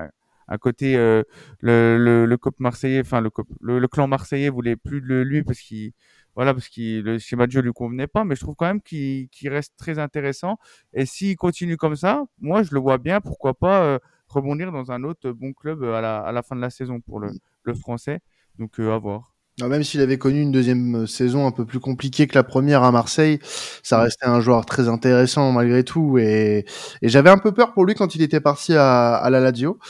un, 0.48 0.58
côté 0.58 0.96
euh, 0.96 1.22
le, 1.60 1.98
le, 1.98 2.26
le 2.26 2.36
marseillais, 2.58 3.02
enfin 3.02 3.20
le, 3.20 3.30
le 3.60 3.86
clan 3.86 4.08
marseillais 4.08 4.48
voulait 4.48 4.74
plus 4.74 5.02
de 5.02 5.20
lui 5.20 5.44
parce 5.44 5.60
qu'il 5.60 5.92
voilà 6.38 6.54
parce 6.54 6.68
que 6.68 7.00
le 7.00 7.18
schéma 7.18 7.48
de 7.48 7.50
jeu 7.50 7.60
lui 7.60 7.72
convenait 7.72 8.06
pas. 8.06 8.22
Mais 8.22 8.36
je 8.36 8.40
trouve 8.42 8.54
quand 8.54 8.66
même 8.66 8.80
qu'il 8.80 9.28
reste 9.46 9.74
très 9.76 9.98
intéressant. 9.98 10.56
Et 10.92 11.04
s'il 11.04 11.34
continue 11.34 11.76
comme 11.76 11.96
ça, 11.96 12.22
moi 12.40 12.62
je 12.62 12.72
le 12.72 12.78
vois 12.78 12.96
bien. 12.98 13.20
Pourquoi 13.20 13.54
pas 13.54 13.82
euh, 13.82 13.98
rebondir 14.28 14.70
dans 14.70 14.92
un 14.92 15.02
autre 15.02 15.32
bon 15.32 15.52
club 15.52 15.82
à 15.82 16.00
la, 16.00 16.20
à 16.20 16.30
la 16.30 16.42
fin 16.44 16.54
de 16.54 16.60
la 16.60 16.70
saison 16.70 17.00
pour 17.00 17.18
le, 17.18 17.32
le 17.64 17.74
français. 17.74 18.20
Donc 18.56 18.78
euh, 18.78 18.94
à 18.94 18.98
voir. 18.98 19.34
Alors, 19.58 19.70
Même 19.70 19.82
s'il 19.82 20.00
avait 20.00 20.18
connu 20.18 20.40
une 20.40 20.52
deuxième 20.52 21.02
euh, 21.02 21.06
saison 21.08 21.44
un 21.48 21.50
peu 21.50 21.64
plus 21.64 21.80
compliquée 21.80 22.28
que 22.28 22.36
la 22.36 22.44
première 22.44 22.84
à 22.84 22.92
Marseille, 22.92 23.40
ça 23.82 24.00
restait 24.00 24.26
un 24.26 24.40
joueur 24.40 24.64
très 24.64 24.88
intéressant 24.88 25.50
malgré 25.50 25.82
tout. 25.82 26.18
Et, 26.18 26.64
et 27.02 27.08
j'avais 27.08 27.30
un 27.30 27.38
peu 27.38 27.50
peur 27.50 27.72
pour 27.72 27.84
lui 27.84 27.96
quand 27.96 28.14
il 28.14 28.22
était 28.22 28.38
parti 28.40 28.74
à, 28.74 29.16
à 29.16 29.28
la 29.30 29.40
Lazio. 29.40 29.80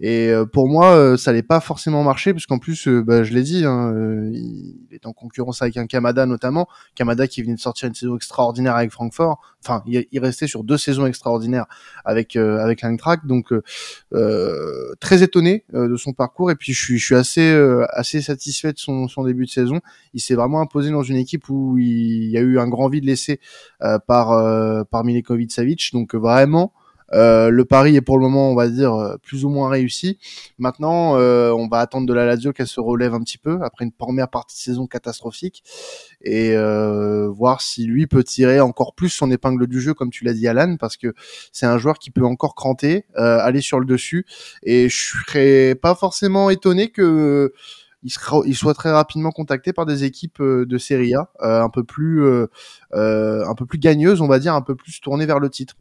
Et 0.00 0.28
euh, 0.28 0.44
pour 0.44 0.68
moi, 0.68 0.94
euh, 0.96 1.16
ça 1.16 1.30
n'allait 1.30 1.42
pas 1.42 1.60
forcément 1.60 2.02
marcher, 2.02 2.32
parce 2.32 2.46
qu'en 2.46 2.58
plus, 2.58 2.88
euh, 2.88 3.02
bah, 3.02 3.22
je 3.22 3.32
l'ai 3.32 3.42
dit, 3.42 3.64
hein, 3.64 3.92
il 4.32 4.88
est 4.90 5.06
en 5.06 5.12
concurrence 5.12 5.62
avec 5.62 5.76
un 5.76 5.86
Kamada 5.86 6.26
notamment. 6.26 6.68
Kamada 6.94 7.28
qui 7.28 7.42
venait 7.42 7.54
de 7.54 7.60
sortir 7.60 7.88
une 7.88 7.94
saison 7.94 8.16
extraordinaire 8.16 8.74
avec 8.76 8.90
Francfort. 8.90 9.40
Enfin, 9.64 9.82
il, 9.86 10.18
restait 10.18 10.46
sur 10.46 10.62
deux 10.62 10.76
saisons 10.76 11.06
extraordinaires 11.06 11.66
avec 12.04 12.36
avec 12.36 12.82
l'Eintracht. 12.82 13.24
Donc, 13.24 13.52
très 15.00 15.22
étonné 15.22 15.64
de 15.72 15.96
son 15.96 16.12
parcours. 16.12 16.50
Et 16.50 16.54
puis, 16.54 16.74
je 16.74 16.84
suis, 16.84 16.98
je 16.98 17.04
suis 17.06 17.14
assez 17.14 17.50
assez 17.88 18.20
satisfait 18.20 18.72
de 18.72 18.78
son, 18.78 19.08
son 19.08 19.24
début 19.24 19.46
de 19.46 19.50
saison. 19.50 19.80
Il 20.12 20.20
s'est 20.20 20.34
vraiment 20.34 20.60
imposé 20.60 20.90
dans 20.90 21.02
une 21.02 21.16
équipe 21.16 21.48
où 21.48 21.78
il 21.78 22.30
y 22.30 22.36
a 22.36 22.40
eu 22.40 22.58
un 22.58 22.68
grand 22.68 22.88
vide 22.88 23.04
laissé 23.04 23.40
par 24.06 24.86
par 24.86 25.04
Milekovic 25.04 25.50
Savic. 25.50 25.90
Donc, 25.94 26.14
vraiment. 26.14 26.72
Euh, 27.12 27.50
le 27.50 27.64
pari 27.64 27.96
est 27.96 28.00
pour 28.00 28.18
le 28.18 28.22
moment, 28.22 28.50
on 28.50 28.54
va 28.54 28.68
dire, 28.68 28.94
euh, 28.94 29.16
plus 29.22 29.44
ou 29.44 29.48
moins 29.48 29.68
réussi. 29.68 30.18
Maintenant, 30.58 31.16
euh, 31.16 31.50
on 31.52 31.68
va 31.68 31.78
attendre 31.78 32.06
de 32.06 32.14
la 32.14 32.24
Lazio 32.24 32.52
qu'elle 32.52 32.66
se 32.66 32.80
relève 32.80 33.14
un 33.14 33.20
petit 33.20 33.38
peu 33.38 33.58
après 33.62 33.84
une 33.84 33.92
première 33.92 34.28
partie 34.28 34.56
de 34.56 34.60
saison 34.60 34.86
catastrophique 34.86 35.62
et 36.22 36.54
voir 37.28 37.60
si 37.60 37.84
lui 37.84 38.06
peut 38.06 38.24
tirer 38.24 38.60
encore 38.60 38.94
plus 38.94 39.10
son 39.10 39.30
épingle 39.30 39.66
du 39.66 39.80
jeu, 39.80 39.94
comme 39.94 40.10
tu 40.10 40.24
l'as 40.24 40.32
dit, 40.32 40.48
Alan, 40.48 40.76
parce 40.76 40.96
que 40.96 41.14
c'est 41.52 41.66
un 41.66 41.78
joueur 41.78 41.98
qui 41.98 42.10
peut 42.10 42.24
encore 42.24 42.54
cranter, 42.54 43.04
aller 43.14 43.60
sur 43.60 43.78
le 43.78 43.86
dessus. 43.86 44.24
Et 44.62 44.88
je 44.88 45.12
serais 45.26 45.74
pas 45.74 45.94
forcément 45.94 46.50
étonné 46.50 46.90
que 46.90 47.52
il, 48.02 48.54
soit 48.54 48.74
très 48.74 48.90
rapidement 48.90 49.30
contacté 49.30 49.72
par 49.72 49.86
des 49.86 50.04
équipes 50.04 50.42
de 50.42 50.78
Serie 50.78 51.14
A, 51.14 51.30
un 51.40 51.68
peu 51.68 51.84
plus, 51.84 52.24
un 52.92 53.54
peu 53.56 53.66
plus 53.66 53.78
gagneuses, 53.78 54.20
on 54.20 54.28
va 54.28 54.38
dire, 54.38 54.54
un 54.54 54.62
peu 54.62 54.74
plus 54.74 55.00
tournées 55.00 55.26
vers 55.26 55.40
le 55.40 55.50
titre. 55.50 55.74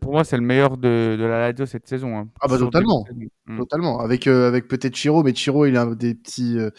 Pour 0.00 0.12
moi, 0.12 0.24
c'est 0.24 0.36
le 0.36 0.42
meilleur 0.42 0.76
de, 0.76 1.16
de 1.18 1.24
la 1.24 1.40
Lazio 1.40 1.66
cette 1.66 1.88
saison. 1.88 2.16
Hein. 2.16 2.28
Ah 2.40 2.46
bah 2.48 2.58
totalement, 2.58 3.04
mm. 3.46 3.58
totalement. 3.58 4.00
Avec 4.00 4.26
euh, 4.26 4.48
avec 4.48 4.68
peut-être 4.68 4.94
Chiro, 4.94 5.22
mais 5.22 5.34
Chiro, 5.34 5.66
il 5.66 5.76
a 5.76 5.86
des 5.94 6.14
petits. 6.14 6.58
Euh... 6.58 6.70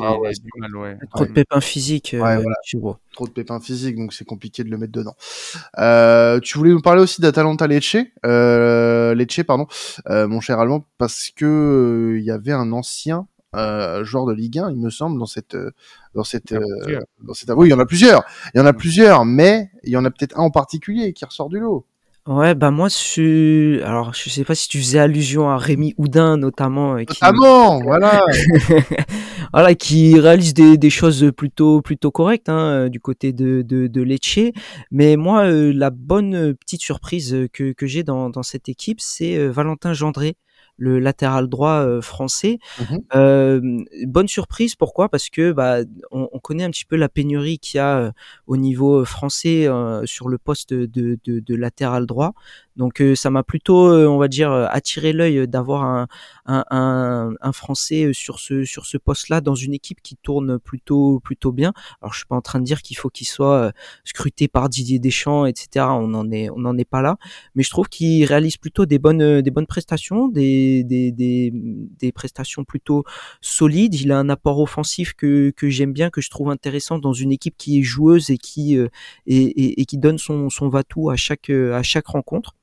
Ah, 0.00 0.18
ouais, 0.18 0.32
mal, 0.56 0.76
ouais. 0.76 0.98
Trop 1.14 1.24
de 1.24 1.32
pépins 1.32 1.60
physiques. 1.60 2.14
Euh, 2.14 2.18
voilà. 2.18 2.56
Trop 3.12 3.26
de 3.26 3.32
pépins 3.32 3.60
physiques, 3.60 3.96
donc 3.96 4.12
c'est 4.12 4.24
compliqué 4.24 4.64
de 4.64 4.70
le 4.70 4.76
mettre 4.76 4.92
dedans. 4.92 5.14
Euh, 5.78 6.40
tu 6.40 6.58
voulais 6.58 6.72
nous 6.72 6.80
parler 6.80 7.00
aussi 7.00 7.20
d'Atalanta 7.20 7.66
Lecce, 7.66 7.96
euh, 8.26 9.14
Lecce, 9.14 9.42
pardon, 9.46 9.66
euh, 10.08 10.26
mon 10.26 10.40
cher 10.40 10.58
Allemand, 10.58 10.84
parce 10.98 11.30
que 11.34 12.16
il 12.18 12.24
y 12.24 12.30
avait 12.30 12.52
un 12.52 12.72
ancien 12.72 13.26
joueur 14.02 14.26
de 14.26 14.34
Ligue 14.34 14.58
1, 14.58 14.70
il 14.70 14.76
me 14.76 14.90
semble, 14.90 15.18
dans 15.18 15.26
cette 15.26 15.56
dans 16.14 16.24
cette 16.24 16.54
dans 17.22 17.34
cette. 17.34 17.50
Oui, 17.50 17.68
il 17.68 17.70
y 17.70 17.74
en 17.74 17.78
a 17.78 17.86
plusieurs. 17.86 18.24
Il 18.54 18.58
y 18.58 18.60
en 18.60 18.66
a 18.66 18.72
plusieurs, 18.72 19.24
mais 19.24 19.70
il 19.84 19.90
y 19.90 19.96
en 19.96 20.04
a 20.04 20.10
peut-être 20.10 20.38
un 20.38 20.42
en 20.42 20.50
particulier 20.50 21.12
qui 21.12 21.24
ressort 21.24 21.48
du 21.48 21.60
lot. 21.60 21.86
Ouais, 22.28 22.54
bah 22.54 22.70
moi, 22.70 22.88
je... 22.88 23.82
alors 23.84 24.12
je 24.12 24.28
sais 24.28 24.44
pas 24.44 24.54
si 24.54 24.68
tu 24.68 24.76
faisais 24.76 24.98
allusion 24.98 25.48
à 25.48 25.56
Rémi 25.56 25.94
Houdin 25.96 26.36
notamment. 26.36 26.96
Euh, 26.96 27.04
notamment, 27.08 27.80
voilà. 27.80 28.22
voilà, 29.54 29.74
qui 29.74 30.20
réalise 30.20 30.52
des, 30.52 30.76
des, 30.76 30.90
choses 30.90 31.32
plutôt 31.34 31.80
plutôt 31.80 32.10
correctes 32.10 32.50
hein, 32.50 32.58
euh, 32.58 32.88
du 32.90 33.00
côté 33.00 33.32
de, 33.32 33.62
de, 33.62 33.86
de 33.86 34.02
Lecce. 34.02 34.52
Mais 34.90 35.16
moi, 35.16 35.46
euh, 35.46 35.72
la 35.74 35.88
bonne 35.88 36.54
petite 36.54 36.82
surprise 36.82 37.48
que, 37.54 37.72
que 37.72 37.86
j'ai 37.86 38.02
dans, 38.02 38.28
dans 38.28 38.42
cette 38.42 38.68
équipe, 38.68 39.00
c'est 39.00 39.48
Valentin 39.48 39.94
Gendré 39.94 40.36
le 40.78 40.98
latéral 41.00 41.48
droit 41.48 41.80
euh, 41.84 42.00
français. 42.00 42.58
Mmh 42.78 42.96
euh, 43.14 43.60
bonne 44.06 44.28
surprise, 44.28 44.74
pourquoi? 44.74 45.08
Parce 45.08 45.28
que 45.28 45.52
bah, 45.52 45.78
on, 46.10 46.28
on, 46.32 46.38
connaît 46.38 46.64
un 46.64 46.70
petit 46.70 46.84
peu 46.84 46.96
la 46.96 47.08
pénurie 47.08 47.58
qu'il 47.58 47.78
y 47.78 47.80
a 47.80 47.98
euh, 47.98 48.10
au 48.46 48.56
niveau 48.56 49.04
français 49.04 49.68
sur 50.04 50.28
le 50.28 50.38
poste 50.38 50.72
de, 50.72 50.86
de, 51.24 51.40
de 51.40 51.54
latéral 51.54 52.06
droit. 52.06 52.34
Donc 52.78 53.02
ça 53.14 53.30
m'a 53.30 53.42
plutôt, 53.42 53.90
on 53.90 54.18
va 54.18 54.28
dire, 54.28 54.50
attiré 54.52 55.12
l'œil 55.12 55.46
d'avoir 55.46 56.06
un, 56.46 57.52
Français 57.52 58.12
sur 58.12 58.38
ce 58.38 58.64
sur 58.64 58.86
ce 58.86 58.96
poste-là 58.98 59.40
dans 59.40 59.54
une 59.54 59.74
équipe 59.74 60.00
qui 60.02 60.16
tourne 60.16 60.58
plutôt 60.58 61.18
plutôt 61.20 61.50
bien. 61.50 61.72
Alors 62.00 62.12
je 62.12 62.18
suis 62.18 62.26
pas 62.26 62.36
en 62.36 62.40
train 62.40 62.60
de 62.60 62.64
dire 62.64 62.82
qu'il 62.82 62.96
faut 62.96 63.10
qu'il 63.10 63.26
soit 63.26 63.72
scruté 64.04 64.48
par 64.48 64.68
Didier 64.68 64.98
Deschamps, 64.98 65.46
etc. 65.46 65.86
On 65.90 66.08
n'en 66.08 66.30
est 66.30 66.50
on 66.50 66.58
n'en 66.58 66.76
est 66.78 66.84
pas 66.84 67.02
là, 67.02 67.16
mais 67.54 67.62
je 67.62 67.70
trouve 67.70 67.88
qu'il 67.88 68.24
réalise 68.24 68.56
plutôt 68.56 68.86
des 68.86 68.98
bonnes 68.98 69.40
des 69.40 69.50
bonnes 69.50 69.66
prestations, 69.66 70.28
des 70.28 70.84
des, 70.84 72.12
prestations 72.12 72.64
plutôt 72.64 73.04
solides. 73.40 73.94
Il 73.94 74.12
a 74.12 74.18
un 74.18 74.28
apport 74.28 74.60
offensif 74.60 75.14
que, 75.14 75.52
j'aime 75.62 75.92
bien, 75.92 76.10
que 76.10 76.20
je 76.20 76.30
trouve 76.30 76.50
intéressant 76.50 76.98
dans 76.98 77.12
une 77.12 77.32
équipe 77.32 77.56
qui 77.56 77.78
est 77.78 77.82
joueuse 77.82 78.30
et 78.30 78.38
qui, 78.38 78.76
euh, 78.76 78.88
et, 79.26 79.84
qui 79.86 79.98
donne 79.98 80.18
son, 80.18 80.50
son 80.50 80.68
va-tout 80.68 81.10
à 81.10 81.16
chaque, 81.16 81.50
à 81.50 81.82
chaque 81.82 82.06
rencontre. 82.06 82.54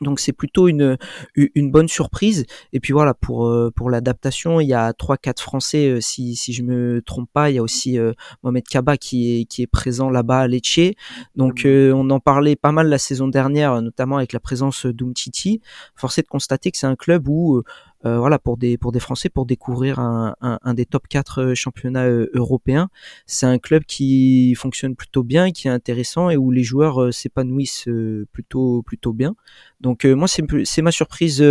Donc 0.00 0.20
c'est 0.20 0.32
plutôt 0.32 0.68
une, 0.68 0.96
une 1.34 1.70
bonne 1.70 1.88
surprise. 1.88 2.46
Et 2.72 2.80
puis 2.80 2.92
voilà, 2.92 3.14
pour, 3.14 3.46
euh, 3.46 3.70
pour 3.74 3.90
l'adaptation, 3.90 4.60
il 4.60 4.68
y 4.68 4.74
a 4.74 4.92
trois 4.92 5.16
quatre 5.16 5.42
Français, 5.42 5.88
euh, 5.88 6.00
si, 6.00 6.36
si 6.36 6.52
je 6.52 6.62
me 6.62 7.02
trompe 7.02 7.28
pas. 7.32 7.50
Il 7.50 7.56
y 7.56 7.58
a 7.58 7.62
aussi 7.62 7.98
Mohamed 8.42 8.66
Kaba 8.66 8.96
qui 8.96 9.40
est, 9.40 9.44
qui 9.44 9.62
est 9.62 9.66
présent 9.66 10.10
là-bas 10.10 10.40
à 10.40 10.48
Lecce. 10.48 10.92
Donc 11.36 11.64
mmh. 11.64 11.92
on 11.94 12.08
en 12.10 12.20
parlait 12.20 12.56
pas 12.56 12.72
mal 12.72 12.88
la 12.88 12.98
saison 12.98 13.28
dernière, 13.28 13.80
notamment 13.82 14.16
avec 14.16 14.32
la 14.32 14.40
présence 14.40 14.86
d'Umtiti. 14.86 15.60
Force 15.96 16.18
est 16.18 16.22
de 16.22 16.28
constater 16.28 16.70
que 16.70 16.78
c'est 16.78 16.86
un 16.86 16.96
club 16.96 17.28
où 17.28 17.56
euh, 17.56 17.64
voilà 18.04 18.38
pour 18.38 18.56
des 18.56 18.78
pour 18.78 18.92
des 18.92 19.00
Français 19.00 19.28
pour 19.28 19.46
découvrir 19.46 19.98
un, 19.98 20.34
un, 20.40 20.58
un 20.62 20.74
des 20.74 20.86
top 20.86 21.06
4 21.08 21.42
euh, 21.42 21.54
championnats 21.54 22.06
euh, 22.06 22.30
européens. 22.34 22.88
C'est 23.26 23.46
un 23.46 23.58
club 23.58 23.84
qui 23.84 24.54
fonctionne 24.54 24.96
plutôt 24.96 25.22
bien, 25.22 25.50
qui 25.50 25.68
est 25.68 25.70
intéressant 25.70 26.30
et 26.30 26.36
où 26.36 26.50
les 26.50 26.62
joueurs 26.62 27.12
s'épanouissent 27.12 27.88
plutôt 28.32 28.82
plutôt 28.82 29.12
bien. 29.12 29.34
Donc 29.80 30.04
moi 30.04 30.28
c'est 30.28 30.44
c'est 30.64 30.82
ma 30.82 30.92
surprise, 30.92 31.44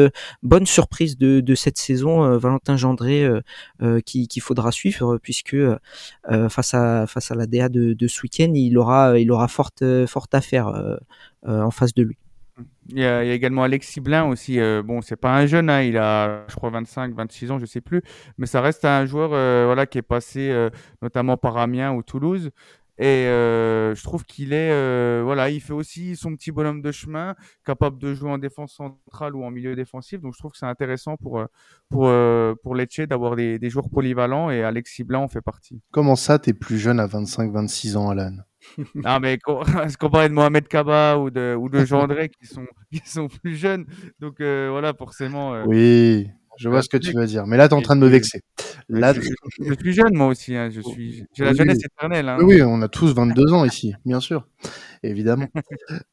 bonne 0.44 0.66
surprise 0.66 1.18
de, 1.18 1.40
de 1.40 1.56
cette 1.56 1.78
saison, 1.78 2.38
Valentin 2.38 2.78
Gendré, 2.78 3.28
qui 4.06 4.28
qu'il 4.28 4.42
faudra 4.42 4.72
suivre 4.72 5.18
puisque 5.18 5.58
face 6.50 6.74
à 6.74 7.08
face 7.08 7.32
à 7.32 7.36
la 7.36 7.48
DA 7.48 7.70
de, 7.70 7.94
de 7.94 8.08
ce 8.08 8.22
week-end, 8.22 8.52
il 8.54 8.78
aura 8.78 9.20
il 9.20 9.32
aura 9.32 9.48
forte 9.48 9.84
forte 10.06 10.34
affaire 10.36 10.98
en 11.44 11.72
face 11.72 11.94
de 11.94 12.04
lui. 12.04 12.18
Il 12.90 13.00
y, 13.00 13.06
a, 13.06 13.24
également 13.24 13.64
Alexis 13.64 14.00
Blin 14.00 14.26
aussi. 14.26 14.60
Euh, 14.60 14.82
bon, 14.84 15.02
c'est 15.02 15.16
pas 15.16 15.36
un 15.36 15.46
jeune, 15.46 15.70
hein, 15.70 15.82
il 15.82 15.98
a, 15.98 16.46
je 16.48 16.56
crois, 16.56 16.70
25, 16.70 17.14
26 17.14 17.52
ans, 17.52 17.60
je 17.60 17.66
sais 17.66 17.82
plus. 17.82 18.02
Mais 18.38 18.48
ça 18.48 18.62
reste 18.62 18.86
un 18.86 19.06
joueur 19.06 19.32
euh, 19.34 19.64
voilà, 19.66 19.86
qui 19.86 19.98
est 19.98 20.04
passé 20.04 20.50
euh, 20.50 20.70
notamment 21.02 21.38
par 21.38 21.58
Amiens 21.58 21.94
ou 21.94 22.02
Toulouse. 22.02 22.50
Et 23.02 23.24
je 23.28 24.04
trouve 24.04 24.26
qu'il 24.26 24.52
est, 24.52 25.22
voilà, 25.24 25.50
il 25.50 25.62
fait 25.62 25.72
aussi 25.72 26.18
son 26.18 26.36
petit 26.36 26.52
bonhomme 26.52 26.82
de 26.82 26.92
chemin, 26.92 27.34
capable 27.66 27.98
de 27.98 28.14
jouer 28.14 28.30
en 28.30 28.38
défense 28.38 28.74
centrale 28.74 29.38
ou 29.38 29.46
en 29.46 29.52
milieu 29.52 29.74
défensif. 29.74 30.20
Donc 30.20 30.34
je 30.34 30.40
trouve 30.40 30.52
que 30.52 30.58
c'est 30.58 30.66
intéressant 30.66 31.16
pour 31.16 31.42
pour 31.88 32.12
pour 32.62 32.76
Lecce 32.76 33.00
d'avoir 33.08 33.38
des, 33.38 33.58
des, 33.58 33.70
joueurs 33.70 33.90
polyvalents 33.90 34.50
et 34.50 34.66
Alexis 34.66 35.06
Blin 35.06 35.20
en 35.20 35.30
fait 35.30 35.40
partie. 35.40 35.82
Comment 35.92 36.18
ça, 36.18 36.40
t'es 36.40 36.52
plus 36.54 36.78
jeune 36.78 37.00
à 37.00 37.08
25-26 37.08 37.96
ans, 37.96 38.10
Alan? 38.10 38.36
non, 38.96 39.20
mais 39.20 39.38
se 39.38 39.98
comparer 39.98 40.30
de 40.30 40.34
Mohamed 40.34 40.68
Kaba 40.68 41.18
ou 41.18 41.30
de, 41.30 41.56
ou 41.58 41.70
de 41.70 41.84
qui 42.28 42.46
sont, 42.46 42.66
qui 42.92 43.02
sont 43.06 43.28
plus 43.28 43.56
jeunes. 43.56 43.86
Donc 44.20 44.42
euh, 44.42 44.68
voilà, 44.72 44.94
forcément. 44.94 45.54
Euh, 45.54 45.64
oui, 45.66 46.28
je 46.58 46.70
vois 46.70 46.82
ce 46.82 46.90
que 46.90 46.98
tu 46.98 47.14
veux 47.14 47.26
dire. 47.26 47.48
Mais 47.48 47.58
là, 47.58 47.68
tu 47.68 47.74
es 47.74 47.78
en 47.78 47.82
train 47.82 47.96
de 47.96 48.02
me 48.02 48.08
vexer. 48.08 48.42
Là, 48.90 49.14
je, 49.14 49.22
suis 49.80 49.94
jeune, 49.94 50.14
moi 50.14 50.28
aussi. 50.28 50.56
Hein. 50.56 50.70
Je 50.72 50.82
suis, 50.82 51.24
j'ai 51.34 51.46
la 51.46 51.54
jeunesse 51.54 51.84
éternelle. 51.84 52.28
Hein. 52.28 52.38
Oui, 52.42 52.62
on 52.62 52.82
a 52.82 52.88
tous 52.88 53.14
22 53.14 53.54
ans 53.54 53.66
ici, 53.66 53.94
bien 54.06 54.20
sûr. 54.20 54.48
Évidemment. 55.04 55.48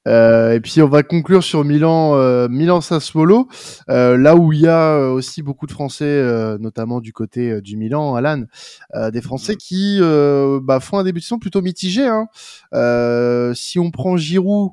euh, 0.09 0.53
et 0.53 0.61
puis, 0.61 0.81
on 0.83 0.88
va 0.88 1.03
conclure 1.03 1.42
sur 1.42 1.64
Milan, 1.64 2.14
euh, 2.14 2.49
Milan 2.49 2.81
Sassuolo, 2.81 3.49
euh, 3.88 4.16
là 4.16 4.37
où 4.37 4.53
il 4.53 4.61
y 4.61 4.68
a 4.68 4.99
aussi 5.11 5.42
beaucoup 5.42 5.66
de 5.66 5.72
Français, 5.72 6.22
notamment 6.59 7.01
du 7.01 7.12
côté 7.12 7.61
du 7.61 7.77
Milan, 7.77 8.14
Alan, 8.14 8.44
des 9.12 9.20
Français 9.20 9.55
mm. 9.55 9.57
qui 9.57 10.01
bah, 10.62 10.81
font 10.81 10.99
un 10.99 11.05
début 11.05 11.20
de 11.20 11.25
saison 11.25 11.38
plutôt 11.38 11.62
mitigé. 11.62 12.07
Hein. 12.07 12.29
si 13.55 13.79
on 13.79 13.90
prend 13.90 14.16
Giroud, 14.16 14.72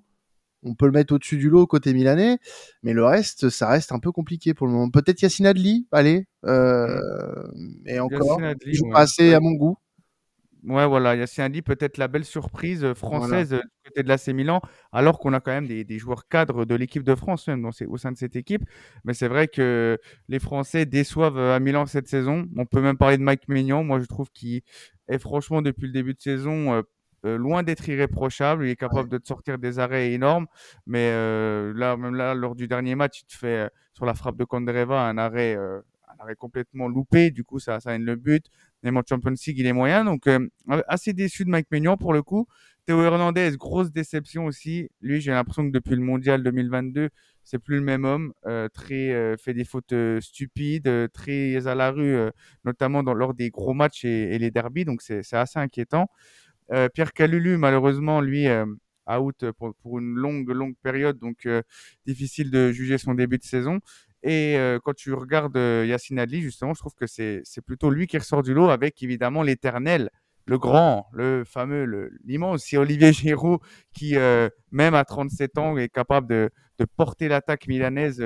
on 0.65 0.76
peut 0.76 0.86
le 0.86 0.91
mettre 0.91 1.13
au-dessus 1.13 1.38
du 1.38 1.49
lot 1.49 1.67
côté 1.67 1.93
milanais, 1.93 2.38
mais 2.84 2.93
le 2.93 3.04
reste, 3.06 3.49
ça 3.49 3.67
reste 3.67 3.91
un 3.91 3.99
peu 3.99 4.12
compliqué 4.12 4.54
pour 4.54 4.67
le 4.67 4.73
moment. 4.73 4.89
Peut-être 4.89 5.21
Yacine 5.21 5.45
Adli, 5.45 5.88
allez, 5.91 6.26
euh, 6.45 6.99
mais 7.84 7.99
encore, 7.99 8.41
Adli, 8.41 8.73
joue 8.73 8.89
pas 8.89 9.02
assez 9.02 9.34
à 9.34 9.39
mon 9.39 9.52
goût. 9.52 9.78
Ouais, 10.65 10.88
voilà, 10.88 11.15
Yacine 11.15 11.43
Adli, 11.43 11.62
peut-être 11.62 11.97
la 11.97 12.08
belle 12.08 12.23
surprise 12.23 12.86
euh, 12.86 12.93
française 12.93 13.54
euh, 13.54 13.58
du 13.60 13.89
côté 13.89 14.04
de 14.04 14.08
l'AC 14.08 14.30
Milan, 14.30 14.62
alors 14.91 15.19
qu'on 15.19 15.34
a 15.34 15.41
quand 15.41 15.52
même 15.52 15.67
des, 15.67 15.99
joueurs 15.99 16.28
cadres 16.28 16.63
de 16.63 16.76
l'équipe 16.76 17.04
de 17.04 17.15
France 17.15 17.47
même 17.47 17.65
au 17.65 17.97
sein 17.97 18.12
de 18.12 18.17
cette 18.17 18.36
équipe. 18.36 18.63
Mais 19.04 19.13
c'est 19.13 19.28
vrai 19.28 19.47
que 19.47 19.97
les 20.30 20.39
Français 20.39 20.86
déçoivent 20.86 21.38
à 21.38 21.60
Milan 21.60 21.86
cette 21.86 22.08
saison. 22.08 22.47
On 22.56 22.65
peut 22.65 22.82
même 22.82 22.97
parler 22.97 23.17
de 23.17 23.23
Mike 23.23 23.47
Maignan. 23.49 23.84
Moi, 23.84 23.99
je 23.99 24.06
trouve 24.06 24.32
qu'il 24.32 24.62
est 25.10 25.17
franchement, 25.17 25.62
depuis 25.62 25.88
le 25.88 25.93
début 25.93 26.13
de 26.13 26.21
saison, 26.21 26.84
euh, 27.26 27.38
loin 27.38 27.63
d'être 27.63 27.88
irréprochable, 27.88 28.65
il 28.65 28.71
est 28.71 28.76
capable 28.76 29.08
de 29.08 29.17
te 29.17 29.28
sortir 29.28 29.58
des 29.58 29.80
arrêts 29.80 30.12
énormes, 30.12 30.45
mais 30.86 31.10
euh, 31.13 31.73
là, 31.73 31.95
même 31.95 32.15
là, 32.15 32.34
lors 32.34 32.54
du 32.54 32.67
dernier 32.67 32.95
match, 32.95 33.21
il 33.21 33.26
te 33.26 33.34
fait 33.38 33.47
euh, 33.47 33.69
sur 33.93 34.06
la 34.06 34.13
frappe 34.13 34.36
de 34.36 34.43
Kondreva 34.43 35.08
un 35.08 35.17
arrêt, 35.17 35.56
un 35.56 36.15
arrêt 36.19 36.36
complètement 36.36 36.88
loupé. 36.88 37.32
Du 37.32 37.43
coup, 37.43 37.60
ça, 37.60 37.80
ça 37.80 37.95
aide 37.95 38.02
le 38.02 38.15
but. 38.15 38.47
Même 38.84 38.98
en 38.98 39.02
Champions 39.08 39.32
League, 39.32 39.58
il 39.58 39.65
est 39.65 39.74
moyen, 39.74 40.06
donc 40.06 40.28
assez 40.88 41.13
déçu 41.13 41.46
de 41.46 41.50
Mike 41.50 41.67
Maignan 41.72 41.98
pour 41.98 42.13
le 42.13 42.22
coup. 42.22 42.48
Théo 42.86 43.02
Hernandez, 43.02 43.52
grosse 43.58 43.93
déception 43.93 44.46
aussi. 44.46 44.89
Lui, 45.02 45.22
j'ai 45.22 45.32
l'impression 45.32 45.65
que 45.65 45.72
depuis 45.72 45.96
le 45.96 46.02
Mondial 46.02 46.43
2022, 46.43 47.10
c'est 47.46 47.60
plus 47.60 47.78
le 47.78 47.82
même 47.82 48.04
homme, 48.04 48.34
euh, 48.46 48.67
très 48.69 49.12
euh, 49.12 49.38
fait 49.38 49.54
des 49.54 49.63
fautes 49.63 49.93
euh, 49.93 50.19
stupides, 50.19 50.88
euh, 50.88 51.08
très 51.08 51.65
à 51.67 51.76
la 51.76 51.91
rue, 51.91 52.13
euh, 52.15 52.32
notamment 52.65 53.02
lors 53.02 53.34
des 53.34 53.50
gros 53.52 53.74
matchs 53.74 54.04
et, 54.06 54.38
les 54.38 54.52
derbies, 54.52 54.86
donc 54.86 55.02
c'est 55.02 55.22
assez 55.34 55.60
inquiétant. 55.60 56.10
Euh, 56.72 56.89
Pierre 56.89 57.13
Calulu, 57.13 57.58
malheureusement, 57.58 58.22
lui, 58.22 58.48
euh, 58.48 58.65
out 59.10 59.52
pour, 59.52 59.76
pour 59.76 60.00
une 60.00 60.15
longue, 60.15 60.50
longue 60.50 60.76
période, 60.82 61.19
donc 61.19 61.46
euh, 61.46 61.62
difficile 62.06 62.52
de 62.52 62.72
juger 62.72 62.98
son 62.98 63.13
début 63.13 63.38
de 63.38 63.43
saison. 63.43 63.80
Et 64.23 64.57
quand 64.83 64.93
tu 64.95 65.13
regardes 65.13 65.57
euh, 65.57 65.86
Yacine 65.86 66.17
Adli, 66.17 66.41
justement, 66.41 66.73
je 66.73 66.79
trouve 66.79 66.95
que 66.95 67.07
c'est 67.07 67.43
plutôt 67.65 67.89
lui 67.89 68.07
qui 68.07 68.17
ressort 68.17 68.41
du 68.41 68.53
lot 68.53 68.69
avec 68.69 69.03
évidemment 69.03 69.43
l'éternel, 69.43 70.09
le 70.45 70.57
grand, 70.57 71.07
le 71.13 71.43
fameux, 71.45 72.09
l'immense, 72.23 72.63
c'est 72.65 72.77
Olivier 72.77 73.13
Giroud 73.13 73.59
qui, 73.93 74.15
même 74.71 74.93
à 74.93 75.05
37 75.05 75.57
ans, 75.57 75.77
est 75.77 75.89
capable 75.89 76.27
de, 76.27 76.49
porter 76.97 77.27
l'attaque 77.29 77.67
milanaise 77.67 78.23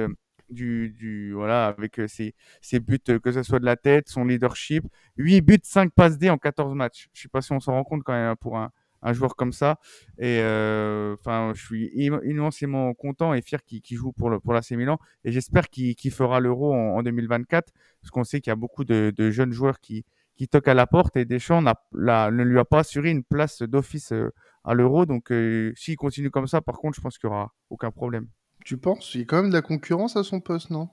du, 0.50 1.32
voilà, 1.34 1.68
avec 1.68 2.02
ses, 2.08 2.34
ses 2.62 2.80
buts, 2.80 3.00
que 3.00 3.32
ce 3.32 3.44
soit 3.44 3.60
de 3.60 3.66
la 3.66 3.76
tête, 3.76 4.08
son 4.08 4.26
leadership. 4.26 4.84
8 5.18 5.42
buts, 5.42 5.60
5 5.64 5.92
passes 5.94 6.18
D 6.18 6.30
en 6.30 6.38
14 6.38 6.74
matchs. 6.74 7.08
Je 7.14 7.24
sais 7.24 7.30
pas 7.30 7.42
si 7.42 7.52
on 7.52 7.60
s'en 7.60 7.74
rend 7.74 7.84
compte 7.84 8.04
quand 8.04 8.14
même 8.14 8.30
hein, 8.32 8.36
pour 8.40 8.58
un, 8.58 8.72
un 9.02 9.14
joueur 9.14 9.36
comme 9.36 9.54
ça. 9.54 9.80
Et 10.18 10.40
euh, 10.42 11.16
enfin, 11.20 11.52
je 11.56 11.64
suis 11.66 11.92
im- 12.10 12.22
immensément 12.24 12.94
content 12.94 13.34
et 13.34 13.42
fier 13.42 13.64
qu'il 13.64 13.98
joue 13.98 14.12
pour 14.12 14.30
le 14.30 14.40
pour 14.40 14.54
l'AC 14.54 14.72
Milan. 14.72 15.00
Et 15.24 15.32
j'espère 15.32 15.70
qu'il 15.70 16.12
fera 16.12 16.40
l'Euro 16.40 16.74
en, 16.74 16.98
en 16.98 17.04
2024, 17.04 17.74
parce 18.02 18.12
qu'on 18.12 18.24
sait 18.24 18.42
qu'il 18.42 18.52
y 18.52 18.54
a 18.54 18.56
beaucoup 18.56 18.86
de, 18.86 19.14
jeunes 19.32 19.52
joueurs 19.52 19.80
qui 19.80 20.06
qui 20.36 20.48
toquent 20.48 20.68
à 20.68 20.76
la 20.76 20.86
porte 20.86 21.18
et 21.18 21.26
Deschamps 21.26 21.64
ne 21.64 22.44
lui 22.44 22.60
a 22.60 22.66
pas 22.66 22.80
assuré 22.80 23.10
une 23.10 23.24
place 23.24 23.64
d'office 23.64 24.12
euh, 24.12 24.32
à 24.64 24.76
l'Euro. 24.76 25.08
Donc, 25.08 25.32
euh, 25.32 25.74
s'il 25.76 25.96
continue 25.96 26.30
comme 26.30 26.46
ça, 26.46 26.62
par 26.62 26.78
contre, 26.78 26.96
je 26.96 27.02
pense 27.02 27.18
qu'il 27.18 27.28
y 27.28 27.34
aura 27.34 27.56
aucun 27.72 27.90
problème. 27.90 28.28
Tu 28.64 28.78
penses? 28.78 29.16
Il 29.16 29.22
y 29.22 29.24
a 29.24 29.26
quand 29.26 29.42
même 29.42 29.50
de 29.50 29.56
la 29.56 29.64
concurrence 29.64 30.16
à 30.16 30.24
son 30.24 30.40
poste, 30.40 30.70
non? 30.70 30.90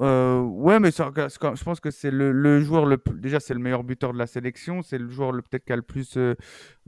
Euh, 0.00 0.40
ouais, 0.40 0.80
mais 0.80 0.90
je 0.90 1.62
pense 1.64 1.80
que 1.80 1.90
c'est 1.90 2.10
le, 2.10 2.60
joueur 2.60 2.86
le 2.86 2.96
plus, 2.96 3.20
déjà 3.20 3.38
c'est 3.38 3.52
le 3.52 3.60
meilleur 3.60 3.84
buteur 3.84 4.14
de 4.14 4.18
la 4.18 4.26
sélection, 4.26 4.80
c'est 4.82 4.96
le 4.96 5.08
joueur 5.08 5.32
le 5.32 5.42
peut-être 5.42 5.64
qui 5.64 5.72
a 5.74 5.76
le 5.76 5.82
plus 5.82 6.16
euh, 6.16 6.34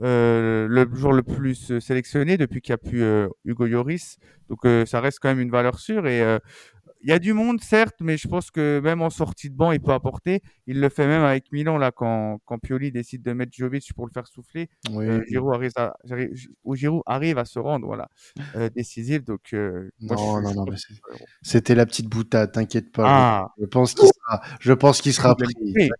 euh, 0.01 0.67
le 0.67 0.89
joueur 0.95 1.13
le 1.13 1.21
plus 1.21 1.77
sélectionné 1.79 2.37
depuis 2.37 2.61
qu'il 2.61 2.73
a 2.73 2.77
pu 2.77 3.03
Hugo 3.45 3.67
Lloris. 3.67 4.17
Donc 4.49 4.61
ça 4.87 4.99
reste 4.99 5.19
quand 5.21 5.29
même 5.29 5.39
une 5.39 5.51
valeur 5.51 5.79
sûre 5.79 6.07
et 6.07 6.39
il 7.03 7.09
y 7.09 7.11
a 7.13 7.19
du 7.19 7.33
monde 7.33 7.61
certes, 7.61 7.97
mais 7.99 8.17
je 8.17 8.27
pense 8.27 8.49
que 8.49 8.79
même 8.83 9.01
en 9.01 9.09
sortie 9.09 9.49
de 9.49 9.55
banc 9.55 9.71
il 9.71 9.81
peut 9.81 9.91
apporter. 9.91 10.41
Il 10.67 10.79
le 10.79 10.89
fait 10.89 11.05
même 11.05 11.23
avec 11.23 11.51
Milan 11.51 11.77
là 11.77 11.91
quand 11.91 12.39
quand 12.45 12.57
Pioli 12.57 12.91
décide 12.91 13.21
de 13.21 13.33
mettre 13.33 13.51
Jovic 13.53 13.93
pour 13.93 14.05
le 14.07 14.11
faire 14.11 14.25
souffler. 14.27 14.69
Oui. 14.91 15.05
Euh, 15.07 15.21
Giroud 15.27 15.53
arrive 15.53 15.71
à 15.75 15.95
Giroud 16.73 17.01
arrive 17.05 17.37
à 17.37 17.45
se 17.45 17.59
rendre 17.59 17.85
voilà 17.85 18.07
euh, 18.55 18.69
décisif. 18.75 19.23
Donc 19.25 19.41
euh, 19.53 19.89
moi, 19.99 20.15
Non, 20.15 20.41
non, 20.41 20.49
je 20.49 20.55
non. 20.55 20.65
C'était 21.41 21.75
la 21.75 21.85
petite 21.85 22.07
boutade, 22.07 22.51
t'inquiète 22.51 22.91
pas. 22.91 23.03
Ah, 23.05 23.47
Je 23.59 23.65
pense 23.65 23.93
qu'il 23.93 24.07
sera, 24.07 24.41
je 24.59 24.73
pense 24.73 25.01
qu'il 25.01 25.13
sera 25.13 25.35
pris. 25.35 25.53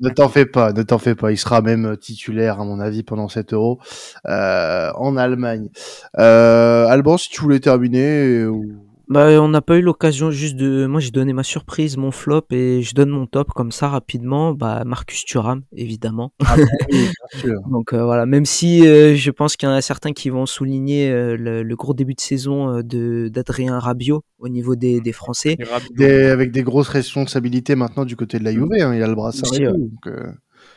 Ne 0.00 0.10
t'en 0.10 0.28
fais 0.28 0.44
pas, 0.44 0.72
ne 0.74 0.82
t'en 0.82 0.98
fais 0.98 1.14
pas. 1.14 1.30
Il 1.32 1.38
sera 1.38 1.62
même 1.62 1.96
titulaire, 1.96 2.60
à 2.60 2.64
mon 2.64 2.80
avis, 2.80 3.02
pendant 3.02 3.28
cet 3.28 3.54
euro 3.54 3.80
euh, 4.26 4.90
en 4.94 5.16
Allemagne. 5.16 5.70
Euh, 6.18 6.86
Alban, 6.86 7.16
si 7.16 7.30
tu 7.30 7.40
voulais 7.40 7.60
terminer, 7.60 8.40
euh, 8.40 8.48
ou- 8.48 8.87
Bah, 9.08 9.40
on 9.40 9.48
n'a 9.48 9.62
pas 9.62 9.78
eu 9.78 9.80
l'occasion 9.80 10.30
juste 10.30 10.56
de. 10.56 10.84
Moi, 10.86 11.00
j'ai 11.00 11.10
donné 11.10 11.32
ma 11.32 11.42
surprise, 11.42 11.96
mon 11.96 12.10
flop, 12.10 12.42
et 12.50 12.82
je 12.82 12.94
donne 12.94 13.08
mon 13.08 13.26
top 13.26 13.48
comme 13.52 13.72
ça 13.72 13.88
rapidement. 13.88 14.52
Bah, 14.52 14.82
Marcus 14.84 15.24
Thuram, 15.24 15.62
évidemment. 15.74 16.32
Ah 16.44 16.56
bah 16.58 16.62
oui, 16.92 16.98
bien 16.98 17.10
sûr. 17.40 17.60
Donc 17.70 17.94
euh, 17.94 18.04
voilà, 18.04 18.26
même 18.26 18.44
si 18.44 18.86
euh, 18.86 19.14
je 19.14 19.30
pense 19.30 19.56
qu'il 19.56 19.66
y 19.66 19.72
en 19.72 19.74
a 19.74 19.80
certains 19.80 20.12
qui 20.12 20.28
vont 20.28 20.44
souligner 20.44 21.10
euh, 21.10 21.36
le, 21.38 21.62
le 21.62 21.76
gros 21.76 21.94
début 21.94 22.12
de 22.14 22.20
saison 22.20 22.68
euh, 22.68 22.82
de 22.82 23.28
d'Adrien 23.32 23.78
Rabiot 23.78 24.22
au 24.38 24.48
niveau 24.50 24.76
des, 24.76 25.00
des 25.00 25.12
Français. 25.12 25.56
Des- 25.96 26.26
avec 26.26 26.52
des 26.52 26.62
grosses 26.62 26.88
responsabilités 26.88 27.76
maintenant 27.76 28.04
du 28.04 28.14
côté 28.14 28.38
de 28.38 28.44
la 28.44 28.52
Juve, 28.52 28.68
hein, 28.72 28.94
il 28.94 29.02
a 29.02 29.06
le 29.06 29.14
tout. 29.14 29.72
donc, 29.72 30.06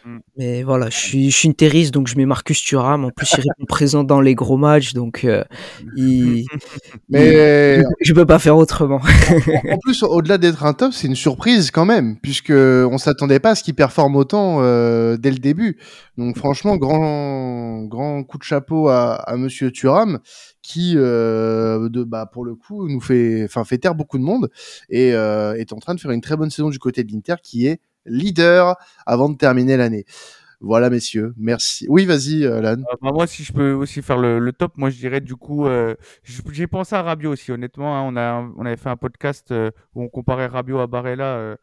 euh, 0.08 0.20
Mais 0.38 0.64
voilà, 0.64 0.90
je 0.90 0.98
suis, 0.98 1.32
je 1.32 1.36
suis 1.38 1.48
une 1.48 1.54
terroriste, 1.54 1.94
donc 1.94 2.08
je 2.08 2.16
mets 2.16 2.26
Marcus 2.26 2.62
Thuram. 2.62 3.06
En 3.06 3.12
plus, 3.12 3.32
il 3.38 3.42
répond 3.42 3.66
présent 3.68 4.04
dans 4.04 4.22
les 4.22 4.36
gros 4.36 4.58
matchs, 4.58 4.94
donc 4.94 5.24
euh, 5.24 5.44
il, 5.96 6.46
Mais 7.10 7.78
je, 7.78 7.84
je 8.02 8.14
peux 8.14 8.26
pas 8.26 8.40
faire 8.40 8.58
autrement. 8.58 9.02
en 9.70 9.78
plus, 9.78 10.04
au-delà 10.04 10.38
d'être 10.38 10.64
un 10.66 10.74
top, 10.74 10.94
c'est 10.94 11.08
une 11.08 11.16
surprise 11.16 11.72
quand 11.72 11.86
même, 11.86 12.18
puisque 12.22 12.52
on 12.52 12.98
s'attendait 12.98 13.40
pas 13.40 13.52
à 13.52 13.56
ce 13.56 13.64
qu'il 13.64 13.76
performe 13.76 14.16
autant 14.16 14.58
euh, 14.62 15.18
dès 15.18 15.32
le 15.32 15.40
début. 15.40 15.78
Donc 16.18 16.38
franchement, 16.38 16.78
grand 16.78 17.84
grand 17.84 18.24
coup 18.24 18.38
de 18.38 18.44
chapeau 18.44 18.90
à, 18.90 19.14
à 19.14 19.38
Monsieur 19.38 19.72
Thuram, 19.72 20.20
qui 20.62 20.94
euh, 20.96 21.90
de 21.90 22.04
bah 22.04 22.30
pour 22.32 22.46
le 22.46 22.56
coup 22.56 22.88
nous 22.88 23.02
fait, 23.02 23.44
enfin 23.46 23.64
fait 23.64 23.78
taire 23.78 23.96
beaucoup 23.96 24.18
de 24.18 24.24
monde 24.24 24.50
et 24.90 25.14
euh, 25.14 25.54
est 25.56 25.74
en 25.74 25.80
train 25.80 25.96
de 25.96 26.00
faire 26.00 26.12
une 26.12 26.22
très 26.22 26.38
bonne 26.38 26.50
saison 26.50 26.70
du 26.70 26.80
côté 26.80 27.04
de 27.04 27.12
l'Inter, 27.12 27.36
qui 27.44 27.68
est 27.68 27.80
leader 28.06 28.76
avant 29.06 29.30
de 29.30 29.38
terminer 29.38 29.78
l'année. 29.78 30.06
Voilà, 30.64 30.92
messieurs, 30.92 31.34
merci. 31.38 31.88
Oui, 31.90 32.06
vas-y, 32.06 32.46
euh, 32.46 32.62
Lan. 32.62 32.74
Euh, 32.74 32.96
bah, 33.02 33.12
moi, 33.12 33.26
si 33.26 33.44
je 33.44 33.52
peux 33.52 33.72
aussi 33.74 34.04
faire 34.04 34.20
le, 34.20 34.52
top, 34.52 34.78
moi 34.78 34.92
je 34.92 34.98
dirais 34.98 35.20
du 35.20 35.36
coup, 35.36 35.66
euh, 35.66 35.96
j'ai 36.24 36.68
pensé 36.68 36.94
à 36.94 37.02
Rabiot 37.02 37.32
aussi, 37.32 37.52
honnêtement. 37.52 37.98
hein, 37.98 38.54
on, 38.56 38.66
avait 38.66 38.78
fait 38.78 38.90
un 38.90 38.96
podcast 38.96 39.52
où 39.96 40.04
on 40.04 40.08
comparait 40.08 40.46
Rabiot 40.46 40.80
à 40.80 40.86
Barella 40.86 41.58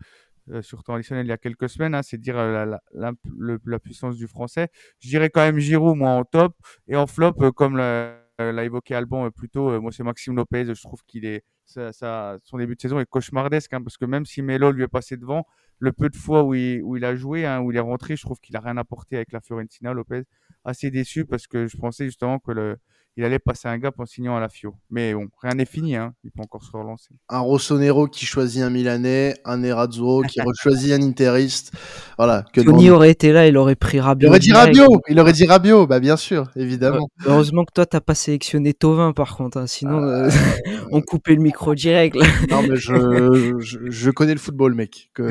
sur 0.63 0.83
temps 0.83 0.95
additionnel 0.95 1.27
il 1.27 1.29
y 1.29 1.33
a 1.33 1.37
quelques 1.37 1.69
semaines. 1.69 1.95
hein, 1.95 2.03
c'est 2.03 2.19
dire 2.19 2.37
la, 2.37 2.81
la, 2.93 3.79
puissance 3.79 4.17
du 4.17 4.27
français. 4.27 4.69
Je 4.99 5.09
dirais 5.09 5.31
quand 5.31 5.43
même 5.43 5.59
Giroud, 5.59 5.97
moi 5.97 6.11
en 6.11 6.25
top. 6.25 6.57
Et 6.89 6.97
en 6.97 7.07
flop, 7.07 7.53
comme 7.53 7.77
l'a 7.77 8.28
l'a 8.39 8.65
évoqué 8.65 8.95
Alban 8.95 9.27
euh, 9.27 9.31
plus 9.31 9.49
tôt, 9.49 9.71
euh, 9.71 9.81
moi 9.81 9.93
c'est 9.93 10.03
Maxime 10.03 10.37
Lopez. 10.37 10.75
Je 10.75 10.83
trouve 10.83 11.03
qu'il 11.07 11.25
est, 11.25 11.45
son 11.67 12.59
début 12.59 12.77
de 12.77 12.81
saison 12.81 12.99
est 13.01 13.07
cauchemardesque 13.07 13.73
hein, 13.75 13.83
parce 13.83 13.97
que 13.97 14.05
même 14.05 14.25
si 14.25 14.43
Melo 14.43 14.71
lui 14.73 14.83
est 14.85 14.89
passé 14.89 15.17
devant, 15.17 15.47
le 15.79 15.93
peu 15.93 16.09
de 16.09 16.17
fois 16.17 16.45
où 16.45 16.55
il, 16.55 16.83
il 16.97 17.05
a 17.05 17.15
joué, 17.15 17.47
hein, 17.47 17.61
où 17.61 17.71
il 17.71 17.77
est 17.77 17.81
rentré, 17.81 18.17
je 18.17 18.23
trouve 18.23 18.41
qu'il 18.41 18.57
a 18.57 18.61
rien 18.61 18.77
apporté 18.77 19.17
avec 19.17 19.33
la 19.33 19.41
Fiorentina, 19.41 19.93
Lopez. 19.93 20.23
Assez 20.65 20.91
déçu 20.91 21.25
parce 21.25 21.47
que 21.47 21.67
je 21.67 21.77
pensais 21.77 22.07
justement 22.07 22.39
que 22.39 22.53
le, 22.53 22.79
il 23.19 23.25
allait 23.25 23.41
passer 23.41 23.67
un 23.67 23.77
gap 23.79 23.99
en 23.99 24.07
signant 24.07 24.37
à 24.37 24.41
la 24.41 24.49
Fio. 24.49 24.77
Mais 24.91 25.13
bon, 25.13 25.27
rien 25.43 25.55
n'est 25.55 25.65
fini, 25.67 25.97
hein. 25.97 26.15
il 26.23 26.31
peut 26.31 26.41
encore 26.41 26.63
se 26.63 26.71
relancer. 26.71 27.11
un 27.29 27.41
Rossonero 27.41 28.07
qui 28.07 28.25
choisit 28.27 28.63
un 28.63 28.71
Milanais, 28.71 29.35
un 29.45 29.57
Nerazzurro 29.59 30.23
qui 30.23 30.39
choisit 30.63 30.93
un 30.93 31.03
Interiste. 31.03 31.73
Voilà. 32.17 32.45
Que 32.53 32.61
Tony 32.61 32.91
aurait 32.91 33.11
été 33.11 33.33
là, 33.33 33.49
il 33.49 33.57
aurait 33.57 33.75
pris 33.75 33.97
Il 33.99 34.03
Rabiot. 34.03 34.29
aurait 34.29 34.39
dit. 34.39 34.53
Rabiot, 34.53 35.01
il 35.09 35.19
aurait 35.19 35.33
dit 35.33 35.47
Rabiot, 35.47 35.89
bah 35.89 35.99
bien 35.99 36.17
sûr, 36.17 36.49
évidemment. 36.55 37.09
Heureusement 37.27 37.65
que 37.65 37.73
toi, 37.75 37.87
t'as 37.87 38.01
pas 38.01 38.15
sélectionné 38.15 38.73
Tovin, 38.73 39.13
par 39.13 39.37
contre. 39.37 39.59
hein, 39.59 39.67
sinon, 39.67 40.01
euh, 40.05 40.31
on 40.93 41.01
coupait 41.03 41.35
le 41.35 41.43
micro 41.43 41.75
direct. 41.75 42.15
là. 42.15 42.25
Non 42.51 42.63
mais 42.63 42.77
je, 42.77 43.57
je, 43.59 43.79
je 43.91 44.11
connais 44.13 44.33
le 44.33 44.39
football, 44.39 44.75
mec. 44.75 45.11
Que, 45.13 45.29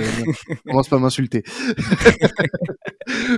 commence 0.67 0.89
pas 0.89 0.97
à 0.97 0.99
m'insulter. 0.99 1.43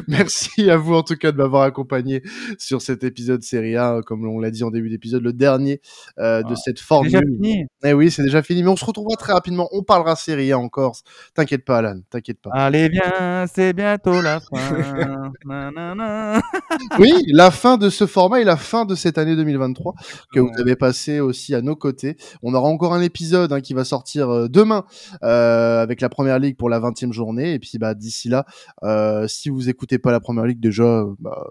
Merci 0.07 0.69
à 0.69 0.77
vous 0.77 0.95
en 0.95 1.03
tout 1.03 1.15
cas 1.15 1.31
de 1.31 1.37
m'avoir 1.37 1.63
accompagné 1.63 2.23
sur 2.57 2.81
cet 2.81 3.03
épisode 3.03 3.43
Serie 3.43 3.75
A, 3.77 4.01
comme 4.05 4.25
on 4.39 4.41
l'a 4.41 4.51
dit 4.51 4.63
en 4.63 4.71
début 4.71 4.89
d'épisode, 4.89 5.21
le 5.21 5.33
dernier 5.33 5.81
euh, 6.17 6.41
de 6.43 6.53
Ah, 6.53 6.55
cette 6.55 6.79
formule. 6.79 7.11
Déjà 7.11 7.21
fini. 7.21 7.65
Eh 7.83 7.93
oui, 7.93 8.09
c'est 8.09 8.23
déjà 8.23 8.41
fini, 8.41 8.63
mais 8.63 8.69
on 8.69 8.75
se 8.75 8.85
retrouvera 8.85 9.15
très 9.17 9.33
rapidement. 9.33 9.67
On 9.71 9.83
parlera 9.83 10.15
Serie 10.15 10.51
A 10.51 10.57
en 10.59 10.69
Corse. 10.69 11.03
T'inquiète 11.33 11.65
pas, 11.65 11.79
Alan, 11.79 11.99
t'inquiète 12.09 12.39
pas. 12.41 12.51
Allez 12.53 12.89
bien, 12.89 13.45
c'est 13.53 13.73
bientôt 13.73 14.21
la 14.21 14.39
fin. 14.39 15.31
Nanana. 15.45 16.41
Oui, 16.99 17.11
la 17.27 17.51
fin 17.51 17.77
de 17.77 17.89
ce 17.89 18.05
format 18.05 18.41
et 18.41 18.43
la 18.43 18.57
fin 18.57 18.85
de 18.85 18.95
cette 18.95 19.17
année 19.17 19.35
2023 19.35 19.93
que 20.33 20.39
vous 20.39 20.51
avez 20.59 20.75
passé 20.75 21.19
aussi 21.19 21.53
à 21.55 21.61
nos 21.61 21.75
côtés. 21.75 22.15
On 22.41 22.53
aura 22.53 22.69
encore 22.69 22.93
un 22.93 23.01
épisode 23.01 23.51
hein, 23.51 23.61
qui 23.61 23.73
va 23.73 23.83
sortir 23.83 24.29
euh, 24.29 24.47
demain 24.47 24.85
euh, 25.23 25.81
avec 25.81 26.01
la 26.01 26.09
première 26.09 26.39
ligue 26.39 26.57
pour 26.57 26.69
la 26.69 26.79
20e 26.79 27.11
journée. 27.11 27.53
Et 27.53 27.59
puis 27.59 27.77
bah, 27.77 27.93
d'ici 27.93 28.29
là, 28.29 28.45
euh, 28.83 29.27
si 29.27 29.49
vous 29.49 29.69
écoutez 29.69 29.99
pas 29.99 30.11
la 30.11 30.19
première 30.19 30.45
ligue, 30.45 30.59
déjà, 30.59 31.05
bah, 31.19 31.47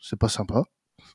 c'est 0.00 0.18
pas 0.18 0.28
sympa. 0.28 0.64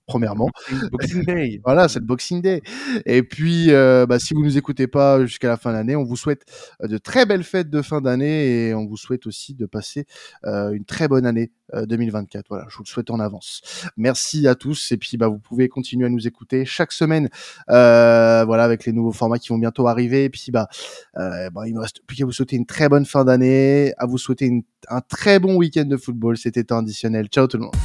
Premièrement, 0.07 0.49
Boxing- 0.91 1.23
Day. 1.25 1.61
voilà, 1.63 1.87
c'est 1.87 1.99
le 1.99 2.05
Boxing 2.05 2.41
Day. 2.41 2.61
Et 3.05 3.23
puis, 3.23 3.71
euh, 3.71 4.05
bah, 4.05 4.19
si 4.19 4.33
vous 4.33 4.43
nous 4.43 4.57
écoutez 4.57 4.87
pas 4.87 5.25
jusqu'à 5.25 5.47
la 5.47 5.55
fin 5.57 5.71
de 5.71 5.75
l'année, 5.77 5.95
on 5.95 6.03
vous 6.03 6.17
souhaite 6.17 6.41
euh, 6.83 6.87
de 6.87 6.97
très 6.97 7.25
belles 7.25 7.43
fêtes 7.43 7.69
de 7.69 7.81
fin 7.81 8.01
d'année 8.01 8.67
et 8.67 8.73
on 8.73 8.85
vous 8.87 8.97
souhaite 8.97 9.25
aussi 9.27 9.53
de 9.53 9.65
passer 9.65 10.05
euh, 10.45 10.71
une 10.71 10.83
très 10.83 11.07
bonne 11.07 11.25
année 11.25 11.51
euh, 11.75 11.85
2024. 11.85 12.45
Voilà, 12.49 12.65
je 12.69 12.75
vous 12.77 12.83
le 12.83 12.89
souhaite 12.89 13.09
en 13.09 13.19
avance. 13.21 13.61
Merci 13.95 14.47
à 14.47 14.55
tous 14.55 14.91
et 14.91 14.97
puis 14.97 15.15
bah, 15.15 15.29
vous 15.29 15.39
pouvez 15.39 15.69
continuer 15.69 16.07
à 16.07 16.09
nous 16.09 16.27
écouter 16.27 16.65
chaque 16.65 16.91
semaine. 16.91 17.29
Euh, 17.69 18.43
voilà, 18.45 18.63
avec 18.65 18.85
les 18.85 18.91
nouveaux 18.91 19.13
formats 19.13 19.39
qui 19.39 19.49
vont 19.49 19.59
bientôt 19.59 19.87
arriver. 19.87 20.25
Et 20.25 20.29
puis 20.29 20.51
bah, 20.51 20.67
euh, 21.17 21.49
bah, 21.51 21.61
il 21.67 21.73
me 21.73 21.79
reste 21.79 22.01
plus 22.05 22.17
qu'à 22.17 22.25
vous 22.25 22.33
souhaiter 22.33 22.57
une 22.57 22.65
très 22.65 22.89
bonne 22.89 23.05
fin 23.05 23.23
d'année, 23.23 23.93
à 23.97 24.07
vous 24.07 24.17
souhaiter 24.17 24.45
une- 24.47 24.63
un 24.89 24.99
très 25.01 25.39
bon 25.39 25.55
week-end 25.55 25.85
de 25.85 25.95
football. 25.95 26.37
C'était 26.37 26.73
un 26.73 26.79
additionnel. 26.79 27.27
Ciao 27.27 27.47
tout 27.47 27.57
le 27.57 27.63
monde. 27.63 27.75